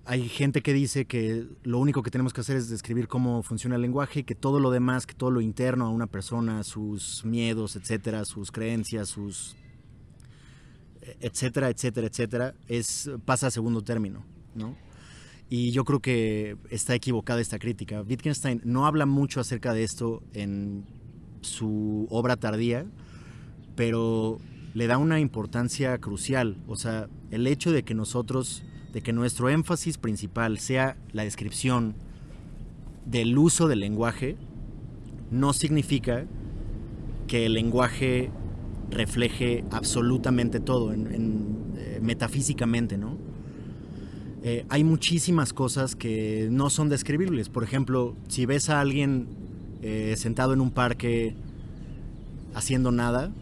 hay 0.04 0.28
gente 0.28 0.62
que 0.62 0.72
dice 0.72 1.04
que 1.04 1.46
lo 1.62 1.78
único 1.78 2.02
que 2.02 2.10
tenemos 2.10 2.32
que 2.32 2.40
hacer 2.40 2.56
es 2.56 2.68
describir 2.68 3.08
cómo 3.08 3.42
funciona 3.42 3.76
el 3.76 3.82
lenguaje 3.82 4.20
y 4.20 4.24
que 4.24 4.34
todo 4.34 4.58
lo 4.58 4.70
demás, 4.70 5.06
que 5.06 5.14
todo 5.14 5.30
lo 5.30 5.40
interno 5.40 5.86
a 5.86 5.90
una 5.90 6.06
persona, 6.06 6.62
sus 6.64 7.24
miedos, 7.24 7.76
etcétera, 7.76 8.24
sus 8.24 8.50
creencias, 8.50 9.08
sus 9.08 9.56
etcétera, 11.20 11.68
etcétera, 11.68 12.06
etcétera, 12.06 12.54
es 12.68 13.10
pasa 13.24 13.48
a 13.48 13.50
segundo 13.50 13.82
término, 13.82 14.24
¿no? 14.54 14.76
Y 15.48 15.70
yo 15.72 15.84
creo 15.84 16.00
que 16.00 16.56
está 16.70 16.94
equivocada 16.94 17.40
esta 17.40 17.58
crítica. 17.58 18.02
Wittgenstein 18.02 18.62
no 18.64 18.86
habla 18.86 19.04
mucho 19.04 19.40
acerca 19.40 19.74
de 19.74 19.84
esto 19.84 20.22
en 20.32 20.86
su 21.42 22.06
obra 22.10 22.36
tardía, 22.36 22.86
pero 23.76 24.38
le 24.74 24.86
da 24.86 24.96
una 24.96 25.20
importancia 25.20 25.98
crucial. 25.98 26.56
O 26.66 26.76
sea, 26.76 27.08
el 27.30 27.46
hecho 27.46 27.70
de 27.70 27.82
que 27.82 27.94
nosotros, 27.94 28.62
de 28.92 29.00
que 29.02 29.12
nuestro 29.12 29.48
énfasis 29.48 29.98
principal 29.98 30.58
sea 30.58 30.96
la 31.12 31.24
descripción 31.24 31.94
del 33.06 33.36
uso 33.36 33.68
del 33.68 33.80
lenguaje, 33.80 34.36
no 35.30 35.52
significa 35.52 36.26
que 37.26 37.46
el 37.46 37.54
lenguaje 37.54 38.30
refleje 38.90 39.64
absolutamente 39.70 40.60
todo, 40.60 40.92
en, 40.92 41.06
eh, 41.76 41.98
metafísicamente, 42.02 42.98
¿no? 42.98 43.16
Eh, 44.44 44.66
hay 44.68 44.84
muchísimas 44.84 45.52
cosas 45.52 45.94
que 45.94 46.48
no 46.50 46.68
son 46.68 46.88
describibles. 46.88 47.48
Por 47.48 47.62
ejemplo, 47.62 48.16
si 48.28 48.44
ves 48.44 48.70
a 48.70 48.80
alguien 48.80 49.28
eh, 49.82 50.14
sentado 50.18 50.52
en 50.52 50.60
un 50.60 50.72
parque 50.72 51.34
haciendo 52.54 52.90
nada, 52.90 53.32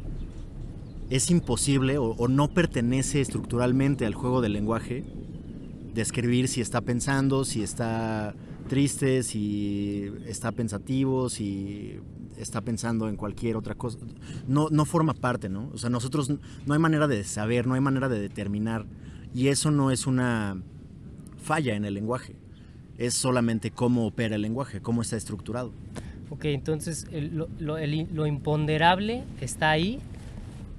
es 1.09 1.31
imposible 1.31 1.99
o, 1.99 2.29
no 2.29 2.49
pertenece 2.49 3.21
estructuralmente 3.21 4.07
al 4.07 4.15
juego 4.15 4.41
del 4.41 4.53
lenguaje 4.53 5.05
describir 5.95 6.49
si 6.49 6.61
está 6.61 6.81
pensando, 6.81 7.45
si 7.45 7.63
está 7.63 8.35
triste, 8.69 9.23
si 9.23 10.13
está 10.27 10.53
pensativo, 10.53 11.29
si 11.29 11.99
está 12.39 12.61
pensando 12.61 13.09
en 13.09 13.17
cualquier 13.17 13.57
otra 13.57 13.75
cosa. 13.75 13.99
No, 14.47 14.69
no 14.71 14.85
forma 14.85 15.15
parte, 15.15 15.49
¿no? 15.49 15.71
O 15.73 15.79
sea, 15.79 15.91
nosotros 15.91 16.31
no 16.31 16.75
hay 16.75 16.79
manera 16.79 17.07
de 17.07 17.25
saber, 17.25 17.67
no 17.67 17.75
hay 17.75 17.81
manera 17.81 18.09
de 18.09 18.21
determinar. 18.21 18.87
Y 19.35 19.49
eso 19.49 19.71
no 19.71 19.91
es 19.91 20.07
una 20.07 20.63
falla 21.43 21.75
en 21.75 21.85
el 21.85 21.95
lenguaje. 21.95 22.37
Es 22.99 23.15
solamente 23.15 23.71
cómo 23.71 24.07
opera 24.07 24.37
el 24.37 24.43
lenguaje, 24.43 24.81
cómo 24.81 25.03
está 25.03 25.17
estructurado. 25.17 25.73
Ok, 26.31 26.45
entonces 26.47 27.07
lo, 27.59 28.27
imponderable 28.27 29.25
está 29.41 29.71
ahí 29.71 29.99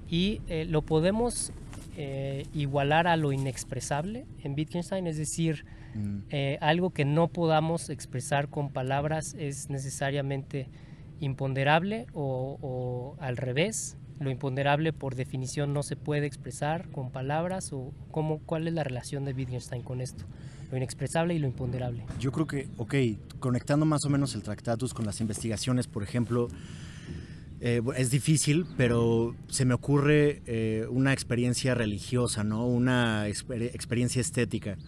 y 0.09 0.41
eh, 0.47 0.65
lo 0.65 0.81
podemos 0.81 1.51
eh, 1.95 2.45
igualar 2.53 3.07
a 3.07 3.17
lo 3.17 3.31
inexpresable 3.31 4.25
en 4.43 4.53
Wittgenstein, 4.53 5.07
es 5.07 5.17
decir, 5.17 5.65
mm. 5.93 6.17
eh, 6.29 6.57
algo 6.61 6.91
que 6.91 7.05
no 7.05 7.27
podamos 7.27 7.89
expresar 7.89 8.49
con 8.49 8.69
palabras 8.69 9.35
es 9.37 9.69
necesariamente 9.69 10.69
imponderable 11.19 12.07
o, 12.13 12.57
o, 12.61 13.21
al 13.21 13.37
revés. 13.37 13.97
Lo 14.19 14.29
imponderable 14.29 14.93
por 14.93 15.15
definición 15.15 15.73
no 15.73 15.81
se 15.81 15.95
puede 15.95 16.27
expresar 16.27 16.89
con 16.89 17.11
palabras 17.11 17.73
o 17.73 17.91
cómo, 18.11 18.39
cuál 18.39 18.67
es 18.67 18.73
la 18.73 18.83
relación 18.83 19.25
de 19.25 19.33
Wittgenstein 19.33 19.81
con 19.81 19.99
esto, 19.99 20.25
lo 20.69 20.77
inexpresable 20.77 21.33
y 21.33 21.39
lo 21.39 21.47
imponderable. 21.47 22.05
Yo 22.19 22.31
creo 22.31 22.45
que, 22.45 22.69
ok, 22.77 22.95
conectando 23.39 23.85
más 23.85 24.05
o 24.05 24.09
menos 24.09 24.35
el 24.35 24.43
Tractatus 24.43 24.93
con 24.93 25.05
las 25.05 25.21
investigaciones, 25.21 25.87
por 25.87 26.03
ejemplo, 26.03 26.49
eh, 27.63 27.79
es 27.95 28.09
difícil, 28.09 28.65
pero 28.75 29.35
se 29.47 29.65
me 29.65 29.75
ocurre 29.75 30.41
eh, 30.47 30.87
una 30.89 31.13
experiencia 31.13 31.75
religiosa, 31.75 32.43
¿no? 32.43 32.65
Una 32.65 33.27
exper 33.27 33.61
experiencia 33.61 34.19
estética. 34.19 34.79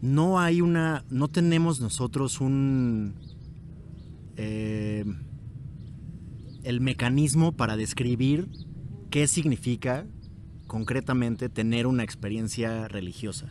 No 0.00 0.38
hay 0.38 0.60
una, 0.60 1.04
no 1.10 1.26
tenemos 1.26 1.80
nosotros 1.80 2.40
un, 2.40 3.14
eh, 4.36 5.04
el 6.62 6.80
mecanismo 6.80 7.50
para 7.50 7.76
describir 7.76 8.46
qué 9.10 9.26
significa 9.26 10.06
concretamente 10.68 11.48
tener 11.48 11.88
una 11.88 12.04
experiencia 12.04 12.86
religiosa 12.86 13.48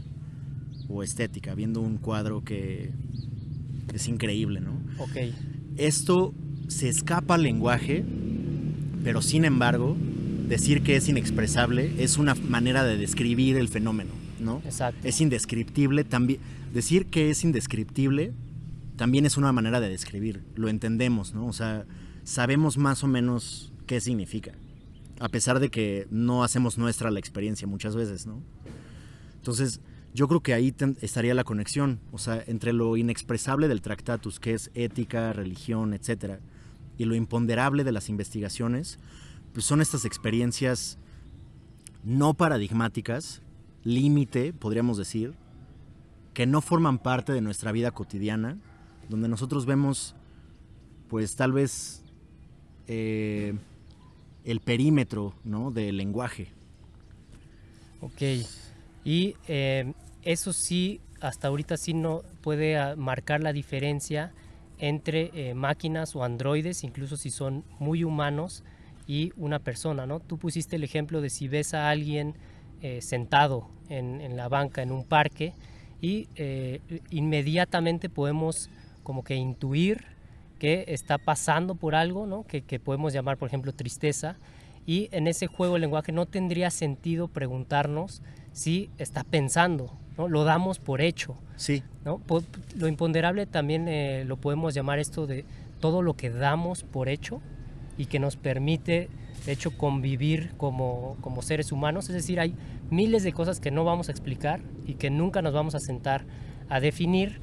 o 0.88 1.04
estética, 1.04 1.54
viendo 1.54 1.82
un 1.82 1.98
cuadro 1.98 2.46
que 2.46 2.94
es 3.94 4.08
increíble, 4.08 4.62
¿no? 4.62 4.82
Ok. 5.00 5.18
Esto 5.76 6.34
se 6.72 6.90
escapa 6.90 7.36
al 7.36 7.44
lenguaje, 7.44 8.04
pero 9.04 9.22
sin 9.22 9.46
embargo, 9.46 9.98
decir 10.48 10.82
que 10.82 10.96
es 10.96 11.08
inexpresable 11.10 11.92
es 11.98 12.18
una 12.18 12.34
manera 12.34 12.84
de 12.84 12.98
describir 12.98 13.58
el 13.58 13.68
fenómeno, 13.68 14.12
¿no? 14.40 14.62
Exacto. 14.66 15.08
Es 15.08 15.20
indescriptible 15.22 16.04
también. 16.04 16.40
Decir 16.74 17.08
que 17.08 17.30
es 17.30 17.44
indescriptible 17.44 18.32
también 18.96 19.26
es 19.26 19.38
una 19.38 19.52
manera 19.52 19.82
de 19.82 19.90
describir, 19.90 20.44
lo 20.56 20.70
entendemos, 20.70 21.34
¿no? 21.34 21.46
O 21.48 21.54
sea, 21.54 21.86
sabemos 22.24 22.78
más 22.78 23.04
o 23.04 23.08
menos 23.08 23.74
qué 23.86 24.00
significa, 24.00 24.54
a 25.20 25.28
pesar 25.28 25.60
de 25.60 25.70
que 25.70 26.08
no 26.10 26.44
hacemos 26.44 26.78
nuestra 26.78 27.12
la 27.12 27.20
experiencia 27.20 27.68
muchas 27.68 27.96
veces, 27.96 28.28
¿no? 28.28 28.42
Entonces, 29.36 29.82
yo 30.14 30.28
creo 30.28 30.42
que 30.42 30.54
ahí 30.54 30.74
estaría 31.02 31.34
la 31.34 31.44
conexión, 31.44 32.00
o 32.12 32.18
sea, 32.18 32.44
entre 32.48 32.74
lo 32.74 32.96
inexpresable 32.96 33.68
del 33.68 33.82
Tractatus, 33.82 34.40
que 34.40 34.54
es 34.54 34.72
ética, 34.74 35.34
religión, 35.34 35.94
etcétera, 35.94 36.40
y 37.02 37.06
lo 37.06 37.16
imponderable 37.16 37.84
de 37.84 37.92
las 37.92 38.10
investigaciones, 38.10 39.00
pues 39.54 39.66
son 39.66 39.82
estas 39.82 40.06
experiencias 40.06 41.00
no 42.04 42.36
paradigmáticas, 42.36 43.42
límite, 43.84 44.54
podríamos 44.54 45.00
decir, 45.00 45.34
que 46.36 46.46
no 46.46 46.62
forman 46.62 47.00
parte 47.00 47.34
de 47.34 47.42
nuestra 47.42 47.72
vida 47.72 47.90
cotidiana, 47.90 48.60
donde 49.10 49.28
nosotros 49.30 49.66
vemos, 49.66 50.14
pues 51.10 51.36
tal 51.36 51.54
vez, 51.54 52.04
eh, 52.88 53.56
el 54.46 54.60
perímetro 54.60 55.34
¿no? 55.44 55.72
del 55.72 55.98
lenguaje. 55.98 56.50
Ok, 58.00 58.22
y 59.04 59.36
eh, 59.48 59.92
eso 60.22 60.54
sí, 60.54 61.02
hasta 61.20 61.48
ahorita 61.48 61.78
sí 61.78 61.96
no 61.96 62.22
puede 62.42 62.78
ah, 62.78 62.94
marcar 62.96 63.42
la 63.42 63.54
diferencia 63.54 64.34
entre 64.82 65.32
eh, 65.34 65.54
máquinas 65.54 66.14
o 66.18 66.26
androides, 66.26 66.84
incluso 66.84 67.16
si 67.16 67.30
son 67.30 67.64
muy 67.80 68.04
humanos, 68.04 68.66
y 69.08 69.32
una 69.38 69.60
persona, 69.60 70.06
¿no? 70.06 70.20
Tú 70.20 70.38
pusiste 70.38 70.76
el 70.76 70.84
ejemplo 70.84 71.22
de 71.22 71.30
si 71.30 71.48
ves 71.48 71.74
a 71.74 71.90
alguien 71.90 72.36
sentado 73.00 73.68
en, 73.90 74.36
la 74.36 74.48
banca 74.48 74.82
en 74.82 74.92
un 74.92 75.04
parque 75.04 75.54
y 76.02 76.28
inmediatamente 77.12 78.10
podemos 78.10 78.72
como 79.04 79.24
que 79.24 79.36
intuir 79.36 80.06
que 80.62 80.86
está 80.90 81.18
pasando 81.18 81.74
por 81.74 81.96
algo, 81.96 82.28
¿no? 82.28 82.46
que, 82.46 82.62
podemos 82.80 83.14
llamar, 83.14 83.38
por 83.38 83.48
ejemplo, 83.48 83.74
tristeza. 83.74 84.38
Y 84.86 85.10
en 85.12 85.28
ese 85.28 85.48
juego 85.48 85.76
el 85.76 85.82
lenguaje 85.82 86.12
no 86.12 86.28
tendría 86.28 86.70
sentido 86.70 87.28
preguntarnos 87.28 88.22
si 88.52 88.92
está 89.00 89.24
pensando, 89.24 89.98
¿no? 90.18 90.28
Lo 90.28 90.44
damos 90.44 90.80
por 90.80 91.02
hecho. 91.02 91.36
Sí. 91.56 91.84
¿no? 92.06 92.22
Lo 92.76 92.88
imponderable 92.88 93.46
también 93.46 93.88
eh, 93.88 94.24
lo 94.26 94.38
podemos 94.38 94.74
llamar 94.74 95.00
esto 95.00 95.28
de 95.28 95.46
todo 95.80 96.02
lo 96.02 96.16
que 96.16 96.30
damos 96.30 96.84
por 96.84 97.10
hecho 97.10 97.42
y 97.98 98.06
que 98.06 98.20
nos 98.20 98.36
permite, 98.36 99.10
de 99.46 99.52
hecho, 99.52 99.78
convivir 99.78 100.54
como, 100.58 101.18
como 101.22 101.42
seres 101.42 101.72
humanos. 101.72 102.10
Es 102.10 102.16
decir, 102.16 102.40
hay 102.40 102.56
miles 102.90 103.24
de 103.24 103.34
cosas 103.34 103.60
que 103.60 103.72
no 103.72 103.84
vamos 103.84 104.10
a 104.10 104.12
explicar 104.12 104.62
y 104.86 104.96
que 104.96 105.10
nunca 105.10 105.42
nos 105.42 105.54
vamos 105.54 105.76
a 105.76 105.80
sentar 105.80 106.24
a 106.70 106.80
definir, 106.80 107.40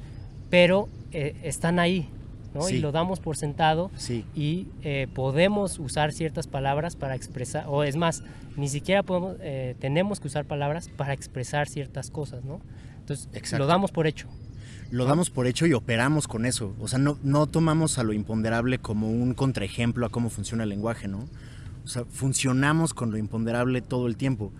pero 0.49 0.89
eh, 1.11 1.35
están 1.43 1.79
ahí, 1.79 2.09
¿no? 2.53 2.69
Y 2.69 2.79
lo 2.79 2.91
damos 2.91 3.19
por 3.19 3.37
sentado 3.37 3.91
y 4.35 4.67
eh, 4.83 5.07
podemos 5.13 5.79
usar 5.79 6.11
ciertas 6.11 6.47
palabras 6.47 6.95
para 6.95 7.15
expresar, 7.15 7.65
o 7.67 7.83
es 7.83 7.95
más, 7.95 8.23
ni 8.57 8.69
siquiera 8.69 9.03
podemos, 9.03 9.37
eh, 9.41 9.75
tenemos 9.79 10.19
que 10.19 10.27
usar 10.27 10.45
palabras 10.45 10.89
para 10.89 11.13
expresar 11.13 11.67
ciertas 11.67 12.11
cosas, 12.11 12.43
¿no? 12.43 12.59
Entonces, 12.99 13.27
lo 13.57 13.65
damos 13.65 13.91
por 13.91 14.07
hecho. 14.07 14.27
Lo 14.91 15.05
damos 15.05 15.29
por 15.29 15.47
hecho 15.47 15.65
y 15.67 15.73
operamos 15.73 16.27
con 16.27 16.45
eso. 16.45 16.75
O 16.79 16.87
sea, 16.87 16.99
no, 16.99 17.17
no 17.23 17.45
tomamos 17.47 17.99
a 17.99 18.03
lo 18.03 18.13
imponderable 18.13 18.79
como 18.79 19.09
un 19.09 19.33
contraejemplo 19.33 20.05
a 20.05 20.09
cómo 20.09 20.29
funciona 20.29 20.63
el 20.63 20.69
lenguaje, 20.69 21.07
¿no? 21.07 21.27
O 21.85 21.87
sea, 21.87 22.05
funcionamos 22.05 22.93
con 22.93 23.11
lo 23.11 23.17
imponderable 23.17 23.81
todo 23.81 24.07
el 24.07 24.17
tiempo. 24.17 24.51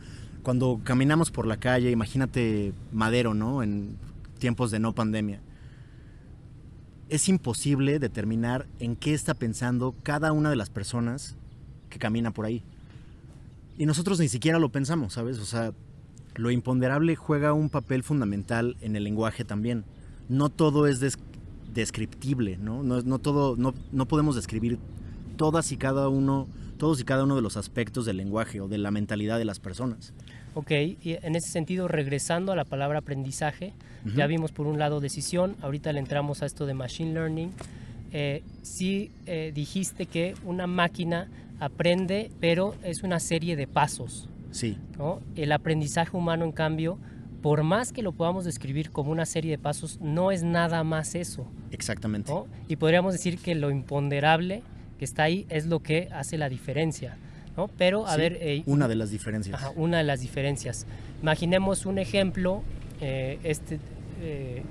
Cuando 0.43 0.79
caminamos 0.83 1.31
por 1.31 1.45
la 1.45 1.57
calle, 1.57 1.91
imagínate 1.91 2.73
Madero, 2.91 3.33
¿no? 3.33 3.61
En 3.63 3.97
tiempos 4.39 4.71
de 4.71 4.79
no 4.79 4.93
pandemia 4.93 5.41
es 7.09 7.27
imposible 7.27 7.99
determinar 7.99 8.67
en 8.79 8.95
qué 8.95 9.13
está 9.13 9.33
pensando 9.33 9.95
cada 10.03 10.31
una 10.31 10.49
de 10.49 10.55
las 10.55 10.69
personas 10.69 11.35
que 11.89 11.99
camina 11.99 12.31
por 12.31 12.45
ahí. 12.45 12.63
Y 13.77 13.85
nosotros 13.85 14.19
ni 14.19 14.27
siquiera 14.27 14.59
lo 14.59 14.69
pensamos, 14.69 15.13
¿sabes? 15.13 15.39
O 15.39 15.45
sea, 15.45 15.73
lo 16.35 16.51
imponderable 16.51 17.15
juega 17.15 17.53
un 17.53 17.69
papel 17.69 18.03
fundamental 18.03 18.77
en 18.81 18.95
el 18.95 19.03
lenguaje 19.03 19.43
también. 19.43 19.85
No 20.27 20.49
todo 20.49 20.85
es 20.85 20.99
descriptible, 21.73 22.57
¿no? 22.57 22.83
No, 22.83 23.19
todo, 23.19 23.55
no, 23.57 23.73
no 23.91 24.05
podemos 24.05 24.35
describir 24.35 24.77
todas 25.37 25.71
y 25.71 25.77
cada 25.77 26.09
uno, 26.09 26.47
todos 26.77 26.99
y 26.99 27.05
cada 27.05 27.23
uno 27.23 27.35
de 27.35 27.41
los 27.41 27.57
aspectos 27.57 28.05
del 28.05 28.17
lenguaje 28.17 28.61
o 28.61 28.67
de 28.67 28.77
la 28.77 28.91
mentalidad 28.91 29.39
de 29.39 29.45
las 29.45 29.59
personas. 29.59 30.13
Ok, 30.59 30.71
y 30.71 31.17
en 31.21 31.37
ese 31.37 31.47
sentido, 31.47 31.87
regresando 31.87 32.51
a 32.51 32.55
la 32.57 32.65
palabra 32.65 32.99
aprendizaje, 32.99 33.71
ya 34.13 34.27
vimos 34.27 34.51
por 34.51 34.67
un 34.67 34.77
lado 34.77 34.99
decisión, 34.99 35.55
ahorita 35.61 35.93
le 35.93 35.99
entramos 35.99 36.43
a 36.43 36.45
esto 36.45 36.65
de 36.65 36.73
machine 36.73 37.13
learning. 37.13 37.51
Eh, 38.11 38.43
sí 38.61 39.09
eh, 39.25 39.53
dijiste 39.55 40.05
que 40.05 40.33
una 40.43 40.67
máquina 40.67 41.29
aprende, 41.61 42.29
pero 42.41 42.75
es 42.83 43.03
una 43.03 43.21
serie 43.21 43.55
de 43.55 43.67
pasos. 43.67 44.27
Sí. 44.51 44.77
El 45.37 45.53
aprendizaje 45.53 46.17
humano, 46.17 46.43
en 46.43 46.51
cambio, 46.51 46.97
por 47.41 47.63
más 47.63 47.93
que 47.93 48.01
lo 48.01 48.11
podamos 48.11 48.43
describir 48.43 48.91
como 48.91 49.13
una 49.13 49.25
serie 49.25 49.51
de 49.51 49.59
pasos, 49.59 49.97
no 50.01 50.33
es 50.33 50.43
nada 50.43 50.83
más 50.83 51.15
eso. 51.15 51.47
Exactamente. 51.71 52.33
Y 52.67 52.75
podríamos 52.75 53.13
decir 53.13 53.37
que 53.37 53.55
lo 53.55 53.71
imponderable 53.71 54.61
que 54.97 55.05
está 55.05 55.23
ahí 55.23 55.45
es 55.47 55.67
lo 55.67 55.79
que 55.79 56.09
hace 56.11 56.37
la 56.37 56.49
diferencia. 56.49 57.17
Pero, 57.67 58.07
a 58.07 58.15
ver... 58.15 58.37
Eh, 58.41 58.63
una 58.65 58.87
de 58.87 58.95
las 58.95 59.11
diferencias. 59.11 59.61
una 59.75 59.97
de 59.97 60.03
las 60.03 60.21
diferencias. 60.21 60.85
Imaginemos 61.21 61.85
un 61.85 61.99
ejemplo, 61.99 62.63
eh, 63.01 63.39
este, 63.43 63.79
eh, 64.21 64.63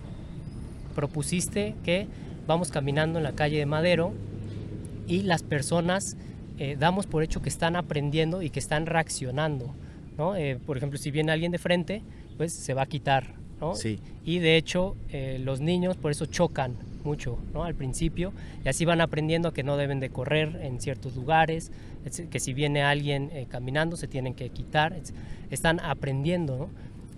propusiste 0.95 1.75
que 1.85 2.07
vamos 2.47 2.71
caminando 2.71 3.19
en 3.19 3.25
la 3.25 3.33
calle 3.33 3.59
de 3.59 3.67
Madero 3.67 4.13
y 5.07 5.23
las 5.23 5.43
personas 5.43 6.17
damos 6.77 7.07
por 7.07 7.23
hecho 7.23 7.41
que 7.41 7.49
están 7.49 7.77
aprendiendo 7.77 8.43
y 8.43 8.51
que 8.51 8.59
están 8.59 8.87
reaccionando, 8.87 9.73
¿no? 10.17 10.35
por 10.67 10.77
ejemplo, 10.77 10.99
si 10.99 11.13
viene 11.13 11.31
alguien 11.31 11.53
de 11.53 11.59
frente, 11.59 12.03
pues 12.37 12.53
se 12.53 12.75
va 12.75 12.83
a 12.83 12.87
quitar, 12.87 13.35
¿no? 13.61 13.77
Sí. 13.77 14.01
Y 14.25 14.41
de 14.41 14.57
hecho, 14.57 14.97
los 15.39 15.61
niños 15.61 15.97
por 15.97 16.11
eso 16.11 16.27
chocan 16.27 16.75
mucho 17.05 17.39
¿no? 17.55 17.65
al 17.65 17.75
principio 17.75 18.33
y 18.65 18.69
así 18.69 18.85
van 18.85 19.01
aprendiendo 19.01 19.53
que 19.53 19.63
no 19.63 19.77
deben 19.77 20.01
de 20.01 20.11
correr 20.11 20.59
en 20.63 20.81
ciertos 20.81 21.17
lugares, 21.17 21.73
que 22.31 22.41
si 22.41 22.55
viene 22.55 22.83
alguien 22.83 23.31
eh, 23.33 23.47
caminando 23.49 23.97
se 23.97 24.09
tienen 24.09 24.35
que 24.35 24.51
quitar, 24.51 24.97
están 25.51 25.81
aprendiendo. 25.81 26.71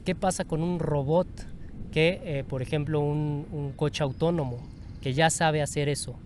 ¿Qué 0.05 0.15
pasa 0.15 0.45
con 0.45 0.63
un 0.63 0.79
robot 0.79 1.29
que, 1.93 2.21
eh, 2.25 2.45
por 2.45 2.63
ejemplo, 2.63 3.01
un, 3.01 3.73
coche 3.77 4.03
autónomo 4.03 4.59
que 5.01 5.15
ya 5.15 5.31
sabe 5.31 5.63
hacer 5.63 5.89
eso, 5.89 6.19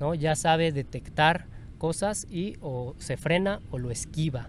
¿no? 0.00 0.14
ya 0.14 0.36
sabe 0.36 0.72
detectar 0.72 1.46
cosas 1.78 2.26
y 2.30 2.56
o 2.60 2.94
se 2.98 3.16
frena 3.16 3.60
o 3.70 3.78
lo 3.78 3.90
esquiva? 3.90 4.48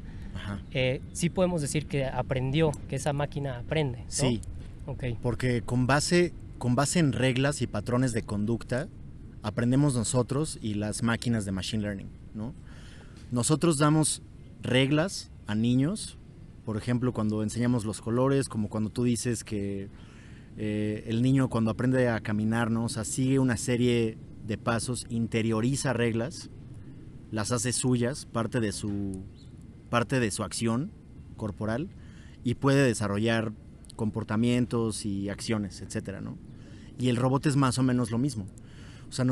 Eh, 0.72 1.02
sí 1.14 1.30
podemos 1.30 1.62
decir 1.62 1.88
que 1.88 2.06
aprendió, 2.06 2.72
que 2.88 2.98
esa 2.98 3.14
máquina 3.14 3.58
aprende. 3.58 4.04
Sí, 4.08 4.42
okay. 4.86 5.18
porque 5.22 5.62
con 5.62 5.88
base 5.88 6.34
con 6.58 6.76
base 6.76 7.00
en 7.00 7.14
reglas 7.14 7.62
y 7.62 7.68
patrones 7.68 8.14
de 8.14 8.24
conducta, 8.24 8.88
aprendemos 9.44 9.96
nosotros 9.96 10.58
y 10.62 10.76
las 10.76 11.04
máquinas 11.04 11.46
de 11.46 11.52
Machine 11.52 11.84
Learning. 11.84 12.10
¿no? 12.34 12.54
Nosotros 13.32 13.78
damos 13.78 14.22
reglas 14.62 15.32
a 15.48 15.56
niños, 15.56 16.18
por 16.64 16.78
ejemplo, 16.78 17.14
cuando 17.14 17.44
enseñamos 17.44 17.86
los 17.86 18.02
colores, 18.02 18.50
como 18.50 18.70
cuando 18.70 18.90
tú 18.90 19.04
dices 19.04 19.44
que 19.44 19.90
eh, 20.58 21.04
el 21.08 21.22
niño 21.22 21.50
cuando 21.50 21.72
aprende 21.72 22.08
a 22.10 22.20
caminar, 22.22 22.72
¿no? 22.72 22.88
sigue 22.90 23.40
una 23.40 23.58
serie 23.58 24.18
de 24.46 24.58
pasos, 24.58 25.06
interioriza 25.10 25.94
reglas, 25.94 26.50
las 27.32 27.52
hace 27.52 27.74
suyas, 27.74 28.26
parte 28.26 28.60
de 28.60 28.72
su, 28.72 29.24
parte 29.90 30.20
de 30.20 30.32
su 30.32 30.44
acción 30.44 30.92
corporal, 31.36 31.90
y 32.44 32.56
puede 32.56 32.86
desarrollar 32.86 33.52
comportamientos 33.96 35.06
y 35.06 35.30
acciones, 35.30 35.82
etcétera, 35.82 36.22
¿no? 36.22 36.38
Y 37.00 37.10
el 37.10 37.18
robot 37.18 37.46
es 37.48 37.56
más 37.56 37.78
o 37.80 37.84
menos 37.84 38.12
lo 38.12 38.18
mismo. 38.18 38.46
O 39.10 39.12
sea, 39.12 39.26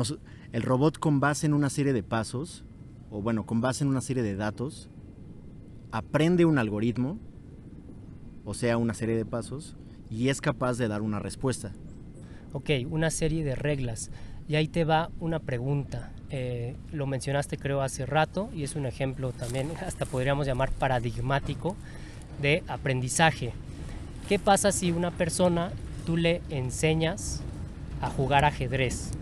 el 0.52 0.62
robot 0.62 0.98
con 0.98 1.20
base 1.20 1.46
en 1.46 1.54
una 1.54 1.70
serie 1.70 1.92
de 1.92 2.02
pasos, 2.02 2.64
o 3.14 3.22
bueno, 3.22 3.46
con 3.46 3.60
base 3.60 3.84
en 3.84 3.90
una 3.90 4.00
serie 4.00 4.24
de 4.24 4.34
datos, 4.34 4.88
aprende 5.92 6.44
un 6.46 6.58
algoritmo, 6.58 7.20
o 8.44 8.54
sea, 8.54 8.76
una 8.76 8.92
serie 8.92 9.14
de 9.14 9.24
pasos, 9.24 9.76
y 10.10 10.30
es 10.30 10.40
capaz 10.40 10.78
de 10.78 10.88
dar 10.88 11.00
una 11.00 11.20
respuesta. 11.20 11.70
Ok, 12.52 12.70
una 12.90 13.10
serie 13.12 13.44
de 13.44 13.54
reglas. 13.54 14.10
Y 14.48 14.56
ahí 14.56 14.66
te 14.66 14.84
va 14.84 15.12
una 15.20 15.38
pregunta. 15.38 16.10
Eh, 16.30 16.74
lo 16.90 17.06
mencionaste 17.06 17.56
creo 17.56 17.82
hace 17.82 18.04
rato 18.04 18.50
y 18.52 18.64
es 18.64 18.74
un 18.74 18.84
ejemplo 18.84 19.30
también, 19.30 19.70
hasta 19.86 20.06
podríamos 20.06 20.48
llamar 20.48 20.72
paradigmático, 20.72 21.76
de 22.42 22.64
aprendizaje. 22.66 23.52
¿Qué 24.28 24.40
pasa 24.40 24.72
si 24.72 24.90
una 24.90 25.12
persona 25.12 25.70
tú 26.04 26.16
le 26.16 26.42
enseñas 26.50 27.42
a 28.00 28.10
jugar 28.10 28.44
ajedrez? 28.44 29.12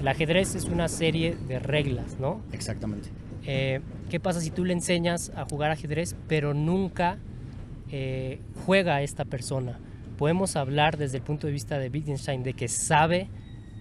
El 0.00 0.08
ajedrez 0.08 0.56
es 0.56 0.64
una 0.64 0.88
serie 0.88 1.36
de 1.46 1.60
reglas, 1.60 2.18
¿no? 2.18 2.40
Exactamente. 2.50 3.10
Eh, 3.50 3.80
¿Qué 4.10 4.20
pasa 4.20 4.42
si 4.42 4.50
tú 4.50 4.66
le 4.66 4.74
enseñas 4.74 5.32
a 5.34 5.46
jugar 5.46 5.70
ajedrez, 5.70 6.14
pero 6.28 6.52
nunca 6.52 7.16
eh, 7.90 8.40
juega 8.66 8.96
a 8.96 9.02
esta 9.02 9.24
persona? 9.24 9.80
Podemos 10.18 10.54
hablar 10.54 10.98
desde 10.98 11.16
el 11.16 11.22
punto 11.22 11.46
de 11.46 11.54
vista 11.54 11.78
de 11.78 11.88
Wittgenstein 11.88 12.42
de 12.42 12.52
que 12.52 12.68
sabe 12.68 13.30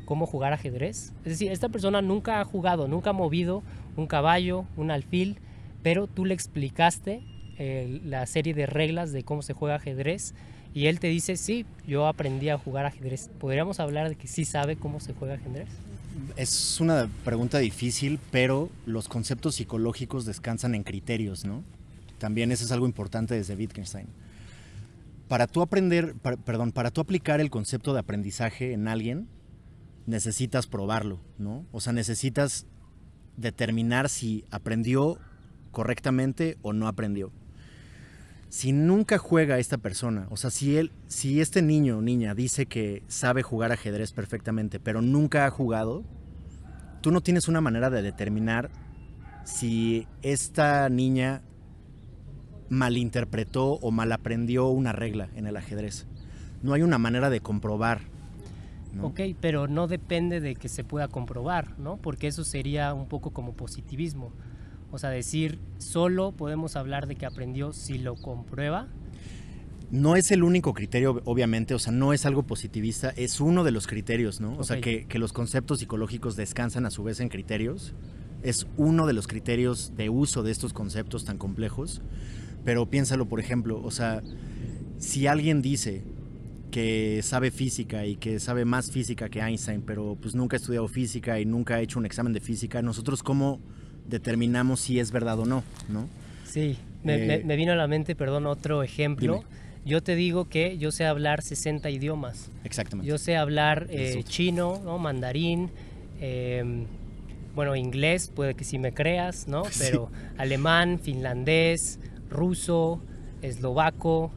cómo 0.05 0.25
jugar 0.25 0.53
ajedrez. 0.53 1.13
Es 1.25 1.31
decir, 1.33 1.51
esta 1.51 1.67
persona 1.67 2.01
nunca 2.01 2.39
ha 2.39 2.45
jugado, 2.45 2.87
nunca 2.87 3.09
ha 3.09 3.13
movido 3.13 3.61
un 3.97 4.07
caballo, 4.07 4.63
un 4.77 4.89
alfil, 4.89 5.37
pero 5.83 6.07
tú 6.07 6.23
le 6.23 6.33
explicaste 6.33 7.23
eh, 7.57 7.99
la 8.05 8.25
serie 8.25 8.53
de 8.53 8.67
reglas 8.67 9.11
de 9.11 9.23
cómo 9.23 9.41
se 9.41 9.51
juega 9.51 9.75
ajedrez 9.75 10.33
y 10.73 10.85
él 10.85 11.01
te 11.01 11.07
dice, 11.07 11.35
sí, 11.35 11.65
yo 11.85 12.07
aprendí 12.07 12.47
a 12.47 12.57
jugar 12.57 12.85
ajedrez. 12.85 13.29
¿Podríamos 13.37 13.81
hablar 13.81 14.07
de 14.07 14.15
que 14.15 14.27
sí 14.27 14.45
sabe 14.45 14.77
cómo 14.77 15.01
se 15.01 15.13
juega 15.13 15.33
ajedrez? 15.33 15.67
Es 16.35 16.79
una 16.79 17.09
pregunta 17.25 17.59
difícil, 17.59 18.19
pero 18.31 18.69
los 18.85 19.07
conceptos 19.07 19.55
psicológicos 19.55 20.25
descansan 20.25 20.75
en 20.75 20.83
criterios, 20.83 21.45
¿no? 21.45 21.63
También 22.17 22.51
eso 22.51 22.65
es 22.65 22.71
algo 22.71 22.85
importante 22.85 23.35
desde 23.35 23.55
Wittgenstein. 23.55 24.07
Para 25.27 25.47
tú 25.47 25.61
aprender, 25.61 26.15
perdón, 26.45 26.71
para 26.71 26.89
aplicar 26.89 27.41
el 27.41 27.49
concepto 27.49 27.93
de 27.93 27.99
aprendizaje 27.99 28.73
en 28.73 28.87
alguien, 28.87 29.27
necesitas 30.05 30.67
probarlo, 30.67 31.19
¿no? 31.37 31.65
O 31.71 31.81
sea, 31.81 31.93
necesitas 31.93 32.65
determinar 33.35 34.09
si 34.09 34.45
aprendió 34.49 35.19
correctamente 35.71 36.57
o 36.61 36.73
no 36.73 36.87
aprendió. 36.87 37.31
Si 38.49 38.71
nunca 38.71 39.17
juega 39.17 39.59
esta 39.59 39.77
persona, 39.77 40.27
o 40.29 40.37
sea, 40.37 40.49
si 40.49 40.77
él, 40.77 40.91
si 41.07 41.41
este 41.41 41.61
niño 41.61 41.97
o 41.97 42.01
niña 42.01 42.33
dice 42.33 42.65
que 42.65 43.03
sabe 43.07 43.43
jugar 43.43 43.71
ajedrez 43.71 44.13
perfectamente, 44.13 44.79
pero 44.79 45.01
nunca 45.01 45.45
ha 45.45 45.49
jugado, 45.49 46.03
tú 47.01 47.11
no 47.11 47.21
tienes 47.21 47.47
una 47.47 47.61
manera 47.61 47.89
de 47.89 48.01
determinar 48.01 48.69
si 49.43 50.07
esta 50.21 50.87
niña 50.89 51.41
malinterpretó 52.69 53.73
o 53.73 53.91
malaprendió 53.91 54.67
una 54.67 54.91
regla 54.93 55.29
en 55.35 55.47
el 55.47 55.57
ajedrez. 55.57 56.07
No 56.61 56.73
hay 56.73 56.81
una 56.81 56.97
manera 56.97 57.29
de 57.29 57.41
comprobar 57.41 58.01
Ok, 59.01 59.21
pero 59.39 59.67
no 59.67 59.87
depende 59.87 60.39
de 60.39 60.55
que 60.55 60.69
se 60.69 60.83
pueda 60.83 61.07
comprobar, 61.07 61.77
¿no? 61.77 61.97
Porque 61.97 62.27
eso 62.27 62.43
sería 62.43 62.93
un 62.93 63.07
poco 63.07 63.31
como 63.31 63.53
positivismo. 63.53 64.31
O 64.91 64.97
sea, 64.97 65.09
decir, 65.09 65.59
solo 65.77 66.31
podemos 66.31 66.75
hablar 66.75 67.07
de 67.07 67.15
que 67.15 67.25
aprendió 67.25 67.73
si 67.73 67.97
lo 67.97 68.15
comprueba. 68.15 68.87
No 69.89 70.15
es 70.15 70.31
el 70.31 70.43
único 70.43 70.73
criterio, 70.73 71.21
obviamente, 71.25 71.73
o 71.73 71.79
sea, 71.79 71.93
no 71.93 72.11
es 72.11 72.25
algo 72.25 72.43
positivista, 72.43 73.09
es 73.15 73.39
uno 73.39 73.63
de 73.63 73.71
los 73.71 73.87
criterios, 73.87 74.41
¿no? 74.41 74.57
O 74.57 74.63
sea, 74.63 74.81
que, 74.81 75.05
que 75.05 75.19
los 75.19 75.31
conceptos 75.31 75.79
psicológicos 75.79 76.35
descansan 76.35 76.85
a 76.85 76.91
su 76.91 77.03
vez 77.03 77.19
en 77.19 77.29
criterios. 77.29 77.93
Es 78.43 78.67
uno 78.75 79.07
de 79.07 79.13
los 79.13 79.27
criterios 79.27 79.93
de 79.95 80.09
uso 80.09 80.43
de 80.43 80.51
estos 80.51 80.73
conceptos 80.73 81.25
tan 81.25 81.37
complejos. 81.37 82.01
Pero 82.65 82.89
piénsalo, 82.89 83.27
por 83.27 83.39
ejemplo, 83.39 83.81
o 83.81 83.91
sea, 83.91 84.21
si 84.97 85.27
alguien 85.27 85.61
dice 85.61 86.03
que 86.71 87.21
sabe 87.23 87.51
física 87.51 88.05
y 88.05 88.17
que 88.17 88.39
sabe 88.39 88.65
más 88.65 88.91
física 88.91 89.29
que 89.29 89.39
Einstein, 89.39 89.81
pero 89.81 90.17
pues 90.19 90.35
nunca 90.35 90.57
ha 90.57 90.59
estudiado 90.59 90.87
física 90.87 91.39
y 91.39 91.45
nunca 91.45 91.75
ha 91.75 91.81
hecho 91.81 91.97
un 91.97 92.05
examen 92.05 92.33
de 92.33 92.41
física, 92.41 92.81
nosotros 92.81 93.23
cómo 93.23 93.61
determinamos 94.07 94.79
si 94.79 94.99
es 94.99 95.11
verdad 95.11 95.39
o 95.39 95.45
no, 95.45 95.63
¿no? 95.89 96.07
Sí, 96.45 96.77
me, 97.03 97.15
eh, 97.15 97.55
vino 97.55 97.73
a 97.73 97.75
la 97.75 97.87
mente, 97.87 98.15
perdón, 98.15 98.47
otro 98.47 98.83
ejemplo. 98.83 99.43
Yo 99.85 100.01
te 100.01 100.15
digo 100.15 100.49
que 100.49 100.77
yo 100.77 100.91
sé 100.91 101.05
hablar 101.05 101.41
60 101.41 101.89
idiomas. 101.89 102.49
Exactamente. 102.65 103.07
Yo 103.07 103.17
sé 103.17 103.37
hablar 103.37 103.87
eh, 103.89 104.21
chino, 104.25 104.81
¿no? 104.83 104.97
mandarín, 104.97 105.69
em, 106.19 106.85
bueno, 107.55 107.75
inglés, 107.75 108.29
puede 108.33 108.53
que 108.53 108.65
sí 108.65 108.79
me 108.79 108.93
creas, 108.93 109.47
¿no? 109.47 109.63
Pero 109.79 110.09
alemán, 110.37 110.99
finlandés, 110.99 111.99
ruso, 112.29 113.01
eslovaco. 113.41 114.31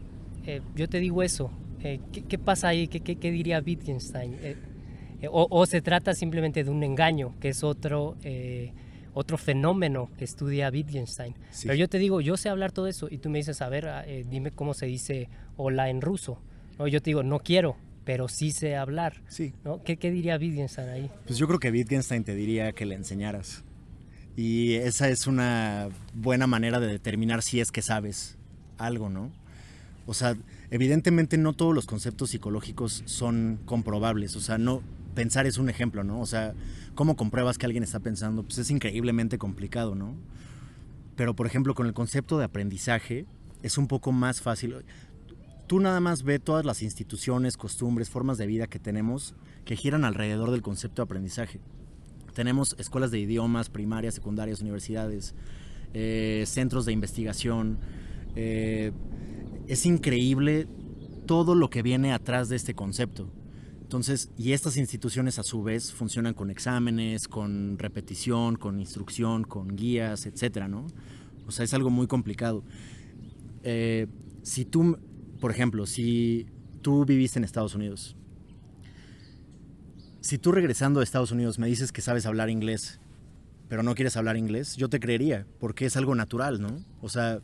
Eh, 0.47 0.61
yo 0.77 0.89
te 0.89 1.01
digo 1.01 1.23
eso, 1.23 1.51
eh, 1.83 1.99
¿qué, 2.29 2.39
pasa 2.39 2.68
ahí? 2.68 2.89
¿Qué, 2.89 3.01
qué, 3.01 3.31
diría 3.31 3.62
Wittgenstein? 3.64 4.35
Eh, 4.43 4.57
eh, 5.23 5.29
o, 5.31 5.66
se 5.66 5.81
trata 5.81 6.14
simplemente 6.14 6.62
de 6.62 6.71
un 6.71 6.83
engaño, 6.83 7.35
que 7.41 7.51
es 7.51 7.64
otro, 7.64 8.16
otro 9.15 9.39
fenómeno 9.39 10.11
que 10.19 10.25
estudia 10.25 10.71
Wittgenstein? 10.71 11.35
Pero 11.63 11.75
yo 11.75 11.89
te 11.89 11.99
digo, 11.99 12.21
yo 12.21 12.37
sé 12.37 12.49
hablar 12.49 12.73
todo 12.73 12.87
eso 12.87 13.09
y 13.11 13.19
tú 13.19 13.31
me 13.31 13.39
dices, 13.39 13.63
a 13.63 13.69
ver, 13.69 13.89
ah, 13.89 14.05
dime 14.05 14.51
cómo 14.51 14.75
se 14.75 14.87
dice 14.87 15.29
hola 15.57 15.91
en 15.91 16.01
ruso. 16.01 16.39
¿No? 16.79 16.87
Yo 16.87 17.03
te 17.03 17.11
digo, 17.11 17.23
no 17.23 17.41
quiero, 17.41 17.77
pero 18.05 18.29
sí 18.29 18.51
sé 18.51 18.77
hablar. 18.77 19.23
Sí. 19.29 19.53
¿no? 19.65 19.83
¿Qué, 19.83 19.97
¿Qué 19.97 20.11
diría 20.11 20.37
Wittgenstein 20.37 20.89
ahí? 20.89 21.11
Pues 21.27 21.39
yo 21.39 21.47
creo 21.47 21.59
que 21.59 21.71
Wittgenstein 21.71 22.25
te 22.25 22.35
diría 22.35 22.73
que 22.73 22.87
le 22.87 22.95
enseñaras. 22.95 23.65
Y 24.37 24.75
esa 24.75 25.09
es 25.09 25.27
una 25.27 25.89
buena 26.15 26.47
manera 26.47 26.81
de 26.81 26.87
determinar 26.87 27.43
si 27.43 27.61
es 27.61 27.71
que 27.71 27.83
sabes 27.83 28.39
algo, 28.79 29.11
¿no? 29.11 29.31
O 30.07 30.15
sea, 30.15 30.37
evidentemente 30.71 31.37
no 31.37 31.53
todos 31.53 31.75
los 31.75 31.87
conceptos 31.87 32.31
psicológicos 32.31 33.03
son 33.05 33.61
comprobables. 33.65 34.35
O 34.37 34.41
sea, 34.41 34.59
no 34.59 34.83
pensar 35.15 35.47
es 35.47 35.59
un 35.59 35.69
ejemplo, 35.69 36.05
¿no? 36.05 36.21
O 36.21 36.27
sea, 36.27 36.55
¿cómo 36.95 37.17
compruebas 37.17 37.59
que 37.59 37.67
alguien 37.67 37.83
está 37.83 38.01
pensando? 38.01 38.43
Pues 38.43 38.59
es 38.59 38.71
increíblemente 38.71 39.39
complicado, 39.39 39.95
¿no? 39.95 40.15
Pero, 41.17 41.35
por 41.35 41.47
ejemplo, 41.47 41.75
con 41.75 41.87
el 41.87 41.93
concepto 41.93 42.39
de 42.39 42.45
aprendizaje 42.45 43.27
es 43.63 43.79
un 43.79 43.87
poco 43.87 44.13
más 44.13 44.41
fácil. 44.41 44.77
Tú 45.67 45.81
nada 45.81 46.01
más 46.01 46.23
ve 46.23 46.39
todas 46.39 46.65
las 46.65 46.83
instituciones, 46.83 47.57
costumbres, 47.57 48.11
formas 48.11 48.39
de 48.39 48.47
vida 48.47 48.67
que 48.67 48.79
tenemos 48.79 49.35
que 49.65 49.77
giran 49.77 50.05
alrededor 50.05 50.51
del 50.51 50.63
concepto 50.63 51.03
de 51.03 51.05
aprendizaje. 51.05 51.61
Tenemos 52.35 52.75
escuelas 52.79 53.11
de 53.11 53.19
idiomas, 53.21 53.69
primarias, 53.69 54.15
secundarias, 54.15 54.63
universidades, 54.63 55.35
eh, 55.93 56.45
centros 56.47 56.87
de 56.87 56.93
investigación, 56.93 57.79
eh, 58.37 58.93
es 59.67 59.87
increíble 59.87 60.67
todo 61.27 61.55
lo 61.55 61.71
que 61.71 61.83
viene 61.83 62.13
atrás 62.13 62.49
de 62.49 62.57
este 62.57 62.75
concepto. 62.75 63.31
Entonces, 63.91 64.30
y 64.38 64.53
estas 64.53 64.76
instituciones 64.76 65.41
a 65.41 65.43
su 65.43 65.64
vez 65.64 65.93
funcionan 65.93 66.32
con 66.32 66.49
exámenes, 66.49 67.26
con 67.26 67.76
repetición, 67.76 68.55
con 68.55 68.78
instrucción, 68.78 69.43
con 69.43 69.74
guías, 69.74 70.26
etcétera, 70.26 70.68
¿no? 70.68 70.86
O 71.49 71.51
sea, 71.51 71.64
es 71.64 71.74
algo 71.74 71.91
muy 71.91 72.07
complicado. 72.07 72.62
Eh, 73.64 74.07
si 74.45 74.64
tú, 74.64 74.97
por 75.41 75.51
ejemplo, 75.51 75.86
si 75.86 76.47
tú 76.82 77.05
viviste 77.05 77.41
en 77.41 77.45
Estados 77.45 77.74
Unidos, 77.74 78.16
si 80.20 80.38
tú 80.38 80.53
regresando 80.53 81.01
a 81.01 81.03
Estados 81.03 81.32
Unidos 81.32 81.59
me 81.59 81.66
dices 81.66 81.91
que 81.91 82.01
sabes 82.01 82.26
hablar 82.26 82.49
inglés, 82.49 83.01
pero 83.68 83.82
no 83.82 83.97
quieres 83.97 84.16
hablar 84.16 84.36
inglés, 84.36 84.76
yo 84.76 84.88
te 84.88 85.01
creería, 85.01 85.49
porque 85.59 85.86
es 85.86 85.97
algo 85.97 86.14
natural, 86.14 86.61
¿no? 86.61 86.78
O 87.01 87.09
sea, 87.09 87.41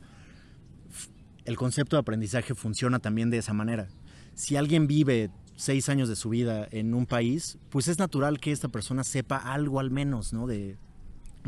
el 1.45 1.57
concepto 1.57 1.97
de 1.97 2.03
aprendizaje 2.03 2.55
funciona 2.55 3.01
también 3.01 3.31
de 3.31 3.39
esa 3.39 3.53
manera. 3.53 3.89
Si 4.37 4.55
alguien 4.55 4.87
vive 4.87 5.33
seis 5.57 5.89
años 5.89 6.09
de 6.09 6.17
su 6.17 6.29
vida 6.29 6.69
en 6.71 6.95
un 6.95 7.07
país, 7.07 7.59
pues 7.71 7.89
es 7.89 7.99
natural 7.99 8.39
que 8.39 8.53
esta 8.53 8.69
persona 8.69 9.03
sepa 9.05 9.37
algo 9.37 9.81
al 9.81 9.91
menos 9.91 10.33
¿no? 10.33 10.47
de, 10.47 10.77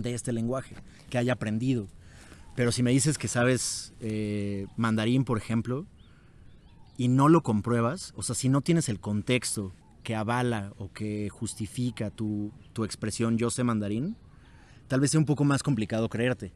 este 0.03 0.33
lenguaje, 0.33 0.75
que 1.11 1.19
haya 1.19 1.35
aprendido. 1.35 1.87
Pero 2.57 2.73
si 2.73 2.83
me 2.83 2.91
dices 2.91 3.19
que 3.19 3.29
sabes 3.29 3.93
eh, 4.01 4.67
mandarín, 4.77 5.25
por 5.25 5.39
ejemplo, 5.39 5.87
y 6.97 7.09
no 7.09 7.29
lo 7.29 7.43
compruebas, 7.43 8.13
o 8.17 8.23
sea, 8.23 8.35
si 8.35 8.49
no 8.49 8.63
tienes 8.63 8.89
el 8.89 8.99
contexto 8.99 9.73
que 10.03 10.17
avala 10.17 10.73
o 10.79 10.91
que 10.93 11.29
justifica 11.29 12.11
tu, 12.11 12.51
tu 12.73 12.85
expresión 12.85 13.39
yo 13.39 13.51
sé 13.51 13.63
mandarín, 13.63 14.17
tal 14.89 15.01
vez 15.01 15.13
sea 15.13 15.21
un 15.21 15.27
poco 15.27 15.45
más 15.45 15.63
complicado 15.63 16.09
creerte. 16.09 16.53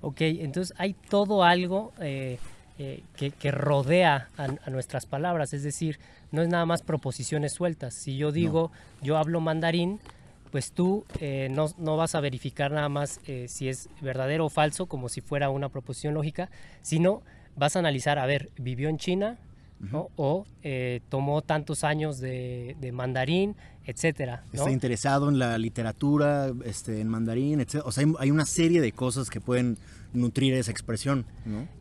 Ok, 0.00 0.20
entonces 0.20 0.76
hay 0.78 0.94
todo 0.94 1.42
algo 1.42 1.92
eh, 2.00 2.38
eh, 2.78 3.02
que, 3.16 3.50
rodea 3.50 4.28
a, 4.36 4.70
nuestras 4.70 5.06
palabras, 5.06 5.52
es 5.52 5.62
decir, 5.62 5.98
no 6.30 6.42
es 6.42 6.48
nada 6.48 6.66
más 6.66 6.82
proposiciones 6.82 7.52
sueltas. 7.52 7.94
Si 7.94 8.16
yo 8.16 8.32
digo, 8.32 8.70
yo 9.02 9.16
hablo 9.16 9.40
mandarín, 9.40 10.00
pues 10.52 10.72
tú 10.72 11.04
eh, 11.20 11.48
no, 11.50 11.96
vas 11.96 12.14
a 12.14 12.20
verificar 12.20 12.70
nada 12.70 12.88
más 12.88 13.20
si 13.48 13.68
es 13.68 13.88
verdadero 14.00 14.46
o 14.46 14.48
falso, 14.48 14.86
como 14.86 15.08
si 15.08 15.20
fuera 15.20 15.50
una 15.50 15.68
proposición 15.68 16.14
lógica, 16.14 16.50
sino 16.82 17.22
vas 17.56 17.76
a 17.76 17.80
analizar, 17.80 18.18
a 18.18 18.26
ver, 18.26 18.50
vivió 18.56 18.88
en 18.88 18.98
China, 18.98 19.38
o 20.16 20.46
tomó 21.08 21.42
tantos 21.42 21.84
años 21.84 22.18
de, 22.18 22.90
mandarín, 22.92 23.56
etcétera. 23.88 24.44
Está 24.52 24.70
interesado 24.70 25.30
en 25.30 25.38
la 25.38 25.56
literatura, 25.56 26.52
este, 26.64 27.00
en 27.00 27.08
mandarín, 27.08 27.60
etc. 27.60 27.80
O 27.84 27.90
sea, 27.90 28.06
hay, 28.18 28.30
una 28.30 28.44
serie 28.44 28.82
de 28.82 28.92
cosas 28.92 29.30
que 29.30 29.40
pueden 29.40 29.78
nutrir 30.12 30.54
esa 30.54 30.70
expresión. 30.70 31.26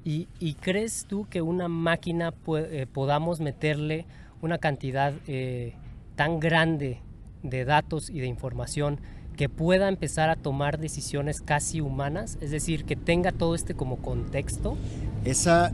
¿Y, 0.04 0.54
crees 0.56 1.06
tú 1.08 1.28
que 1.30 1.42
una 1.42 1.68
máquina 1.68 2.34
eh, 2.56 2.86
podamos 2.92 3.40
meterle 3.40 4.06
una 4.42 4.58
cantidad 4.58 5.14
eh, 5.28 5.74
tan 6.16 6.40
grande 6.40 7.02
de 7.44 7.66
datos 7.66 8.10
y 8.10 8.20
de 8.20 8.28
información 8.28 9.00
que 9.36 9.50
pueda 9.50 9.88
empezar 9.88 10.30
a 10.30 10.36
tomar 10.36 10.80
decisiones 10.80 11.42
casi 11.42 11.82
humanas? 11.82 12.38
Es 12.42 12.52
decir, 12.52 12.86
que 12.86 12.96
tenga 12.96 13.32
todo 13.32 13.56
este 13.56 13.74
como 13.74 13.98
contexto. 13.98 14.78
Esa 15.24 15.72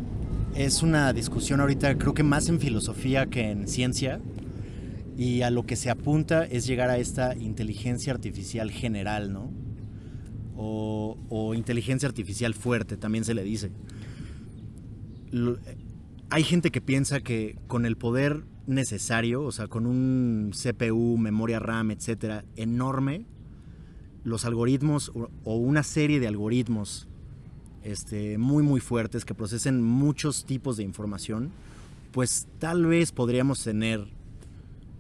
es 0.56 0.84
una 0.84 1.14
discusión 1.14 1.62
ahorita, 1.62 1.97
creo 1.97 2.14
que 2.14 2.24
más 2.24 2.49
en 2.49 2.60
filosofía 2.60 3.26
que 3.26 3.49
en 3.49 3.68
ciencia, 3.68 4.20
y 5.18 5.41
a 5.41 5.49
lo 5.49 5.66
que 5.66 5.76
se 5.76 5.89
apunta 5.89 6.45
es 6.45 6.66
llegar 6.66 6.89
a 6.89 6.97
esta 6.97 7.36
inteligencia 7.36 8.14
artificial 8.14 8.72
general, 8.72 9.32
¿no? 9.32 9.51
O, 10.66 11.53
inteligencia 11.55 12.07
artificial 12.07 12.53
fuerte, 12.53 12.95
también 12.97 13.26
se 13.26 13.34
le 13.34 13.43
dice. 13.43 13.72
Lo- 15.32 15.57
hay 16.30 16.43
gente 16.43 16.72
que 16.72 16.82
piensa 16.82 17.22
que 17.22 17.57
con 17.68 17.86
el 17.86 17.95
poder 17.97 18.43
necesario, 18.66 19.43
o 19.43 19.51
sea, 19.51 19.68
con 19.68 19.86
un 19.86 20.51
CPU, 20.53 21.18
memoria 21.18 21.59
RAM, 21.59 21.91
etcétera, 21.91 22.45
enorme, 22.55 23.26
los 24.24 24.45
algoritmos 24.45 25.09
o, 25.14 25.30
o 25.43 25.55
una 25.57 25.84
serie 25.84 26.20
de 26.20 26.28
algoritmos 26.28 27.07
este, 27.84 28.38
muy 28.38 28.64
muy 28.64 28.80
fuertes 28.80 29.26
que 29.26 29.34
procesen 29.36 29.84
muchos 29.84 30.45
tipos 30.45 30.78
de 30.78 30.84
información, 30.84 31.51
pues 32.14 32.47
tal 32.59 32.86
vez 32.86 33.11
podríamos 33.11 33.61
tener 33.64 34.05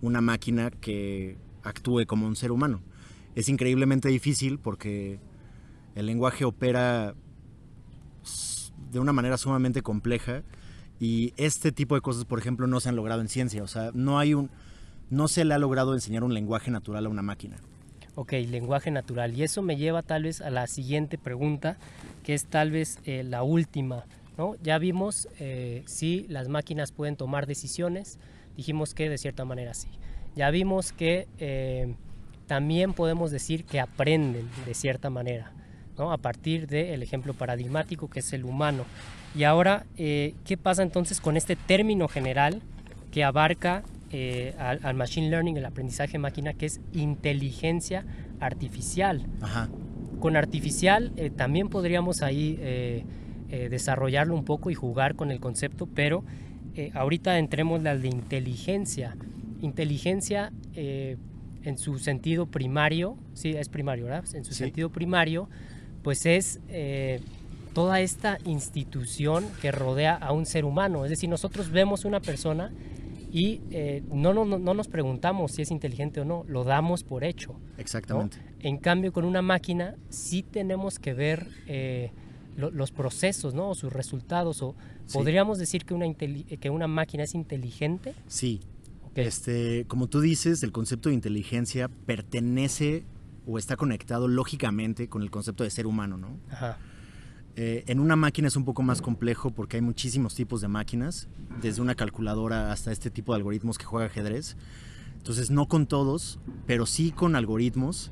una 0.01 0.19
máquina 0.19 0.69
que 0.71 1.37
actúe 1.63 2.05
como 2.05 2.27
un 2.27 2.35
ser 2.35 2.51
humano. 2.51 2.81
Es 3.35 3.47
increíblemente 3.47 4.09
difícil 4.09 4.59
porque 4.59 5.19
el 5.95 6.05
lenguaje 6.05 6.45
opera 6.45 7.15
de 8.91 8.99
una 8.99 9.13
manera 9.13 9.37
sumamente 9.37 9.81
compleja 9.81 10.43
y 10.99 11.33
este 11.37 11.71
tipo 11.71 11.95
de 11.95 12.01
cosas, 12.01 12.25
por 12.25 12.39
ejemplo, 12.39 12.67
no 12.67 12.79
se 12.79 12.89
han 12.89 12.95
logrado 12.95 13.21
en 13.21 13.27
ciencia. 13.27 13.63
O 13.63 13.67
sea, 13.67 13.91
no 13.93 14.19
hay 14.19 14.33
un, 14.33 14.49
no 15.09 15.27
se 15.27 15.43
le 15.45 15.53
ha 15.53 15.57
logrado 15.57 15.93
enseñar 15.93 16.23
un 16.23 16.33
lenguaje 16.33 16.71
natural 16.71 17.05
a 17.05 17.09
una 17.09 17.21
máquina. 17.21 17.57
Ok, 18.15 18.33
lenguaje 18.33 18.91
natural. 18.91 19.33
Y 19.33 19.43
eso 19.43 19.61
me 19.61 19.75
lleva 19.75 20.03
tal 20.03 20.23
vez 20.23 20.39
a 20.41 20.49
la 20.49 20.67
siguiente 20.67 21.17
pregunta, 21.17 21.77
que 22.23 22.33
es 22.33 22.45
tal 22.45 22.71
vez 22.71 22.99
eh, 23.05 23.23
la 23.23 23.43
última. 23.43 24.05
¿no? 24.37 24.55
Ya 24.61 24.77
vimos 24.77 25.27
eh, 25.39 25.83
si 25.87 26.25
las 26.29 26.47
máquinas 26.47 26.91
pueden 26.91 27.15
tomar 27.15 27.47
decisiones, 27.47 28.19
dijimos 28.55 28.93
que 28.93 29.09
de 29.09 29.17
cierta 29.17 29.45
manera 29.45 29.73
sí. 29.73 29.89
Ya 30.35 30.51
vimos 30.51 30.93
que 30.93 31.27
eh, 31.39 31.95
también 32.47 32.93
podemos 32.93 33.31
decir 33.31 33.65
que 33.65 33.79
aprenden 33.79 34.49
de 34.65 34.73
cierta 34.73 35.09
manera, 35.09 35.51
¿no? 35.97 36.11
a 36.11 36.17
partir 36.17 36.67
del 36.67 37.03
ejemplo 37.03 37.33
paradigmático 37.33 38.09
que 38.09 38.19
es 38.19 38.33
el 38.33 38.45
humano. 38.45 38.85
Y 39.35 39.43
ahora, 39.43 39.85
eh, 39.97 40.35
¿qué 40.45 40.57
pasa 40.57 40.83
entonces 40.83 41.19
con 41.19 41.37
este 41.37 41.55
término 41.55 42.07
general 42.07 42.61
que 43.11 43.23
abarca 43.23 43.83
eh, 44.11 44.53
al, 44.59 44.79
al 44.83 44.95
machine 44.95 45.29
learning, 45.29 45.57
el 45.57 45.65
aprendizaje 45.65 46.17
máquina, 46.19 46.53
que 46.53 46.67
es 46.67 46.81
inteligencia 46.93 48.05
artificial? 48.39 49.25
Ajá. 49.41 49.69
Con 50.19 50.35
artificial 50.37 51.11
eh, 51.17 51.29
también 51.29 51.69
podríamos 51.69 52.21
ahí 52.21 53.03
desarrollarlo 53.69 54.33
un 54.33 54.45
poco 54.45 54.71
y 54.71 54.73
jugar 54.73 55.13
con 55.15 55.29
el 55.29 55.39
concepto, 55.39 55.85
pero 55.93 56.23
ahorita 56.95 57.37
entremos 57.37 57.85
al 57.85 58.01
de 58.01 58.07
inteligencia. 58.07 59.15
Inteligencia 59.61 60.51
en 60.73 61.77
su 61.77 61.99
sentido 61.99 62.47
primario, 62.47 63.15
sí, 63.35 63.51
es 63.51 63.69
primario, 63.69 64.05
¿verdad? 64.05 64.25
En 64.33 64.43
su 64.43 64.53
Sí. 64.53 64.63
sentido 64.63 64.89
primario, 64.89 65.49
pues 66.03 66.25
es 66.25 66.59
eh, 66.69 67.21
toda 67.73 68.01
esta 68.01 68.37
institución 68.45 69.45
que 69.61 69.71
rodea 69.71 70.15
a 70.15 70.31
un 70.31 70.45
ser 70.45 70.65
humano. 70.65 71.05
Es 71.05 71.09
decir, 71.09 71.29
nosotros 71.29 71.71
vemos 71.71 72.05
una 72.05 72.19
persona 72.19 72.71
y 73.31 73.61
eh, 73.71 74.03
no, 74.11 74.33
no, 74.33 74.45
no, 74.45 74.59
no 74.59 74.73
nos 74.75 74.87
preguntamos 74.87 75.53
si 75.53 75.63
es 75.63 75.71
inteligente 75.71 76.21
o 76.21 76.25
no, 76.25 76.43
lo 76.47 76.63
damos 76.63 77.03
por 77.03 77.23
hecho. 77.23 77.53
¿no? 77.53 77.59
Exactamente. 77.81 78.37
En 78.59 78.77
cambio, 78.77 79.11
con 79.11 79.25
una 79.25 79.41
máquina 79.41 79.95
sí 80.09 80.43
tenemos 80.43 80.99
que 80.99 81.13
ver 81.15 81.47
eh, 81.67 82.11
lo- 82.57 82.69
los 82.69 82.91
procesos, 82.91 83.55
¿no? 83.55 83.69
O 83.71 83.75
sus 83.75 83.91
resultados. 83.91 84.61
O 84.61 84.75
Sí. 85.05 85.17
podríamos 85.17 85.57
decir 85.57 85.83
que 85.83 85.93
una, 85.93 86.05
que 86.13 86.69
una 86.69 86.87
máquina 86.87 87.23
es 87.23 87.33
inteligente. 87.33 88.13
Sí. 88.27 88.61
Este, 89.15 89.85
como 89.87 90.07
tú 90.07 90.21
dices, 90.21 90.63
el 90.63 90.71
concepto 90.71 91.09
de 91.09 91.15
inteligencia 91.15 91.89
pertenece 92.05 93.03
o 93.45 93.57
está 93.57 93.75
conectado 93.75 94.27
lógicamente 94.27 95.09
con 95.09 95.21
el 95.21 95.31
concepto 95.31 95.63
de 95.63 95.69
ser 95.69 95.87
humano, 95.87 96.17
¿no? 96.17 96.39
Ajá. 96.49 96.77
Eh, 97.55 97.83
en 97.87 97.99
una 97.99 98.15
máquina 98.15 98.47
es 98.47 98.55
un 98.55 98.65
poco 98.65 98.81
más 98.81 99.01
complejo 99.01 99.51
porque 99.51 99.77
hay 99.77 99.81
muchísimos 99.81 100.33
tipos 100.33 100.61
de 100.61 100.67
máquinas, 100.67 101.27
desde 101.61 101.81
una 101.81 101.93
calculadora 101.93 102.71
hasta 102.71 102.91
este 102.91 103.11
tipo 103.11 103.33
de 103.33 103.37
algoritmos 103.37 103.77
que 103.77 103.85
juega 103.85 104.07
ajedrez. 104.07 104.57
Entonces, 105.17 105.51
no 105.51 105.67
con 105.67 105.85
todos, 105.85 106.39
pero 106.65 106.85
sí 106.85 107.11
con 107.11 107.35
algoritmos 107.35 108.11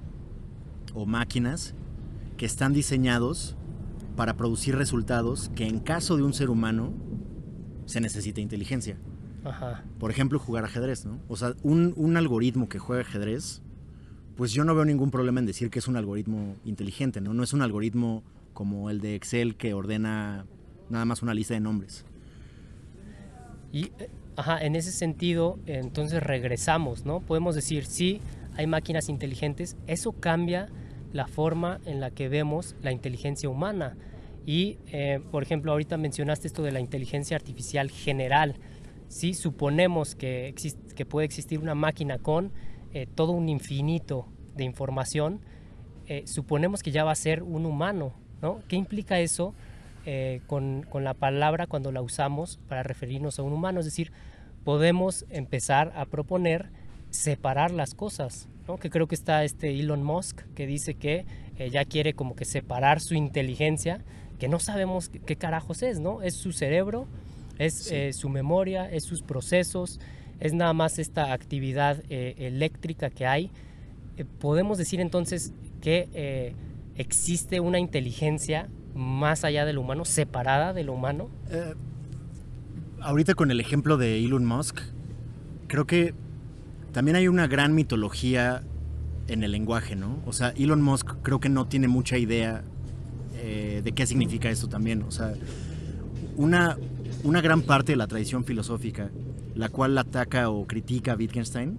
o 0.93 1.05
máquinas 1.05 1.73
que 2.38 2.45
están 2.45 2.73
diseñados 2.73 3.55
para 4.15 4.38
producir 4.38 4.75
resultados 4.75 5.49
que 5.55 5.67
en 5.67 5.79
caso 5.79 6.17
de 6.17 6.23
un 6.23 6.34
ser 6.34 6.49
humano 6.49 6.93
se 7.86 7.99
necesita 7.99 8.41
inteligencia. 8.41 8.97
Ajá. 9.43 9.84
Por 9.99 10.11
ejemplo, 10.11 10.38
jugar 10.38 10.65
ajedrez, 10.65 11.05
¿no? 11.05 11.19
O 11.27 11.36
sea, 11.36 11.55
un, 11.63 11.93
un 11.95 12.15
algoritmo 12.15 12.69
que 12.69 12.77
juega 12.77 13.01
ajedrez, 13.01 13.63
pues 14.36 14.53
yo 14.53 14.63
no 14.63 14.75
veo 14.75 14.86
ningún 14.86 15.11
problema 15.11 15.39
en 15.39 15.45
decir 15.45 15.69
que 15.69 15.79
es 15.79 15.88
un 15.88 15.97
algoritmo 15.97 16.55
inteligente, 16.65 17.21
¿no? 17.21 17.34
No 17.34 17.43
es 17.43 17.53
un 17.53 17.61
algoritmo 17.61 18.23
como 18.53 18.89
el 18.89 19.01
de 19.01 19.15
Excel 19.15 19.55
que 19.55 19.73
ordena 19.73 20.45
nada 20.89 21.05
más 21.05 21.21
una 21.21 21.34
lista 21.34 21.53
de 21.53 21.59
nombres. 21.59 22.05
Y, 23.71 23.86
eh, 23.99 24.09
ajá, 24.36 24.63
en 24.63 24.75
ese 24.75 24.91
sentido, 24.91 25.59
entonces 25.65 26.21
regresamos, 26.21 27.05
¿no? 27.05 27.21
Podemos 27.21 27.55
decir, 27.55 27.86
sí, 27.86 28.21
hay 28.55 28.67
máquinas 28.67 29.09
inteligentes, 29.09 29.77
eso 29.88 30.11
cambia 30.11 30.67
la 31.13 31.27
forma 31.27 31.79
en 31.86 31.99
la 31.99 32.11
que 32.11 32.29
vemos 32.29 32.75
la 32.82 32.91
inteligencia 32.91 33.49
humana. 33.49 33.95
Y, 34.45 34.77
eh, 34.88 35.19
por 35.32 35.43
ejemplo, 35.43 35.71
ahorita 35.71 35.97
mencionaste 35.97 36.47
esto 36.47 36.63
de 36.63 36.71
la 36.71 36.79
inteligencia 36.79 37.36
artificial 37.38 37.89
general. 37.91 38.55
Sí, 39.07 39.34
suponemos 39.34 40.15
que, 40.15 40.55
que 40.95 41.05
puede 41.05 41.25
existir 41.25 41.59
una 41.59 41.75
máquina 41.75 42.17
con 42.17 42.51
eh, 42.94 43.08
todo 43.14 43.32
un 43.32 43.50
infinito 43.50 44.28
de 44.56 44.64
información, 44.64 45.42
eh, 46.08 46.24
suponemos 46.26 46.84
que 46.84 46.92
ya 46.92 47.04
va 47.04 47.12
a 47.12 47.16
ser 47.16 47.44
un 47.44 47.66
humano, 47.66 48.14
¿no? 48.42 48.60
¿Qué 48.68 48.76
implica 48.76 49.20
eso 49.20 49.54
eh, 50.06 50.42
con, 50.48 50.84
con 50.89 51.04
la 51.04 51.14
palabra 51.14 51.68
cuando 51.68 51.92
la 51.92 52.02
usamos 52.02 52.60
para 52.68 52.84
referirnos 52.84 53.39
a 53.39 53.44
un 53.44 53.54
humano? 53.54 53.80
Es 53.80 53.86
decir, 53.86 54.12
podemos 54.64 55.26
empezar 55.30 55.94
a 55.96 56.06
proponer 56.06 56.70
separar 57.10 57.72
las 57.72 57.94
cosas, 57.94 58.48
¿no? 58.68 58.78
Que 58.78 58.89
creo 58.89 59.08
que 59.08 59.16
está 59.16 59.44
este 59.44 59.70
Elon 59.80 60.04
Musk 60.04 60.42
que 60.56 60.66
dice 60.68 60.96
que 60.96 61.26
ya 61.72 61.86
quiere 61.86 62.14
como 62.14 62.36
que 62.36 62.46
separar 62.46 63.00
su 63.02 63.14
inteligencia, 63.14 64.04
que 64.39 64.48
no 64.48 64.60
sabemos 64.60 65.10
qué, 65.10 65.20
qué 65.20 65.36
carajos 65.36 65.84
es, 65.84 66.00
¿no? 66.00 66.22
Es 66.24 66.34
su 66.36 66.52
cerebro, 66.52 67.08
es 67.60 67.74
Sí. 67.76 68.14
su 68.14 68.30
memoria, 68.30 68.89
es 68.89 69.04
sus 69.04 69.22
procesos, 69.22 70.00
es 70.42 70.54
nada 70.54 70.74
más 70.74 71.00
esta 71.00 71.32
actividad 71.32 72.04
eh, 72.10 72.36
eléctrica 72.39 73.10
que 73.10 73.26
hay. 73.28 73.52
Eh, 74.18 74.26
podemos 74.39 74.78
decir 74.78 75.00
entonces 75.00 75.54
que 75.82 76.10
eh, 76.14 76.56
existe 76.96 77.60
una 77.60 77.80
inteligencia 77.80 78.68
más 78.96 79.46
allá 79.46 79.66
de 79.66 79.74
lo 79.74 79.82
humano, 79.82 80.04
separada 80.04 80.74
de 80.74 80.84
lo 80.84 80.94
humano. 80.94 81.30
Ahorita 83.00 83.36
con 83.36 83.52
el 83.52 83.60
ejemplo 83.60 83.98
de 83.98 84.18
Elon 84.20 84.46
Musk, 84.46 84.80
creo 85.68 85.86
que 85.86 86.14
también 86.92 87.16
hay 87.16 87.28
una 87.28 87.48
gran 87.48 87.74
mitología 87.74 88.64
en 89.28 89.44
el 89.44 89.52
lenguaje, 89.52 89.96
¿no? 89.96 90.20
O 90.26 90.34
sea, 90.34 90.50
Elon 90.58 90.82
Musk 90.82 91.14
creo 91.22 91.39
que 91.39 91.50
no 91.50 91.68
tiene 91.68 91.88
mucha 91.88 92.18
idea 92.18 92.64
de 93.34 93.92
qué 93.96 94.06
significa 94.06 94.50
esto 94.50 94.68
también. 94.68 95.02
O 95.04 95.10
sea, 95.10 95.34
una, 96.36 96.78
una 97.24 97.42
gran 97.42 97.62
parte 97.62 97.94
de 97.94 97.96
la 97.96 98.06
tradición 98.06 98.44
filosófica, 98.44 99.10
la 99.56 99.70
cual 99.70 99.97
ataca 99.97 100.49
o 100.49 100.66
critica 100.68 101.14
a 101.14 101.16
Wittgenstein, 101.16 101.78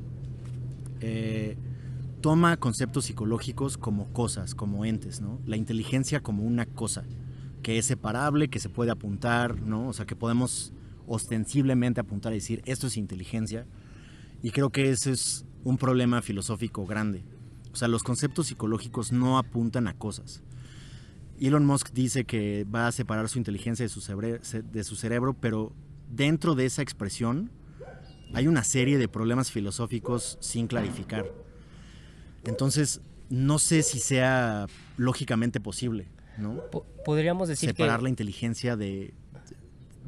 eh, 1.00 1.56
toma 2.20 2.56
conceptos 2.56 3.06
psicológicos 3.06 3.76
como 3.76 4.12
cosas, 4.12 4.54
como 4.54 4.84
entes, 4.84 5.20
¿no? 5.20 5.40
La 5.46 5.56
inteligencia 5.56 6.20
como 6.20 6.44
una 6.44 6.66
cosa, 6.66 7.04
que 7.62 7.78
es 7.78 7.86
separable, 7.86 8.48
que 8.48 8.60
se 8.60 8.68
puede 8.68 8.90
apuntar, 8.90 9.60
¿no? 9.60 9.88
O 9.88 9.92
sea, 9.92 10.06
que 10.06 10.16
podemos 10.16 10.72
ostensiblemente 11.06 12.00
apuntar 12.00 12.32
y 12.32 12.36
decir, 12.36 12.62
esto 12.64 12.86
es 12.86 12.96
inteligencia. 12.96 13.66
Y 14.42 14.50
creo 14.50 14.70
que 14.70 14.90
ese 14.90 15.12
es 15.12 15.44
un 15.64 15.78
problema 15.78 16.22
filosófico 16.22 16.86
grande. 16.86 17.24
O 17.72 17.76
sea, 17.76 17.88
los 17.88 18.02
conceptos 18.02 18.48
psicológicos 18.48 19.12
no 19.12 19.38
apuntan 19.38 19.88
a 19.88 19.94
cosas. 19.94 20.42
Elon 21.40 21.64
Musk 21.64 21.92
dice 21.92 22.24
que 22.24 22.64
va 22.64 22.86
a 22.86 22.92
separar 22.92 23.28
su 23.28 23.38
inteligencia 23.38 23.84
de 23.84 23.88
su, 24.84 24.96
cerebro, 24.96 25.34
pero 25.34 25.72
dentro 26.08 26.54
de 26.54 26.66
esa 26.66 26.82
expresión 26.82 27.50
hay 28.34 28.46
una 28.48 28.64
serie 28.64 28.98
de 28.98 29.08
problemas 29.08 29.50
filosóficos 29.50 30.38
sin 30.40 30.66
clarificar. 30.66 31.26
Entonces, 32.44 33.00
no 33.30 33.58
sé 33.58 33.82
si 33.82 34.00
sea 34.00 34.66
lógicamente 34.96 35.60
posible, 35.60 36.06
¿no? 36.38 36.56
Po- 36.70 36.84
podríamos 37.04 37.48
decir 37.48 37.70
Separar 37.70 37.98
que... 37.98 38.04
la 38.04 38.08
inteligencia 38.08 38.76
de, 38.76 39.14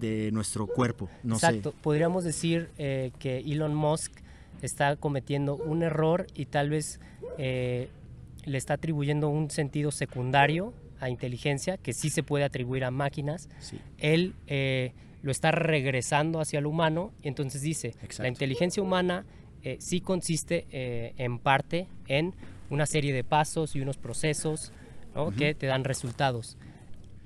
de 0.01 0.31
nuestro 0.33 0.67
cuerpo, 0.67 1.09
no 1.23 1.37
Exacto, 1.37 1.71
sé. 1.71 1.77
podríamos 1.83 2.25
decir 2.25 2.71
eh, 2.79 3.13
que 3.19 3.39
Elon 3.39 3.75
Musk 3.75 4.13
está 4.63 4.97
cometiendo 4.97 5.57
un 5.57 5.83
error 5.83 6.27
y 6.35 6.47
tal 6.47 6.71
vez 6.71 6.99
eh, 7.39 7.89
le 8.45 8.59
está 8.59 8.75
atribuyendo 8.75 9.29
un 9.29 9.51
sentido 9.51 9.91
secundario 9.91 10.73
a 11.01 11.11
inteligencia, 11.11 11.77
que 11.77 11.93
sí 11.93 12.09
se 12.11 12.23
puede 12.23 12.45
atribuir 12.45 12.85
a 12.85 12.91
máquinas, 12.91 13.49
Sí. 13.61 13.79
él 13.99 14.35
eh, 14.47 14.93
lo 15.25 15.31
está 15.31 15.51
regresando 15.51 16.39
hacia 16.39 16.59
el 16.59 16.67
humano 16.67 17.13
y 17.23 17.29
entonces 17.29 17.63
dice, 17.63 17.89
Exacto. 18.03 18.25
la 18.25 18.29
inteligencia 18.29 18.83
humana 18.83 19.25
eh, 19.63 19.79
sí 19.81 20.03
consiste 20.03 20.67
eh, 20.71 21.15
en 21.17 21.39
parte 21.39 21.89
en 22.07 22.35
una 22.69 22.85
serie 22.85 23.15
de 23.15 23.25
pasos 23.25 23.75
y 23.75 23.81
unos 23.81 23.97
procesos 23.97 24.71
¿no? 25.15 25.31
que 25.31 25.55
te 25.55 25.67
dan 25.67 25.85
resultados. 25.85 26.59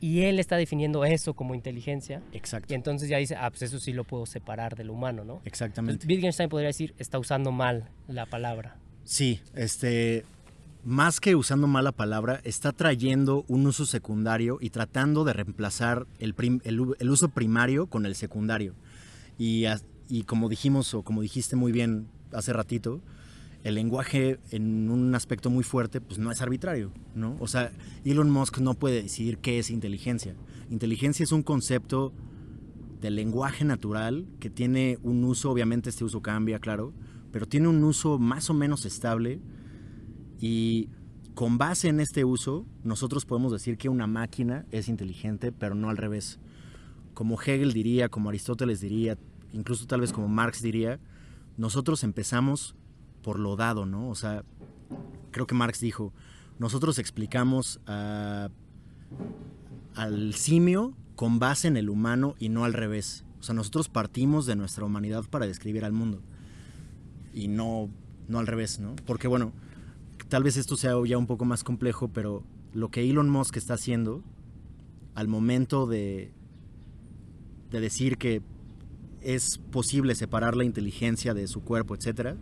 Y 0.00 0.22
él 0.22 0.38
está 0.38 0.56
definiendo 0.56 1.04
eso 1.04 1.34
como 1.34 1.56
inteligencia 1.56 2.22
Exacto. 2.32 2.72
y 2.72 2.76
entonces 2.76 3.08
ya 3.08 3.18
dice, 3.18 3.34
ah, 3.34 3.50
pues 3.50 3.62
eso 3.62 3.80
sí 3.80 3.92
lo 3.92 4.04
puedo 4.04 4.26
separar 4.26 4.76
del 4.76 4.90
humano, 4.90 5.24
¿no? 5.24 5.42
Exactamente. 5.44 5.94
Entonces, 5.94 6.08
Wittgenstein 6.08 6.48
podría 6.48 6.68
decir, 6.68 6.94
está 6.98 7.18
usando 7.18 7.50
mal 7.50 7.90
la 8.06 8.26
palabra. 8.26 8.76
Sí, 9.02 9.40
este, 9.56 10.24
más 10.84 11.20
que 11.20 11.34
usando 11.34 11.66
mala 11.66 11.92
palabra, 11.92 12.40
está 12.44 12.72
trayendo 12.72 13.44
un 13.48 13.66
uso 13.66 13.84
secundario 13.84 14.58
y 14.60 14.70
tratando 14.70 15.24
de 15.24 15.32
reemplazar 15.32 16.06
el, 16.18 16.34
prim- 16.34 16.60
el 16.64 16.80
el 16.98 17.10
uso 17.10 17.28
primario 17.28 17.86
con 17.86 18.06
el 18.06 18.14
secundario. 18.14 18.74
Y, 19.38 19.64
y 20.08 20.22
como 20.22 20.48
dijimos, 20.48 20.94
o 20.94 21.02
como 21.02 21.22
dijiste 21.22 21.56
muy 21.56 21.72
bien 21.72 22.06
hace 22.32 22.52
ratito, 22.52 23.00
el 23.64 23.74
lenguaje 23.74 24.38
en 24.50 24.88
un 24.88 25.14
aspecto 25.14 25.50
muy 25.50 25.64
fuerte, 25.64 26.00
pues 26.00 26.18
no 26.18 26.30
es 26.30 26.40
arbitrario, 26.40 26.92
¿no? 27.14 27.36
O 27.40 27.48
sea, 27.48 27.72
Elon 28.04 28.30
Musk 28.30 28.58
no 28.58 28.74
puede 28.74 29.02
decidir 29.02 29.38
qué 29.38 29.58
es 29.58 29.70
inteligencia. 29.70 30.34
Inteligencia 30.70 31.24
es 31.24 31.32
un 31.32 31.42
concepto 31.42 32.12
del 33.00 33.16
lenguaje 33.16 33.64
natural 33.64 34.26
que 34.38 34.48
tiene 34.48 34.98
un 35.02 35.24
uso, 35.24 35.50
obviamente 35.50 35.90
este 35.90 36.04
uso 36.04 36.22
cambia, 36.22 36.60
claro, 36.60 36.92
pero 37.32 37.46
tiene 37.46 37.68
un 37.68 37.82
uso 37.84 38.18
más 38.18 38.48
o 38.48 38.54
menos 38.54 38.84
estable 38.86 39.40
y 40.40 40.88
con 41.34 41.58
base 41.58 41.88
en 41.88 42.00
este 42.00 42.24
uso 42.24 42.66
nosotros 42.84 43.24
podemos 43.24 43.52
decir 43.52 43.76
que 43.78 43.88
una 43.88 44.06
máquina 44.06 44.66
es 44.70 44.88
inteligente, 44.88 45.52
pero 45.52 45.74
no 45.74 45.90
al 45.90 45.96
revés. 45.96 46.38
Como 47.14 47.40
Hegel 47.40 47.72
diría, 47.72 48.08
como 48.08 48.28
Aristóteles 48.28 48.80
diría, 48.80 49.18
incluso 49.52 49.86
tal 49.86 50.00
vez 50.00 50.12
como 50.12 50.28
Marx 50.28 50.62
diría, 50.62 51.00
nosotros 51.56 52.04
empezamos 52.04 52.74
por 53.22 53.38
lo 53.38 53.56
dado, 53.56 53.86
¿no? 53.86 54.08
O 54.08 54.14
sea, 54.14 54.44
creo 55.32 55.46
que 55.46 55.54
Marx 55.54 55.80
dijo, 55.80 56.12
nosotros 56.58 56.98
explicamos 56.98 57.80
a- 57.86 58.48
al 59.94 60.34
simio 60.34 60.94
con 61.16 61.38
base 61.38 61.66
en 61.68 61.76
el 61.76 61.90
humano 61.90 62.34
y 62.38 62.48
no 62.48 62.64
al 62.64 62.72
revés. 62.72 63.24
O 63.40 63.42
sea, 63.42 63.54
nosotros 63.54 63.88
partimos 63.88 64.46
de 64.46 64.56
nuestra 64.56 64.84
humanidad 64.84 65.24
para 65.28 65.46
describir 65.46 65.84
al 65.84 65.92
mundo 65.92 66.20
y 67.32 67.48
no, 67.48 67.88
no 68.28 68.38
al 68.38 68.46
revés, 68.46 68.78
¿no? 68.80 68.94
Porque 69.06 69.28
bueno, 69.28 69.52
tal 70.28 70.42
vez 70.42 70.56
esto 70.56 70.76
sea 70.76 70.94
ya 71.06 71.18
un 71.18 71.26
poco 71.26 71.44
más 71.44 71.64
complejo, 71.64 72.08
pero 72.08 72.44
lo 72.72 72.90
que 72.90 73.08
Elon 73.08 73.28
Musk 73.28 73.56
está 73.56 73.74
haciendo 73.74 74.22
al 75.14 75.28
momento 75.28 75.86
de, 75.86 76.32
de 77.70 77.80
decir 77.80 78.18
que 78.18 78.42
es 79.20 79.58
posible 79.58 80.14
separar 80.14 80.56
la 80.56 80.64
inteligencia 80.64 81.34
de 81.34 81.46
su 81.48 81.62
cuerpo, 81.62 81.94
etcétera, 81.94 82.36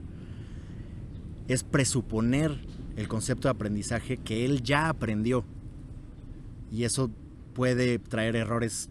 es 1.48 1.62
presuponer 1.62 2.58
el 2.96 3.08
concepto 3.08 3.48
de 3.48 3.52
aprendizaje 3.52 4.16
que 4.16 4.44
él 4.44 4.62
ya 4.62 4.88
aprendió. 4.88 5.44
Y 6.70 6.84
eso 6.84 7.10
puede 7.54 7.98
traer 7.98 8.36
errores 8.36 8.90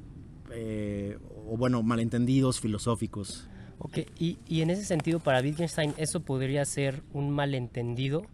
eh, 0.52 1.18
o, 1.48 1.58
bueno, 1.58 1.84
malentendidos 1.84 2.60
filosóficos. 2.60 3.48
Ok, 3.78 4.00
y, 4.18 4.40
y 4.48 4.62
en 4.62 4.70
ese 4.70 4.86
sentido, 4.86 5.20
para 5.20 5.42
Wittgenstein, 5.42 5.94
eso 5.98 6.22
podría 6.22 6.64
ser 6.66 7.04
un 7.14 7.32
malentendido. 7.32 8.26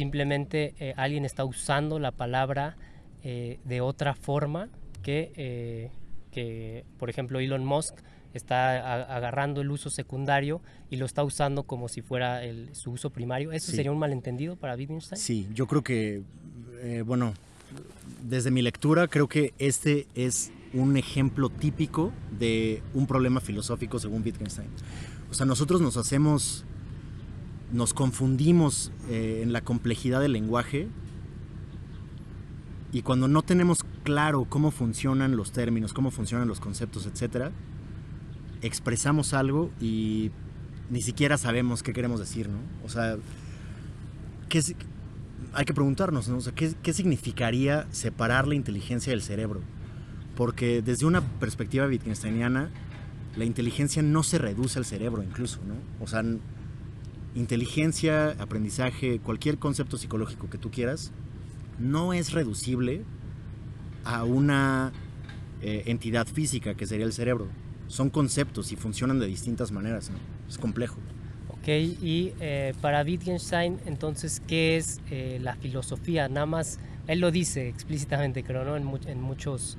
Simplemente 0.00 0.72
eh, 0.78 0.94
alguien 0.96 1.24
está 1.24 1.44
usando 1.44 1.98
la 1.98 2.12
palabra 2.12 2.76
eh, 3.24 3.58
de 3.64 3.80
otra 3.80 4.14
forma 4.14 4.68
que, 5.02 5.32
eh, 5.34 5.90
que, 6.30 6.84
por 6.96 7.10
ejemplo, 7.10 7.40
Elon 7.40 7.64
Musk 7.64 7.96
está 8.32 8.70
a- 8.78 9.16
agarrando 9.16 9.60
el 9.62 9.68
uso 9.72 9.90
secundario 9.90 10.60
y 10.90 10.96
lo 10.96 11.06
está 11.06 11.24
usando 11.24 11.64
como 11.64 11.88
si 11.88 12.02
fuera 12.02 12.44
el- 12.44 12.72
su 12.72 12.92
uso 12.92 13.10
primario. 13.10 13.50
¿Eso 13.50 13.72
Sí. 13.72 13.76
sería 13.78 13.90
un 13.90 13.98
malentendido 13.98 14.54
para 14.54 14.76
Wittgenstein? 14.76 15.20
Sí, 15.20 15.48
yo 15.54 15.66
creo 15.66 15.82
que, 15.82 16.22
bueno, 17.04 17.34
desde 18.22 18.52
mi 18.52 18.62
lectura 18.62 19.08
creo 19.08 19.26
que 19.26 19.54
este 19.58 20.06
es 20.14 20.52
un 20.72 20.96
ejemplo 20.98 21.48
típico 21.48 22.12
de 22.38 22.80
un 22.94 23.08
problema 23.08 23.40
filosófico 23.40 23.98
según 23.98 24.22
Wittgenstein. 24.22 24.68
O 25.32 25.34
sea, 25.34 25.46
nosotros 25.46 25.80
nos 25.80 25.96
hacemos, 25.96 26.64
nos 27.72 27.94
confundimos 27.94 28.92
eh, 29.08 29.40
en 29.42 29.52
la 29.52 29.60
complejidad 29.60 30.20
del 30.20 30.32
lenguaje 30.32 30.88
y 32.92 33.02
cuando 33.02 33.28
no 33.28 33.42
tenemos 33.42 33.84
claro 34.02 34.46
cómo 34.48 34.70
funcionan 34.70 35.36
los 35.36 35.52
términos, 35.52 35.92
cómo 35.92 36.10
funcionan 36.10 36.48
los 36.48 36.58
conceptos, 36.58 37.06
etcétera, 37.06 37.52
expresamos 38.62 39.32
algo 39.32 39.70
y 39.80 40.30
ni 40.90 41.00
siquiera 41.00 41.38
sabemos 41.38 41.82
qué 41.82 41.92
queremos 41.92 42.18
decir, 42.18 42.48
¿no? 42.48 42.58
O 42.84 42.88
sea, 42.88 43.16
¿qué, 44.48 44.60
hay 45.52 45.64
que 45.64 45.74
preguntarnos, 45.74 46.28
¿no? 46.28 46.38
O 46.38 46.40
sea, 46.40 46.52
¿qué, 46.52 46.74
qué 46.82 46.92
significaría 46.92 47.86
separar 47.92 48.48
la 48.48 48.56
inteligencia 48.56 49.12
del 49.12 49.22
cerebro? 49.22 49.60
Porque 50.36 50.82
desde 50.82 51.06
una 51.06 51.20
perspectiva 51.20 51.86
wittgensteiniana, 51.86 52.70
la 53.36 53.44
inteligencia 53.44 54.02
no 54.02 54.24
se 54.24 54.38
reduce 54.38 54.80
al 54.80 54.84
cerebro 54.84 55.22
incluso, 55.22 55.60
¿no? 55.64 55.74
O 56.04 56.08
sea, 56.08 56.24
inteligencia, 57.34 58.30
aprendizaje, 58.38 59.18
cualquier 59.20 59.58
concepto 59.58 59.96
psicológico 59.96 60.50
que 60.50 60.58
tú 60.58 60.70
quieras, 60.70 61.12
no 61.78 62.12
es 62.12 62.32
reducible 62.32 63.02
a 64.04 64.24
una 64.24 64.92
eh, 65.62 65.84
entidad 65.86 66.26
física 66.26 66.74
que 66.74 66.86
sería 66.86 67.06
el 67.06 67.12
cerebro. 67.12 67.48
Son 67.86 68.10
conceptos 68.10 68.72
y 68.72 68.76
funcionan 68.76 69.18
de 69.18 69.26
distintas 69.26 69.72
maneras. 69.72 70.10
Es 70.48 70.58
complejo. 70.58 70.96
Ok, 71.48 71.68
y 71.68 72.32
eh, 72.40 72.72
para 72.80 73.02
Wittgenstein, 73.02 73.78
entonces, 73.86 74.40
¿qué 74.46 74.76
es 74.76 75.00
eh, 75.10 75.38
la 75.42 75.56
filosofía? 75.56 76.28
Nada 76.28 76.46
más, 76.46 76.78
él 77.06 77.20
lo 77.20 77.30
dice 77.30 77.68
explícitamente, 77.68 78.42
creo, 78.42 78.64
¿no? 78.64 78.76
En, 78.76 78.84
mu- 78.84 78.98
en 79.06 79.20
muchos 79.20 79.76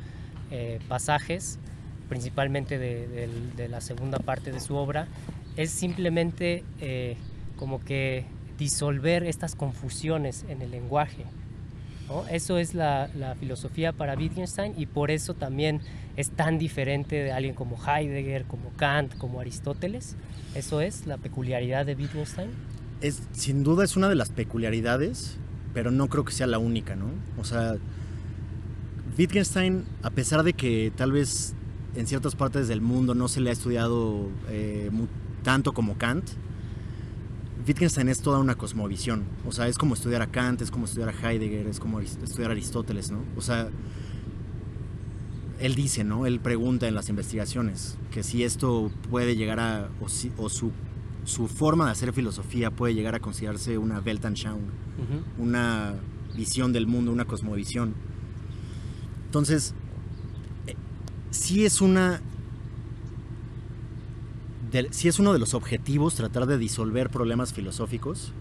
pasajes, 0.89 1.59
principalmente 2.09 2.77
de, 2.77 3.67
la 3.69 3.79
segunda 3.79 4.19
parte 4.19 4.51
de 4.51 4.59
su 4.59 4.75
obra, 4.75 5.07
es 5.55 5.71
simplemente 5.71 6.65
como 7.61 7.79
que 7.79 8.25
disolver 8.57 9.23
estas 9.23 9.53
confusiones 9.53 10.45
en 10.49 10.63
el 10.63 10.71
lenguaje. 10.71 11.25
Eso 12.31 12.57
es 12.57 12.73
la, 12.73 13.07
la 13.15 13.35
filosofía 13.35 13.93
para 13.93 14.15
Wittgenstein 14.15 14.73
y 14.75 14.87
por 14.87 15.11
eso 15.11 15.35
también 15.35 15.79
es 16.17 16.31
tan 16.31 16.57
diferente 16.57 17.17
de 17.17 17.31
alguien 17.31 17.53
como 17.53 17.77
Heidegger, 17.77 18.45
como 18.45 18.71
Kant, 18.77 19.15
como 19.15 19.39
Aristóteles. 19.39 20.15
Eso 20.55 20.81
es 20.81 21.05
la 21.05 21.17
peculiaridad 21.17 21.85
de 21.85 21.93
Wittgenstein. 21.93 22.49
es, 23.01 23.21
sin 23.33 23.63
duda 23.63 23.83
es 23.83 23.95
una 23.95 24.09
de 24.09 24.15
las 24.15 24.31
peculiaridades, 24.31 25.37
pero 25.75 25.91
no 25.91 26.07
creo 26.07 26.25
que 26.25 26.33
sea 26.33 26.47
la 26.47 26.57
única, 26.57 26.95
¿no? 26.95 27.11
O 27.39 27.43
sea, 27.43 27.75
Wittgenstein, 29.19 29.85
a 30.01 30.09
pesar 30.09 30.41
de 30.41 30.53
que 30.53 30.91
tal 30.95 31.11
vez 31.11 31.53
en 31.95 32.07
ciertas 32.07 32.33
partes 32.33 32.67
del 32.67 32.81
mundo 32.81 33.13
no 33.13 33.27
se 33.27 33.39
le 33.39 33.51
ha 33.51 33.53
estudiado 33.53 34.29
eh, 34.49 34.89
tanto 35.43 35.73
como 35.73 35.99
Kant, 35.99 36.25
Wittgenstein 37.67 38.09
es 38.09 38.21
toda 38.21 38.39
una 38.39 38.55
cosmovisión. 38.55 39.23
O 39.47 39.51
sea, 39.51 39.67
es 39.67 39.77
como 39.77 39.93
estudiar 39.93 40.21
a 40.21 40.27
Kant, 40.27 40.61
es 40.61 40.71
como 40.71 40.85
estudiar 40.85 41.09
a 41.09 41.11
Heidegger, 41.31 41.67
es 41.67 41.79
como 41.79 41.99
estudiar 41.99 42.49
a 42.51 42.53
Aristóteles, 42.53 43.11
¿no? 43.11 43.19
O 43.37 43.41
sea, 43.41 43.69
él 45.59 45.75
dice, 45.75 46.03
¿no? 46.03 46.25
Él 46.25 46.39
pregunta 46.39 46.87
en 46.87 46.95
las 46.95 47.09
investigaciones 47.09 47.97
que 48.11 48.23
si 48.23 48.43
esto 48.43 48.91
puede 49.09 49.35
llegar 49.35 49.59
a, 49.59 49.89
o, 50.01 50.09
si- 50.09 50.31
o 50.37 50.49
su, 50.49 50.71
su 51.23 51.47
forma 51.47 51.85
de 51.85 51.91
hacer 51.91 52.13
filosofía 52.13 52.71
puede 52.71 52.95
llegar 52.95 53.13
a 53.15 53.19
considerarse 53.19 53.77
una 53.77 53.99
Weltanschauung, 53.99 54.63
Ujú. 54.63 55.43
una 55.43 55.93
visión 56.35 56.73
del 56.73 56.87
mundo, 56.87 57.11
una 57.11 57.25
cosmovisión. 57.25 57.93
Entonces, 59.25 59.73
eh, 60.67 60.75
sí 61.29 61.63
es 61.65 61.79
una... 61.81 62.21
de- 64.71 64.87
sí 64.91 65.07
es 65.07 65.19
uno 65.19 65.33
de 65.33 65.39
los 65.39 65.53
objetivos 65.53 66.15
tratar 66.15 66.45
de 66.45 66.57
disolver 66.57 67.09
problemas 67.09 67.53
filosóficos, 67.53 68.33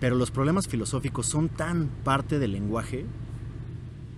pero 0.00 0.16
los 0.16 0.30
problemas 0.30 0.68
filosóficos 0.68 1.26
son 1.26 1.48
tan 1.48 1.88
parte 2.04 2.38
del 2.38 2.52
lenguaje 2.52 3.04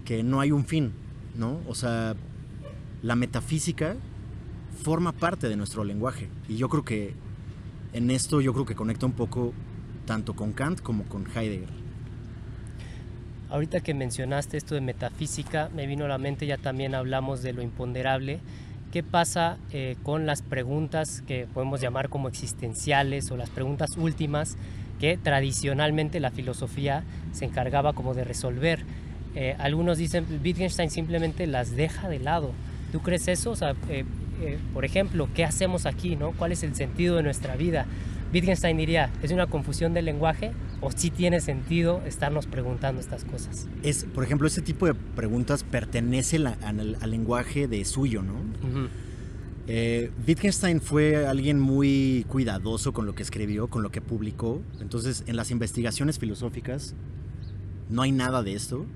que 0.04 0.22
no 0.22 0.40
hay 0.40 0.50
un 0.52 0.64
fin, 0.64 0.92
¿no? 1.36 1.60
O 1.68 1.74
sea, 1.74 2.14
la 3.02 3.16
metafísica 3.16 3.96
forma 4.82 5.12
parte 5.12 5.48
de 5.48 5.56
nuestro 5.56 5.84
lenguaje 5.84 6.28
y 6.48 6.56
yo 6.56 6.68
creo 6.68 6.84
que 6.84 7.14
en 7.92 8.10
esto 8.10 8.40
yo 8.40 8.52
creo 8.52 8.66
que 8.66 8.74
conecta 8.74 9.06
un 9.06 9.12
poco 9.12 9.52
tanto 10.06 10.34
con 10.34 10.52
Kant 10.52 10.80
como 10.80 11.04
con 11.04 11.26
Heidegger. 11.26 11.68
Ahorita 13.50 13.80
que 13.80 13.94
mencionaste 13.94 14.56
esto 14.56 14.74
de 14.74 14.80
metafísica, 14.80 15.70
me 15.74 15.86
vino 15.86 16.04
a 16.04 16.08
la 16.08 16.18
mente, 16.18 16.46
ya 16.46 16.56
también 16.56 16.94
hablamos 16.94 17.42
de 17.42 17.52
lo 17.52 17.62
imponderable. 17.62 18.40
¿Qué 18.92 19.02
pasa 19.02 19.56
eh, 19.72 19.96
con 20.02 20.26
las 20.26 20.42
preguntas 20.42 21.22
que 21.26 21.46
podemos 21.52 21.80
llamar 21.80 22.08
como 22.08 22.28
existenciales 22.28 23.30
o 23.30 23.36
las 23.36 23.50
preguntas 23.50 23.90
últimas 23.96 24.56
que 24.98 25.16
tradicionalmente 25.16 26.20
la 26.20 26.30
filosofía 26.30 27.04
se 27.32 27.44
encargaba 27.44 27.92
como 27.92 28.14
de 28.14 28.24
resolver? 28.24 28.84
eh, 29.34 29.54
algunos 29.58 29.98
dicen 29.98 30.26
Wittgenstein 30.42 30.90
simplemente 30.90 31.46
las 31.46 31.76
deja 31.76 32.08
de 32.08 32.18
lado. 32.18 32.52
¿Tú 32.92 33.00
crees 33.00 33.28
eso? 33.28 33.52
O 33.52 33.56
sea, 33.56 33.74
eh, 33.88 34.04
eh, 34.40 34.58
por 34.74 34.84
ejemplo, 34.84 35.28
¿qué 35.34 35.44
hacemos 35.44 35.86
aquí? 35.86 36.16
¿no? 36.16 36.32
¿Cuál 36.32 36.52
es 36.52 36.62
el 36.62 36.74
sentido 36.74 37.16
de 37.16 37.22
nuestra 37.22 37.56
vida? 37.56 37.86
Wittgenstein 38.32 38.76
diría, 38.76 39.12
¿es 39.22 39.32
una 39.32 39.46
confusión 39.46 39.92
del 39.92 40.04
lenguaje 40.04 40.52
o 40.80 40.92
sí 40.92 41.10
tiene 41.10 41.40
sentido 41.40 42.02
estarnos 42.06 42.46
preguntando 42.46 43.00
estas 43.00 43.24
cosas? 43.24 43.68
Es, 43.82 44.04
por 44.04 44.24
ejemplo, 44.24 44.46
ese 44.46 44.62
tipo 44.62 44.86
de 44.86 44.94
preguntas 44.94 45.64
pertenece 45.64 46.36
al, 46.36 46.96
lenguaje 47.10 47.66
de 47.66 47.84
suyo, 47.84 48.22
¿no? 48.22 48.34
Eh, 49.66 50.10
Wittgenstein 50.26 50.80
fue 50.80 51.26
alguien 51.26 51.60
muy 51.60 52.24
cuidadoso 52.28 52.92
con 52.92 53.06
lo 53.06 53.14
que 53.14 53.22
escribió, 53.22 53.68
con 53.68 53.82
lo 53.82 53.90
que 53.90 54.00
publicó. 54.00 54.62
Entonces, 54.80 55.24
en 55.26 55.36
las 55.36 55.50
investigaciones 55.50 56.18
filosóficas 56.18 56.94
no 57.88 58.02
hay 58.02 58.12
nada 58.12 58.42
de 58.42 58.54
esto. 58.54 58.86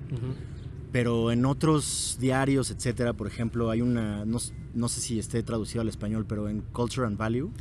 Pero 0.91 1.31
en 1.31 1.45
otros 1.45 2.17
diarios, 2.21 2.71
etcétera, 2.71 3.13
por 3.13 3.27
ejemplo, 3.27 3.69
hay 3.69 3.81
una, 3.81 4.23
no, 4.23 4.39
sé 4.39 5.01
si 5.01 5.19
esté 5.19 5.43
traducido 5.43 5.81
al 5.81 5.89
español, 5.89 6.25
pero 6.27 6.47
en 6.47 6.61
Culture 6.61 7.05
and 7.05 7.17
Value, 7.17 7.51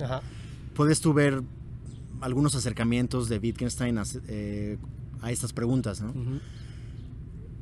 puedes 0.74 1.00
tú 1.00 1.12
ver 1.12 1.42
algunos 2.20 2.54
acercamientos 2.54 3.28
de 3.28 3.38
Wittgenstein 3.38 3.98
a, 3.98 4.04
eh, 4.28 4.78
estas 5.28 5.52
preguntas, 5.52 6.00
¿no? 6.00 6.12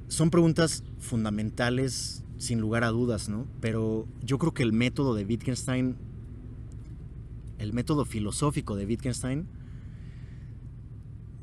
Son 0.09 0.30
preguntas 0.30 0.84
fundamentales 0.98 2.24
sin 2.38 2.61
lugar 2.61 2.84
a 2.84 2.88
dudas, 2.88 3.28
¿no? 3.28 3.46
Pero 3.61 4.07
yo 4.20 4.38
creo 4.38 4.53
que 4.53 4.62
el 4.64 4.72
método 4.72 5.14
de 5.14 5.24
Wittgenstein, 5.24 5.96
el 7.59 7.72
método 7.72 8.05
filosófico 8.05 8.74
de 8.74 8.86
Wittgenstein, 8.86 9.46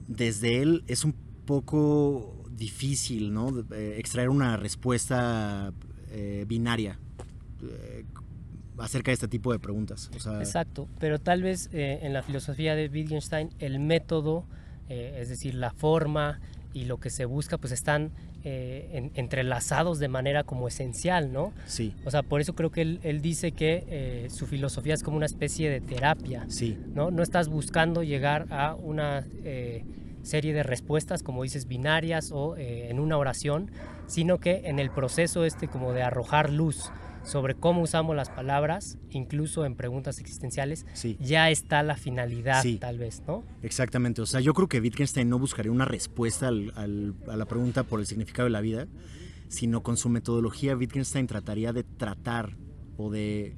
desde 0.08 0.62
él 0.62 0.84
es 0.88 1.06
un 1.06 1.16
poco 1.46 2.44
difícil, 2.52 3.34
¿no? 3.34 3.50
Eh, 3.72 3.96
extraer 3.98 4.30
una 4.30 4.58
respuesta 4.58 5.74
eh, 6.10 6.46
binaria 6.48 7.00
eh, 7.64 8.06
acerca 8.80 9.12
de 9.12 9.14
este 9.14 9.28
tipo 9.28 9.52
de 9.52 9.60
preguntas. 9.60 10.10
Exacto, 10.14 10.88
pero 11.00 11.20
tal 11.20 11.44
vez 11.44 11.70
en 11.72 12.14
la 12.14 12.24
filosofía 12.24 12.76
de 12.76 12.88
Wittgenstein 12.88 13.50
el 13.60 13.80
método, 13.80 14.46
es 14.88 15.30
decir, 15.30 15.56
la 15.56 15.72
forma 15.72 16.40
y 16.74 16.86
lo 16.86 16.98
que 16.98 17.10
se 17.10 17.26
busca, 17.26 17.58
pues 17.58 17.74
están 17.74 18.12
eh, 18.44 19.12
entrelazados 19.16 20.00
de 20.00 20.08
manera 20.08 20.44
como 20.44 20.68
esencial, 20.68 21.34
¿no? 21.34 21.52
Sí. 21.66 21.94
O 22.06 22.12
sea, 22.12 22.24
por 22.24 22.42
eso 22.42 22.54
creo 22.54 22.72
que 22.72 22.82
él, 22.82 23.22
dice 23.22 23.52
que 23.52 23.84
eh, 23.88 24.28
su 24.30 24.46
filosofía 24.46 24.94
es 24.94 25.04
como 25.04 25.18
una 25.18 25.26
especie 25.26 25.70
de 25.70 25.82
terapia. 25.82 26.46
Sí. 26.48 26.78
¿no? 26.94 27.12
No 27.12 27.24
estás 27.24 27.50
buscando 27.50 28.04
llegar 28.04 28.46
a 28.52 28.76
una 28.76 29.26
eh, 29.44 29.84
serie 30.22 30.54
de 30.54 30.64
respuestas, 30.64 31.24
como 31.24 31.44
dices, 31.44 31.68
binarias 31.68 32.32
o 32.32 32.56
en 32.58 33.00
una 33.00 33.18
oración, 33.18 33.72
sino 34.08 34.38
que 34.38 34.62
en 34.66 34.80
el 34.80 34.90
proceso 34.90 35.44
este 35.44 35.68
como 35.68 35.94
de 35.94 36.04
arrojar 36.04 36.50
luz 36.50 36.92
sobre 37.30 37.56
cómo 37.56 37.82
usamos 37.82 38.16
las 38.16 38.30
palabras, 38.30 38.98
incluso 39.12 39.64
en 39.64 39.76
preguntas 39.76 40.20
existenciales, 40.20 40.86
ya 41.20 41.50
está 41.52 41.84
la 41.84 41.96
finalidad, 41.96 42.66
tal 42.80 42.98
vez, 42.98 43.22
¿no? 43.28 43.44
Exactamente. 43.62 44.22
O 44.22 44.26
sea, 44.26 44.40
yo 44.40 44.54
creo 44.54 44.68
que 44.68 44.80
Wittgenstein 44.80 45.30
no 45.30 45.38
buscaría 45.38 45.72
una 45.72 45.86
respuesta 45.86 46.48
a 46.48 46.52
la 46.52 47.46
pregunta 47.46 47.84
por 47.84 48.00
el 48.00 48.08
significado 48.08 48.46
de 48.46 48.52
la 48.52 48.62
vida, 48.62 48.88
sino 49.48 49.84
con 49.84 49.96
su 49.96 50.10
metodología 50.10 50.76
Wittgenstein 50.76 51.28
trataría 51.28 51.72
de 51.72 51.84
tratar 51.84 52.58
o 52.98 53.12
de, 53.12 53.56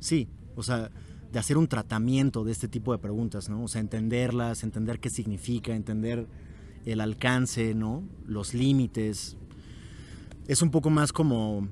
sí, 0.00 0.28
o 0.56 0.62
sea, 0.62 0.90
de 1.30 1.38
hacer 1.38 1.56
un 1.56 1.68
tratamiento 1.68 2.44
de 2.44 2.52
este 2.52 2.68
tipo 2.68 2.92
de 2.92 2.98
preguntas, 2.98 3.48
¿no? 3.48 3.62
O 3.62 3.68
sea, 3.68 3.80
entenderlas, 3.80 4.64
entender 4.64 4.98
qué 4.98 5.10
significa, 5.10 5.74
entender 5.74 6.26
el 6.84 7.00
alcance, 7.00 7.74
¿no? 7.74 8.02
Los 8.26 8.52
límites. 8.52 9.36
Es 10.48 10.60
un 10.60 10.70
poco 10.70 10.90
más 10.90 11.12
como 11.12 11.68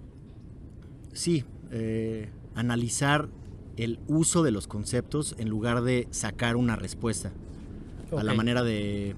sí, 1.12 1.44
eh, 1.70 2.28
analizar 2.54 3.28
el 3.76 3.98
uso 4.08 4.42
de 4.42 4.50
los 4.50 4.66
conceptos 4.66 5.34
en 5.38 5.48
lugar 5.48 5.82
de 5.82 6.08
sacar 6.10 6.56
una 6.56 6.76
respuesta. 6.76 7.32
A 8.16 8.24
la 8.24 8.34
manera 8.34 8.64
de 8.64 9.14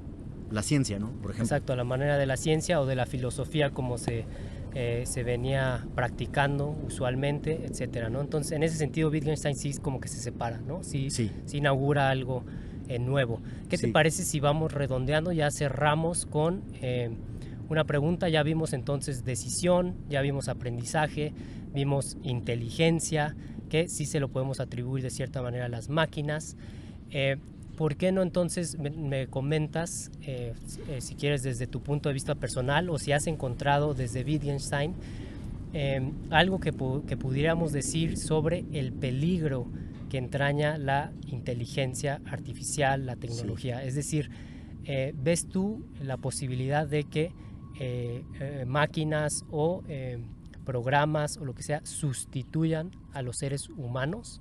la 0.51 0.63
ciencia, 0.63 0.99
¿no? 0.99 1.11
Por 1.13 1.31
ejemplo. 1.31 1.45
Exacto, 1.45 1.73
a 1.73 1.77
la 1.77 1.85
manera 1.85 2.19
de 2.19 2.27
la 2.27 2.37
ciencia 2.37 2.79
o 2.79 2.85
de 2.85 2.95
la 2.95 3.07
filosofía 3.07 3.71
como 3.71 3.97
se, 3.97 4.27
eh, 4.75 5.05
se 5.07 5.23
venía 5.23 5.87
practicando 5.95 6.77
usualmente, 6.87 7.65
etcétera, 7.65 8.11
¿no? 8.11 8.21
Entonces, 8.21 8.53
en 8.53 8.63
ese 8.63 8.77
sentido, 8.77 9.09
Wittgenstein 9.09 9.57
sí 9.57 9.73
como 9.81 9.99
que 9.99 10.09
se 10.09 10.19
separa, 10.19 10.61
¿no? 10.61 10.83
Sí, 10.83 11.09
sí. 11.09 11.31
inaugura 11.55 12.11
algo 12.11 12.45
eh, 12.89 12.99
nuevo. 12.99 13.41
¿Qué 13.71 13.79
te 13.79 13.89
parece 13.89 14.25
si 14.25 14.41
vamos 14.41 14.73
redondeando? 14.73 15.33
Ya 15.33 15.51
cerramos 15.51 16.27
con 16.27 16.63
una 17.73 17.85
pregunta, 17.85 18.29
ya 18.29 18.43
vimos 18.43 18.75
entonces 18.75 19.25
decisión, 19.25 19.97
ya 20.11 20.21
vimos 20.21 20.49
aprendizaje, 20.49 21.33
vimos 21.73 22.17
inteligencia, 22.23 23.35
que 23.73 23.89
sí 23.89 24.05
se 24.05 24.21
lo 24.21 24.29
podemos 24.29 24.61
atribuir 24.61 25.03
de 25.03 25.11
cierta 25.11 25.41
manera 25.41 25.65
a 25.65 25.69
las 25.69 25.89
máquinas. 25.89 26.57
Eh, 27.11 27.37
¿Por 27.77 27.97
qué 27.97 28.13
no 28.13 28.23
entonces 28.23 28.79
me, 28.79 29.27
comentas, 29.29 30.11
eh, 30.23 30.53
eh, 30.89 31.01
si 31.01 31.15
quieres 31.15 31.43
desde 31.43 31.67
tu 31.67 31.81
punto 31.81 32.11
de 32.11 32.13
vista 32.13 32.35
personal 32.35 32.91
o 32.91 32.99
si 32.99 33.13
has 33.13 33.27
encontrado 33.27 33.95
desde 33.95 34.25
Wittgenstein 34.25 34.95
algo 36.29 36.61
que, 36.61 36.71
que, 37.07 37.17
pudiéramos 37.17 37.73
decir 37.73 38.19
sobre 38.19 38.67
el 38.75 38.93
peligro 38.93 39.67
que 40.11 40.19
entraña 40.19 40.77
la 40.77 41.13
inteligencia 41.29 42.21
artificial, 42.27 43.07
la 43.07 43.17
tecnología? 43.17 43.83
Es 43.83 43.95
decir, 43.95 44.29
¿ves 45.15 45.49
tú 45.49 45.83
la 46.03 46.19
posibilidad 46.19 46.87
de 46.87 47.05
que 47.05 47.33
máquinas 48.67 49.47
o 49.51 49.83
programas 50.65 51.37
o 51.37 51.45
lo 51.45 51.55
que 51.55 51.63
sea 51.63 51.85
sustituyan 51.85 52.91
a 53.13 53.23
los 53.23 53.37
seres 53.37 53.69
humanos. 53.69 54.41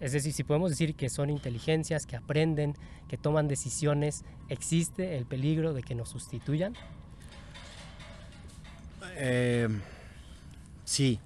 Es 0.00 0.12
decir, 0.12 0.32
si 0.32 0.44
podemos 0.44 0.70
decir 0.70 0.94
que 0.94 1.08
son 1.08 1.30
inteligencias, 1.30 2.06
que 2.06 2.16
aprenden, 2.16 2.74
que 3.08 3.16
toman 3.16 3.48
decisiones, 3.48 4.24
¿existe 4.48 5.16
el 5.16 5.24
peligro 5.24 5.72
de 5.72 5.82
que 5.82 5.94
nos 5.94 6.08
sustituyan? 6.08 6.74
Eh, 9.16 9.68
sí. 10.84 11.20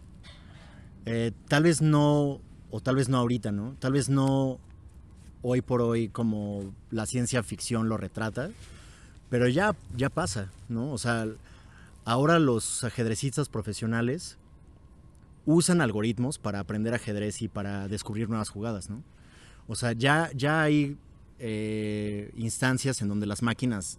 Eh, 1.07 1.32
tal 1.49 1.62
vez 1.62 1.80
no, 1.80 2.41
o 2.70 2.80
tal 2.80 2.97
vez 2.97 3.09
no 3.09 3.18
ahorita, 3.18 3.53
¿no? 3.53 3.74
Tal 3.78 3.93
vez 3.93 4.09
no 4.09 4.59
hoy 5.43 5.62
por 5.62 5.80
hoy 5.80 6.09
como 6.09 6.74
la 6.91 7.07
ciencia 7.07 7.43
ficción 7.43 7.89
lo 7.89 7.97
retrata, 7.97 8.51
pero 9.30 9.49
ya, 9.49 9.74
ya 9.97 10.11
pasa, 10.11 10.51
¿no? 10.68 10.93
O 10.93 10.99
sea, 10.99 11.26
Ahora 12.09 12.38
los 12.38 12.84
ajedrecistas 12.84 13.50
profesionales 13.50 14.38
usan 15.44 15.82
algoritmos 15.82 16.38
para 16.38 16.59
aprender 16.59 16.94
ajedrez 16.94 17.42
y 17.42 17.48
para 17.48 17.86
descubrir 17.86 18.30
nuevas 18.30 18.48
jugadas, 18.48 18.88
¿no? 18.88 19.04
O 19.66 19.76
sea, 19.76 19.92
ya, 19.92 20.30
ya 20.34 20.62
hay 20.62 20.96
eh, 21.38 22.32
instancias 22.34 23.02
en 23.02 23.09
donde 23.09 23.26
las 23.26 23.42
máquinas 23.42 23.98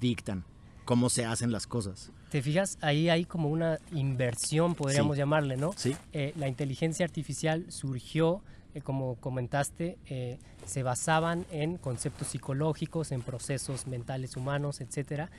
dictan 0.00 0.46
cómo 0.86 1.10
se 1.10 1.26
hacen 1.26 1.52
las 1.52 1.66
cosas. 1.66 2.10
¿Te 2.30 2.40
fijas? 2.40 2.78
Ahí 2.80 3.10
hay 3.10 3.26
como 3.26 3.50
una 3.50 3.78
inversión, 3.92 4.74
podríamos 4.74 5.18
llamarle, 5.18 5.58
¿no? 5.58 5.74
Sí. 5.76 5.94
Eh, 6.14 6.32
la 6.36 6.48
inteligencia 6.48 7.04
artificial 7.04 7.66
surgió, 7.68 8.40
eh, 8.72 8.80
como 8.80 9.16
comentaste, 9.16 9.98
se 10.64 10.82
basaban 10.82 11.44
en 11.50 11.76
conceptos 11.76 12.28
psicológicos, 12.28 13.12
en 13.12 13.20
procesos 13.20 13.86
mentales 13.86 14.38
humanos, 14.38 14.80
etcétera 14.80 15.30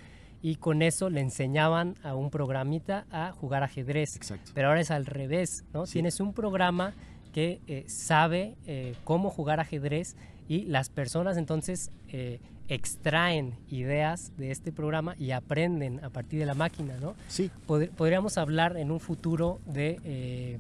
y 0.44 0.58
con 0.58 0.82
eso 0.82 1.10
le 1.10 1.22
enseñaban 1.22 1.96
a 2.04 2.16
un 2.16 2.30
programita 2.30 3.06
a 3.10 3.32
jugar 3.32 3.64
ajedrez. 3.64 4.18
Exacto. 4.18 4.52
Pero 4.54 4.68
ahora 4.68 4.82
es 4.82 4.92
al 4.92 5.06
revés, 5.06 5.64
¿no? 5.74 5.86
Tienes 5.86 6.20
un 6.20 6.34
programa 6.34 6.94
que 7.32 7.62
eh, 7.66 7.86
sabe 7.88 8.56
eh, 8.68 8.94
cómo 9.06 9.30
jugar 9.30 9.62
ajedrez 9.62 10.18
y 10.50 10.66
las 10.66 10.90
personas 10.90 11.38
entonces 11.38 11.92
eh, 12.10 12.42
extraen 12.68 13.56
ideas 13.70 14.34
de 14.38 14.52
este 14.52 14.74
programa 14.74 15.16
y 15.18 15.32
aprenden 15.32 16.04
a 16.04 16.10
partir 16.10 16.40
de 16.40 16.46
la 16.46 16.56
máquina, 16.56 16.98
¿no? 17.00 17.16
Sí. 17.30 17.50
podríamos 17.66 18.38
hablar 18.38 18.76
en 18.76 18.92
un 18.92 19.00
futuro 19.00 19.62
de 19.66 20.60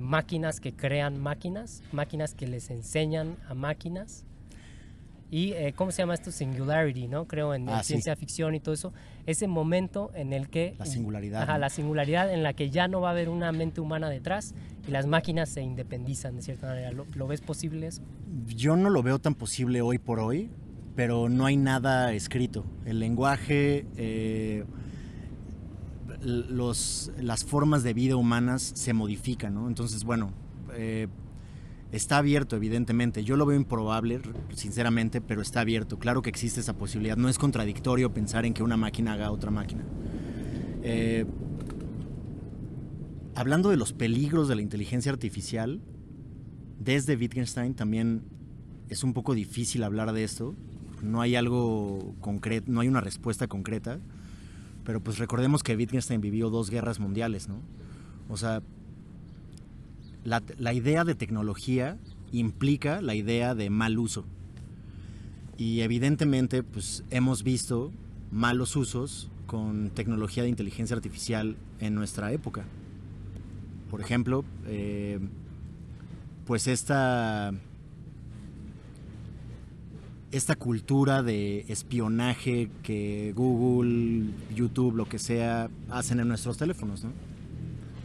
máquinas 0.00 0.60
que 0.60 0.74
crean 0.74 1.18
máquinas, 1.18 1.82
máquinas 1.92 2.34
que 2.34 2.46
les 2.46 2.68
enseñan 2.68 3.36
a 3.48 3.54
máquinas 3.54 4.26
y 5.30 5.52
eh, 5.52 5.74
cómo 5.76 5.90
se 5.90 6.02
llama 6.02 6.14
esto 6.14 6.30
singularity 6.30 7.06
no 7.06 7.26
creo 7.26 7.54
en, 7.54 7.68
ah, 7.68 7.82
ciencia 7.82 8.16
ficción 8.16 8.54
y 8.54 8.60
todo 8.60 8.74
eso. 8.74 8.92
Ese 9.26 9.46
momento 9.46 10.10
en 10.14 10.32
el 10.32 10.48
que 10.48 10.74
la 10.78 10.86
singularidad 10.86 11.42
ajá, 11.42 11.58
la 11.58 11.68
singularidad 11.68 12.32
en 12.32 12.42
la 12.42 12.54
que 12.54 12.70
ya 12.70 12.88
no 12.88 13.00
va 13.00 13.08
a 13.08 13.12
haber 13.12 13.28
una 13.28 13.52
mente 13.52 13.80
humana 13.80 14.08
detrás 14.08 14.54
y 14.86 14.90
las 14.90 15.06
máquinas 15.06 15.50
se 15.50 15.60
independizan 15.60 16.36
de 16.36 16.42
cierta 16.42 16.68
manera. 16.68 16.92
Lo, 16.92 17.26
ves 17.26 17.42
posible 17.42 17.86
eso 17.86 18.02
yo 18.46 18.76
no 18.76 18.88
lo 18.88 19.02
veo 19.02 19.18
tan 19.18 19.34
posible 19.34 19.82
hoy 19.82 19.98
por 19.98 20.18
hoy 20.18 20.50
pero 20.96 21.28
no 21.28 21.46
hay 21.46 21.56
nada 21.56 22.12
escrito. 22.12 22.64
El 22.84 22.98
lenguaje 22.98 23.86
eh, 23.96 24.64
los, 26.22 27.12
las 27.20 27.44
formas 27.44 27.82
de 27.82 27.92
vida 27.92 28.16
humanas 28.16 28.62
se 28.62 28.92
modifican 28.94 29.54
no 29.54 29.68
entonces 29.68 30.04
bueno 30.04 30.32
eh, 30.74 31.06
Está 31.90 32.18
abierto, 32.18 32.56
evidentemente. 32.56 33.24
Yo 33.24 33.36
lo 33.36 33.46
veo 33.46 33.56
improbable, 33.56 34.20
sinceramente, 34.54 35.20
pero 35.20 35.40
está 35.40 35.60
abierto. 35.60 35.98
Claro 35.98 36.20
que 36.20 36.28
existe 36.28 36.60
esa 36.60 36.76
posibilidad. 36.76 37.16
No 37.16 37.28
es 37.28 37.38
contradictorio 37.38 38.12
pensar 38.12 38.44
en 38.44 38.52
que 38.52 38.62
una 38.62 38.76
máquina 38.76 39.14
haga 39.14 39.30
otra 39.30 39.50
máquina. 39.50 39.84
Eh, 40.82 41.24
hablando 43.34 43.70
de 43.70 43.76
los 43.76 43.92
peligros 43.94 44.48
de 44.48 44.56
la 44.56 44.62
inteligencia 44.62 45.10
artificial, 45.10 45.80
desde 46.78 47.16
Wittgenstein 47.16 47.74
también 47.74 48.22
es 48.90 49.02
un 49.02 49.14
poco 49.14 49.34
difícil 49.34 49.82
hablar 49.82 50.12
de 50.12 50.24
esto. 50.24 50.54
No 51.02 51.22
hay 51.22 51.36
algo 51.36 52.14
concreto, 52.20 52.70
no 52.70 52.80
hay 52.80 52.88
una 52.88 53.00
respuesta 53.00 53.46
concreta. 53.46 53.98
Pero 54.84 55.02
pues 55.02 55.18
recordemos 55.18 55.62
que 55.62 55.76
Wittgenstein 55.76 56.20
vivió 56.20 56.50
dos 56.50 56.68
guerras 56.70 57.00
mundiales, 57.00 57.48
¿no? 57.48 57.60
O 58.28 58.36
sea, 58.36 58.62
la, 60.28 60.72
idea 60.72 61.04
de 61.04 61.14
tecnología 61.14 61.96
implica 62.32 63.00
la 63.00 63.14
idea 63.14 63.54
de 63.54 63.70
mal 63.70 63.98
uso. 63.98 64.24
Y 65.56 65.80
evidentemente, 65.80 66.62
pues 66.62 67.02
hemos 67.10 67.42
visto 67.42 67.90
malos 68.30 68.76
usos 68.76 69.30
con 69.46 69.90
tecnología 69.90 70.42
de 70.42 70.50
inteligencia 70.50 70.94
artificial 70.94 71.56
en 71.80 71.94
nuestra 71.94 72.32
época. 72.32 72.64
Por 73.90 74.00
ejemplo, 74.00 74.44
eh, 74.66 75.18
pues 76.46 76.68
esta, 76.68 77.52
esta 80.30 80.56
cultura 80.56 81.22
de 81.22 81.64
espionaje 81.68 82.70
que 82.82 83.32
Google, 83.34 84.26
YouTube, 84.54 84.94
lo 84.94 85.08
que 85.08 85.18
sea, 85.18 85.70
hacen 85.90 86.20
en 86.20 86.28
nuestros 86.28 86.58
teléfonos, 86.58 87.02
¿no? 87.02 87.27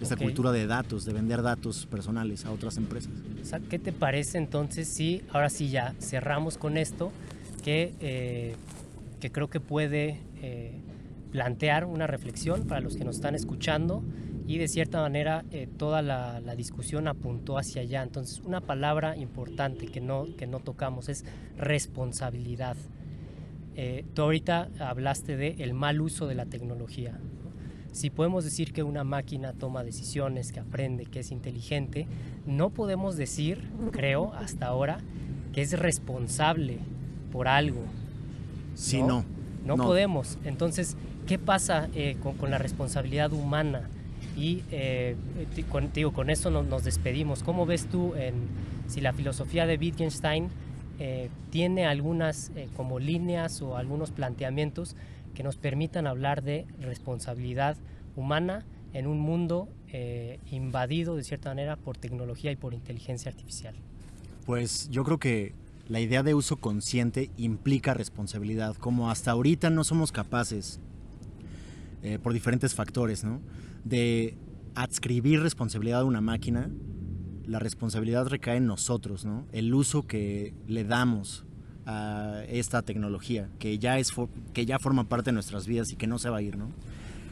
Esta 0.03 0.17
cultura 0.17 0.51
de 0.51 0.67
datos, 0.67 1.05
de 1.05 1.13
vender 1.13 1.41
datos 1.41 1.85
personales 1.85 2.45
a 2.45 2.51
otras 2.51 2.77
empresas. 2.77 3.11
O 3.41 3.45
sea, 3.45 3.59
¿Qué 3.59 3.79
te 3.79 3.91
parece 3.91 4.37
entonces 4.37 4.87
si 4.87 5.21
ahora 5.31 5.49
sí 5.49 5.69
ya 5.69 5.95
cerramos 5.99 6.57
con 6.57 6.77
esto 6.77 7.11
que, 7.63 7.93
eh, 7.99 8.55
que 9.19 9.31
creo 9.31 9.49
que 9.49 9.59
puede 9.59 10.19
eh, 10.41 10.73
plantear 11.31 11.85
una 11.85 12.05
reflexión 12.05 12.67
para 12.67 12.81
los 12.81 12.95
que 12.95 13.05
nos 13.05 13.15
están 13.15 13.33
escuchando 13.35 14.03
y 14.45 14.57
de 14.57 14.67
cierta 14.67 15.01
manera 15.01 15.45
eh, 15.51 15.67
toda 15.77 16.01
la, 16.01 16.41
la 16.41 16.55
discusión 16.55 17.07
apuntó 17.07 17.57
hacia 17.57 17.81
allá. 17.81 18.03
Entonces 18.03 18.41
una 18.45 18.61
palabra 18.61 19.15
importante 19.17 19.87
que 19.87 20.01
no, 20.01 20.27
que 20.37 20.47
no 20.47 20.59
tocamos 20.59 21.09
es 21.09 21.25
responsabilidad. 21.57 22.75
Tú 24.13 24.21
ahorita 24.21 24.69
hablaste 24.77 25.35
de 25.35 25.55
el 25.57 25.73
mal 25.73 25.99
uso 25.99 26.27
de 26.27 26.35
la 26.35 26.45
tecnología. 26.45 27.19
Si 27.93 28.09
podemos 28.09 28.43
decir 28.43 28.73
que 28.73 28.83
una 28.83 29.03
máquina 29.05 29.53
toma 29.53 29.83
decisiones, 29.83 30.51
que 30.51 30.59
aprende, 30.59 31.05
que 31.05 31.19
es 31.21 31.31
inteligente, 31.31 32.07
no 32.45 32.69
podemos 32.71 33.15
decir, 33.15 33.69
creo, 33.91 34.33
hasta 34.33 34.65
ahora, 34.67 34.97
que 35.53 35.61
es 35.61 35.79
responsable 35.79 36.79
por 37.31 37.47
algo. 37.47 37.81
Sí, 38.75 39.01
¿No? 39.01 39.07
no. 39.07 39.77
No, 39.77 39.83
podemos. 39.85 40.37
Entonces, 40.43 40.97
¿qué 41.25 41.39
pasa 41.39 41.87
eh, 41.95 42.17
con, 42.21 42.33
con 42.35 42.51
la 42.51 42.57
responsabilidad 42.57 43.31
humana? 43.31 43.87
Y 44.35 44.63
eh, 44.71 45.15
con, 45.69 45.93
digo, 45.93 46.11
con 46.11 46.29
eso 46.29 46.49
no- 46.51 46.63
nos 46.63 46.83
despedimos. 46.83 47.43
¿Cómo 47.43 47.65
ves 47.65 47.85
tú 47.85 48.13
en, 48.15 48.33
si 48.87 48.99
la 48.99 49.13
filosofía 49.13 49.65
de 49.65 49.77
Wittgenstein 49.77 50.49
eh, 50.99 51.29
tiene 51.51 51.85
algunas 51.85 52.51
como 52.75 52.99
líneas 52.99 53.61
o 53.61 53.77
algunos 53.77 54.11
planteamientos 54.11 54.95
que 55.33 55.43
nos 55.43 55.57
permitan 55.57 56.07
hablar 56.07 56.43
de 56.43 56.65
responsabilidad 56.79 57.77
humana 58.15 58.65
en 58.93 59.07
un 59.07 59.19
mundo 59.19 59.69
eh, 59.87 60.39
invadido 60.51 61.15
de 61.15 61.23
cierta 61.23 61.49
manera 61.49 61.75
por 61.75 61.97
tecnología 61.97 62.51
y 62.51 62.55
por 62.55 62.73
inteligencia 62.73 63.31
artificial? 63.31 63.75
Pues 64.45 64.89
yo 64.89 65.03
creo 65.03 65.19
que 65.19 65.53
la 65.87 65.99
idea 65.99 66.23
de 66.23 66.33
uso 66.33 66.57
consciente 66.57 67.29
implica 67.37 67.93
responsabilidad. 67.93 68.75
Como 68.75 69.09
hasta 69.09 69.31
ahorita 69.31 69.69
no 69.69 69.83
somos 69.83 70.11
capaces, 70.11 70.79
eh, 72.03 72.19
por 72.19 72.33
diferentes 72.33 72.75
factores, 72.75 73.23
¿no? 73.23 73.41
de 73.83 74.37
adscribir 74.75 75.41
responsabilidad 75.41 76.01
a 76.01 76.05
una 76.05 76.21
máquina, 76.21 76.69
la 77.45 77.59
responsabilidad 77.59 78.27
recae 78.27 78.57
en 78.57 78.65
nosotros, 78.65 79.25
¿no? 79.25 79.45
el 79.51 79.73
uso 79.73 80.05
que 80.07 80.53
le 80.67 80.83
damos 80.83 81.45
a 81.85 82.43
esta 82.49 82.81
tecnología, 82.81 83.49
que 83.59 83.77
ya, 83.79 83.97
es 83.99 84.11
que 84.53 84.65
ya 84.65 84.79
forma 84.79 85.03
parte 85.05 85.31
de 85.31 85.33
nuestras 85.33 85.67
vidas 85.67 85.91
y 85.91 85.95
que 85.95 86.07
no 86.07 86.19
se 86.19 86.29
va 86.29 86.37
a 86.37 86.41
ir. 86.41 86.57
¿no? 86.57 86.69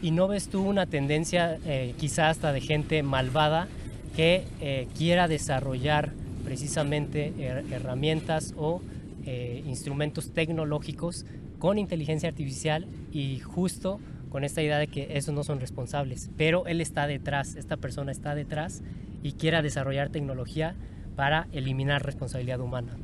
¿Y 0.01 0.11
no 0.11 0.27
ves 0.27 0.49
tú 0.49 0.61
una 0.61 0.85
tendencia 0.85 1.57
eh, 1.65 1.93
quizá 1.97 2.29
hasta 2.29 2.51
de 2.51 2.61
gente 2.61 3.03
malvada 3.03 3.67
que 4.15 4.43
eh, 4.59 4.87
quiera 4.97 5.27
desarrollar 5.27 6.11
precisamente 6.43 7.33
her- 7.37 7.71
herramientas 7.71 8.53
o 8.57 8.81
eh, 9.25 9.63
instrumentos 9.67 10.31
tecnológicos 10.31 11.25
con 11.59 11.77
inteligencia 11.77 12.27
artificial 12.29 12.87
y 13.11 13.39
justo 13.39 13.99
con 14.29 14.43
esta 14.43 14.61
idea 14.61 14.79
de 14.79 14.87
que 14.87 15.17
esos 15.17 15.33
no 15.33 15.43
son 15.43 15.59
responsables, 15.59 16.29
pero 16.37 16.65
él 16.65 16.81
está 16.81 17.05
detrás, 17.05 17.55
esta 17.55 17.77
persona 17.77 18.11
está 18.11 18.33
detrás 18.33 18.81
y 19.23 19.33
quiera 19.33 19.61
desarrollar 19.61 20.09
tecnología 20.09 20.73
para 21.15 21.47
eliminar 21.51 22.03
responsabilidad 22.03 22.59
humana? 22.61 22.97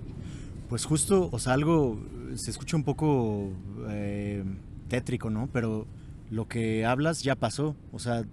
Pues 0.70 0.86
justo, 0.86 1.30
o 1.32 1.40
sea, 1.40 1.54
algo 1.54 2.00
se 2.36 2.52
escucha 2.52 2.76
un 2.76 2.84
poco 2.84 3.52
eh, 3.90 4.44
tétrico, 4.90 5.30
¿no? 5.30 5.48
Pero 5.54 5.88
lo 6.30 6.48
que 6.48 6.86
hablas 6.86 7.24
ya 7.24 7.36
pasó. 7.36 7.76
O 7.92 8.00
sea, 8.00 8.26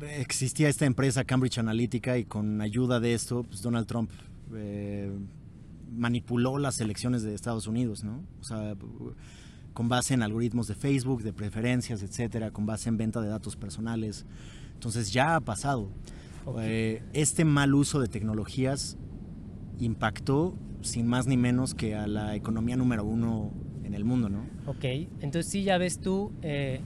existía 0.00 0.68
esta 0.68 0.84
empresa 0.86 1.24
Cambridge 1.24 1.58
Analytica 1.58 2.18
y 2.18 2.24
con 2.24 2.60
ayuda 2.60 3.00
de 3.00 3.14
esto, 3.14 3.44
pues 3.44 3.62
Donald 3.62 3.86
Trump 3.86 4.10
eh, 4.54 5.12
manipuló 5.92 6.58
las 6.58 6.80
elecciones 6.80 7.22
de 7.22 7.34
Estados 7.34 7.66
Unidos, 7.66 8.04
¿no? 8.04 8.22
O 8.40 8.44
sea, 8.44 8.74
con 9.74 9.88
base 9.88 10.14
en 10.14 10.22
algoritmos 10.22 10.66
de 10.66 10.74
Facebook, 10.74 11.22
de 11.22 11.32
preferencias, 11.32 12.02
etcétera, 12.02 12.50
con 12.50 12.66
base 12.66 12.88
en 12.88 12.96
venta 12.96 13.20
de 13.20 13.28
datos 13.28 13.56
personales. 13.56 14.26
Entonces 14.74 15.12
ya 15.12 15.36
ha 15.36 15.40
pasado. 15.40 15.88
Eh, 16.60 17.02
este 17.12 17.44
mal 17.44 17.74
uso 17.74 18.00
de 18.00 18.08
tecnologías 18.08 18.96
impactó 19.80 20.54
sin 20.82 21.06
más 21.06 21.26
ni 21.26 21.36
menos 21.36 21.74
que 21.74 21.94
a 21.94 22.06
la 22.06 22.36
economía 22.36 22.76
número 22.76 23.04
uno 23.04 23.50
en 23.84 23.94
el 23.94 24.04
mundo, 24.04 24.28
¿no? 24.28 24.44
Ok, 24.66 24.84
entonces 25.20 25.46
sí 25.46 25.64
ya 25.64 25.78
ves 25.78 25.98
tú 25.98 26.32
eh, 26.42 26.80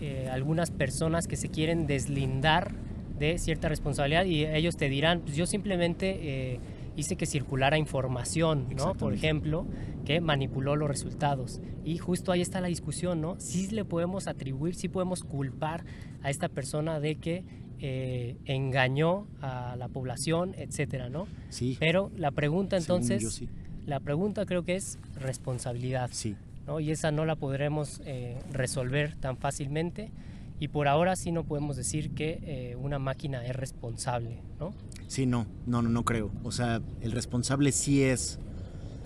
eh, 0.00 0.28
algunas 0.30 0.70
personas 0.70 1.26
que 1.26 1.36
se 1.36 1.48
quieren 1.48 1.86
deslindar 1.86 2.72
de 3.18 3.38
cierta 3.38 3.68
responsabilidad 3.68 4.24
y 4.24 4.44
ellos 4.44 4.76
te 4.76 4.88
dirán, 4.88 5.20
pues 5.20 5.36
yo 5.36 5.46
simplemente 5.46 6.18
eh, 6.54 6.60
hice 6.96 7.16
que 7.16 7.26
circulara 7.26 7.78
información, 7.78 8.66
¿no? 8.76 8.94
Por 8.94 9.14
ejemplo, 9.14 9.66
que 10.04 10.20
manipuló 10.20 10.76
los 10.76 10.88
resultados. 10.88 11.60
Y 11.84 11.98
justo 11.98 12.32
ahí 12.32 12.40
está 12.40 12.60
la 12.60 12.68
discusión, 12.68 13.20
¿no? 13.20 13.36
Sí 13.38 13.68
le 13.70 13.84
podemos 13.84 14.26
atribuir, 14.26 14.74
sí 14.74 14.88
podemos 14.88 15.22
culpar 15.22 15.84
a 16.22 16.30
esta 16.30 16.48
persona 16.48 17.00
de 17.00 17.16
que 17.16 17.44
eh, 17.86 18.38
engañó 18.46 19.26
a 19.42 19.76
la 19.76 19.88
población, 19.88 20.54
etcétera, 20.56 21.10
¿no? 21.10 21.26
Sí. 21.50 21.76
Pero 21.78 22.10
la 22.16 22.30
pregunta 22.30 22.78
entonces, 22.78 23.22
yo 23.22 23.28
sí. 23.28 23.46
la 23.84 24.00
pregunta 24.00 24.46
creo 24.46 24.64
que 24.64 24.74
es 24.76 24.98
responsabilidad. 25.20 26.08
Sí. 26.10 26.34
¿no? 26.66 26.80
y 26.80 26.90
esa 26.90 27.10
no 27.10 27.26
la 27.26 27.36
podremos 27.36 28.00
eh, 28.06 28.38
resolver 28.50 29.16
tan 29.16 29.36
fácilmente 29.36 30.10
y 30.58 30.68
por 30.68 30.88
ahora 30.88 31.14
sí 31.14 31.30
no 31.30 31.44
podemos 31.44 31.76
decir 31.76 32.12
que 32.12 32.40
eh, 32.42 32.76
una 32.76 32.98
máquina 32.98 33.44
es 33.44 33.54
responsable, 33.54 34.40
¿no? 34.58 34.72
Sí, 35.06 35.26
no, 35.26 35.46
no, 35.66 35.82
no, 35.82 35.90
no 35.90 36.04
creo. 36.06 36.30
O 36.42 36.52
sea, 36.52 36.80
el 37.02 37.12
responsable 37.12 37.70
sí 37.70 38.02
es 38.02 38.38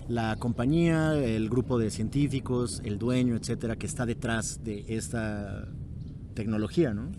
la 0.07 0.37
compañía, 0.37 1.15
el 1.15 1.49
grupo 1.49 1.77
de 1.77 1.89
científicos, 1.91 2.81
el 2.85 2.97
dueño, 2.97 3.35
etcétera, 3.35 3.75
que 3.75 3.87
está 3.87 4.05
detrás 4.05 4.63
de 4.63 4.85
esta 4.87 5.67
tecnología, 6.33 6.93
¿no? 6.93 7.11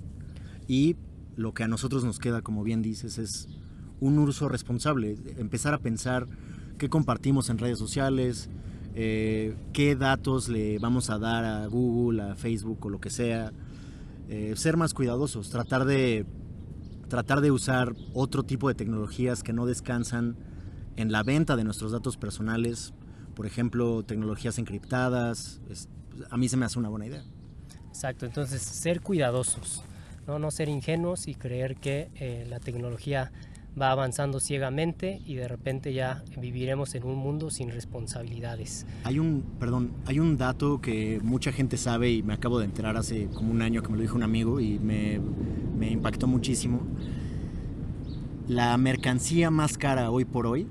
Y 0.66 0.96
lo 1.40 1.54
que 1.54 1.64
a 1.64 1.68
nosotros 1.68 2.04
nos 2.04 2.18
queda, 2.18 2.42
como 2.42 2.62
bien 2.62 2.82
dices, 2.82 3.18
es 3.18 3.48
un 3.98 4.18
uso 4.18 4.48
responsable, 4.48 5.16
empezar 5.38 5.74
a 5.74 5.78
pensar 5.78 6.28
qué 6.78 6.88
compartimos 6.88 7.50
en 7.50 7.58
redes 7.58 7.78
sociales, 7.78 8.48
eh, 8.94 9.56
qué 9.72 9.96
datos 9.96 10.48
le 10.48 10.78
vamos 10.78 11.10
a 11.10 11.18
dar 11.18 11.44
a 11.44 11.66
Google, 11.66 12.22
a 12.22 12.34
Facebook 12.34 12.84
o 12.84 12.90
lo 12.90 13.00
que 13.00 13.10
sea, 13.10 13.52
eh, 14.28 14.52
ser 14.56 14.76
más 14.76 14.94
cuidadosos, 14.94 15.50
tratar 15.50 15.84
de 15.84 16.26
tratar 17.08 17.40
de 17.40 17.50
usar 17.50 17.94
otro 18.14 18.44
tipo 18.44 18.68
de 18.68 18.74
tecnologías 18.74 19.42
que 19.42 19.52
no 19.52 19.66
descansan 19.66 20.36
en 20.96 21.10
la 21.10 21.24
venta 21.24 21.56
de 21.56 21.64
nuestros 21.64 21.90
datos 21.90 22.16
personales, 22.16 22.94
por 23.34 23.46
ejemplo, 23.46 24.04
tecnologías 24.04 24.58
encriptadas, 24.58 25.60
a 26.30 26.36
mí 26.36 26.48
se 26.48 26.56
me 26.56 26.66
hace 26.66 26.78
una 26.78 26.88
buena 26.88 27.06
idea. 27.06 27.24
Exacto, 27.88 28.26
entonces 28.26 28.62
ser 28.62 29.00
cuidadosos, 29.00 29.82
no, 30.26 30.38
no 30.38 30.50
ser 30.50 30.68
ingenuos 30.68 31.28
y 31.28 31.34
creer 31.34 31.76
que 31.76 32.10
eh, 32.16 32.46
la 32.48 32.60
tecnología 32.60 33.32
va 33.80 33.90
avanzando 33.90 34.40
ciegamente 34.40 35.20
y 35.24 35.34
de 35.36 35.48
repente 35.48 35.92
ya 35.92 36.24
viviremos 36.38 36.94
en 36.94 37.04
un 37.04 37.16
mundo 37.16 37.50
sin 37.50 37.70
responsabilidades. 37.70 38.86
Hay 39.04 39.18
un, 39.18 39.44
perdón, 39.58 39.92
hay 40.06 40.18
un 40.18 40.36
dato 40.36 40.80
que 40.80 41.20
mucha 41.22 41.52
gente 41.52 41.76
sabe 41.76 42.10
y 42.10 42.22
me 42.22 42.34
acabo 42.34 42.58
de 42.58 42.64
enterar 42.64 42.96
hace 42.96 43.28
como 43.28 43.50
un 43.50 43.62
año 43.62 43.82
que 43.82 43.88
me 43.90 43.96
lo 43.96 44.02
dijo 44.02 44.16
un 44.16 44.22
amigo 44.22 44.60
y 44.60 44.78
me, 44.78 45.20
impactó 45.88 46.26
muchísimo. 46.26 46.80
La 48.48 48.76
mercancía 48.76 49.50
más 49.50 49.78
cara 49.78 50.10
hoy 50.10 50.24
por 50.24 50.46
hoy, 50.46 50.66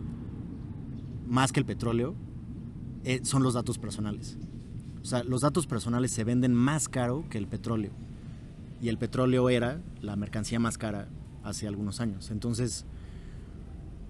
más 1.28 1.52
que 1.52 1.60
el 1.60 1.66
petróleo, 1.66 2.16
eh, 3.06 3.22
son 3.24 3.44
los 3.44 3.54
datos 3.54 3.78
personales. 3.78 4.38
O 5.02 5.06
sea, 5.06 5.24
los 5.24 5.42
datos 5.42 5.66
personales 5.66 6.12
se 6.12 6.26
venden 6.26 6.54
más 6.54 6.90
caro 6.90 7.24
que 7.30 7.38
el 7.38 7.48
petróleo. 7.48 7.92
Y 8.82 8.90
el 8.90 8.98
petróleo 8.98 9.50
era 9.50 9.82
la 10.02 10.16
mercancía 10.16 10.60
más 10.60 10.78
cara 10.78 11.08
hace 11.44 11.68
algunos 11.68 12.00
años. 12.00 12.32
Entonces, 12.32 12.86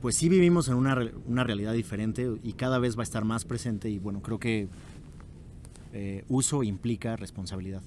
pues 0.01 0.15
sí 0.15 0.29
vivimos 0.29 0.67
en 0.67 0.75
una, 0.75 0.97
una 1.25 1.43
realidad 1.43 1.73
diferente 1.73 2.27
y 2.43 2.53
cada 2.53 2.79
vez 2.79 2.97
va 2.97 3.01
a 3.01 3.03
estar 3.03 3.25
más 3.25 3.45
presente 3.45 3.89
y 3.89 3.99
bueno, 3.99 4.21
creo 4.21 4.39
que 4.39 4.67
eh, 5.93 6.23
uso 6.29 6.63
implica 6.63 7.15
responsabilidad. 7.15 7.81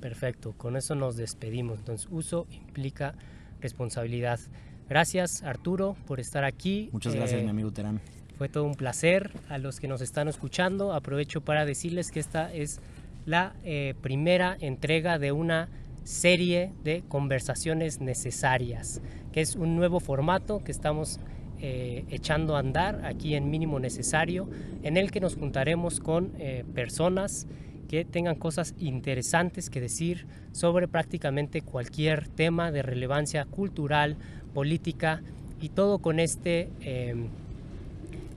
Perfecto, 0.00 0.52
con 0.56 0.76
eso 0.76 0.94
nos 0.94 1.16
despedimos. 1.16 1.78
Entonces, 1.78 2.08
uso 2.10 2.46
implica 2.50 3.14
responsabilidad. 3.60 4.40
Gracias 4.88 5.42
Arturo 5.42 5.96
por 6.06 6.18
estar 6.18 6.44
aquí. 6.44 6.88
Muchas 6.92 7.14
gracias, 7.14 7.40
eh, 7.40 7.44
mi 7.44 7.50
amigo 7.50 7.70
Terán. 7.70 8.00
Fue 8.38 8.48
todo 8.48 8.64
un 8.64 8.74
placer. 8.74 9.30
A 9.48 9.58
los 9.58 9.80
que 9.80 9.86
nos 9.86 10.00
están 10.00 10.26
escuchando, 10.26 10.92
aprovecho 10.94 11.42
para 11.42 11.64
decirles 11.64 12.10
que 12.10 12.20
esta 12.20 12.52
es 12.52 12.80
la 13.26 13.54
eh, 13.64 13.94
primera 14.00 14.56
entrega 14.58 15.18
de 15.18 15.30
una 15.30 15.68
serie 16.04 16.72
de 16.84 17.02
conversaciones 17.08 18.00
necesarias, 18.00 19.00
que 19.32 19.40
es 19.40 19.56
un 19.56 19.76
nuevo 19.76 20.00
formato 20.00 20.58
que 20.58 20.72
estamos 20.72 21.20
eh, 21.60 22.04
echando 22.10 22.56
a 22.56 22.60
andar 22.60 23.04
aquí 23.04 23.34
en 23.34 23.50
Mínimo 23.50 23.78
Necesario, 23.80 24.48
en 24.82 24.96
el 24.96 25.10
que 25.10 25.20
nos 25.20 25.36
juntaremos 25.36 26.00
con 26.00 26.32
personas 26.74 27.46
que 27.90 28.04
tengan 28.04 28.36
cosas 28.36 28.72
interesantes 28.78 29.68
que 29.68 29.80
decir 29.80 30.28
sobre 30.52 30.86
prácticamente 30.86 31.60
cualquier 31.60 32.28
tema 32.28 32.70
de 32.70 32.82
relevancia 32.82 33.44
cultural, 33.46 34.16
política 34.54 35.22
y 35.60 35.70
todo 35.70 35.98
con 35.98 36.20
este, 36.20 36.70
em, 36.82 37.26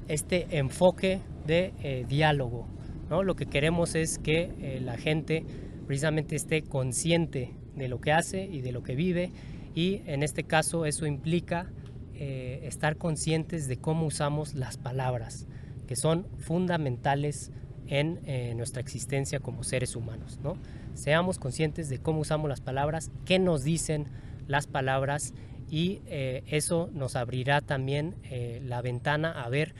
este 0.07 0.47
enfoque 0.57 1.19
de 1.45 1.71
eh, 1.83 2.03
diálogo. 2.09 2.65
¿no? 3.11 3.21
Lo 3.21 3.35
que 3.35 3.45
queremos 3.45 3.93
es 3.93 4.17
que 4.17 4.49
eh, 4.59 4.81
la 4.83 4.97
gente 4.97 5.45
precisamente 5.85 6.35
esté 6.35 6.61
consciente 6.61 7.53
de 7.75 7.87
lo 7.87 7.99
que 7.99 8.11
hace 8.11 8.45
y 8.45 8.61
de 8.61 8.71
lo 8.71 8.83
que 8.83 8.95
vive 8.95 9.31
y 9.75 10.01
en 10.05 10.23
este 10.23 10.43
caso 10.43 10.85
eso 10.85 11.05
implica 11.05 11.71
eh, 12.15 12.61
estar 12.63 12.97
conscientes 12.97 13.67
de 13.67 13.77
cómo 13.77 14.05
usamos 14.05 14.53
las 14.53 14.77
palabras, 14.77 15.47
que 15.87 15.95
son 15.95 16.27
fundamentales 16.37 17.51
en 17.87 18.19
eh, 18.25 18.53
nuestra 18.55 18.81
existencia 18.81 19.39
como 19.39 19.63
seres 19.63 19.95
humanos. 19.95 20.39
¿no? 20.43 20.57
Seamos 20.93 21.39
conscientes 21.39 21.89
de 21.89 21.97
cómo 21.97 22.21
usamos 22.21 22.49
las 22.49 22.61
palabras, 22.61 23.11
qué 23.25 23.39
nos 23.39 23.63
dicen 23.63 24.05
las 24.47 24.67
palabras 24.67 25.33
y 25.69 26.01
eh, 26.05 26.43
eso 26.47 26.89
nos 26.93 27.15
abrirá 27.15 27.61
también 27.61 28.15
la 28.63 28.81
ventana 28.81 29.31
a 29.31 29.49
ver 29.49 29.73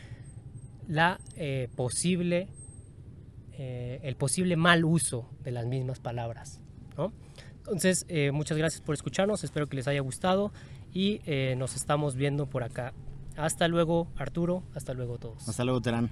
la 0.88 1.20
posible, 1.76 2.48
el 3.58 4.16
posible 4.16 4.56
mal 4.56 4.86
uso 4.86 5.30
de 5.44 5.52
las 5.52 5.66
mismas 5.66 6.00
palabras. 6.00 6.62
¿no? 6.98 7.14
Entonces, 7.60 8.06
muchas 8.32 8.58
gracias 8.58 8.82
por 8.82 8.96
escucharnos, 8.96 9.44
espero 9.44 9.68
que 9.68 9.76
les 9.78 9.88
haya 9.88 10.02
gustado 10.02 10.52
y 10.94 11.22
nos 11.58 11.76
estamos 11.76 12.16
viendo 12.16 12.48
por 12.48 12.64
acá. 12.64 12.94
Hasta 13.36 13.68
luego 13.68 14.08
Arturo, 14.16 14.64
hasta 14.76 14.94
luego 14.94 15.18
todos. 15.18 15.48
Hasta 15.48 15.64
luego 15.64 15.82
Terán. 15.82 16.12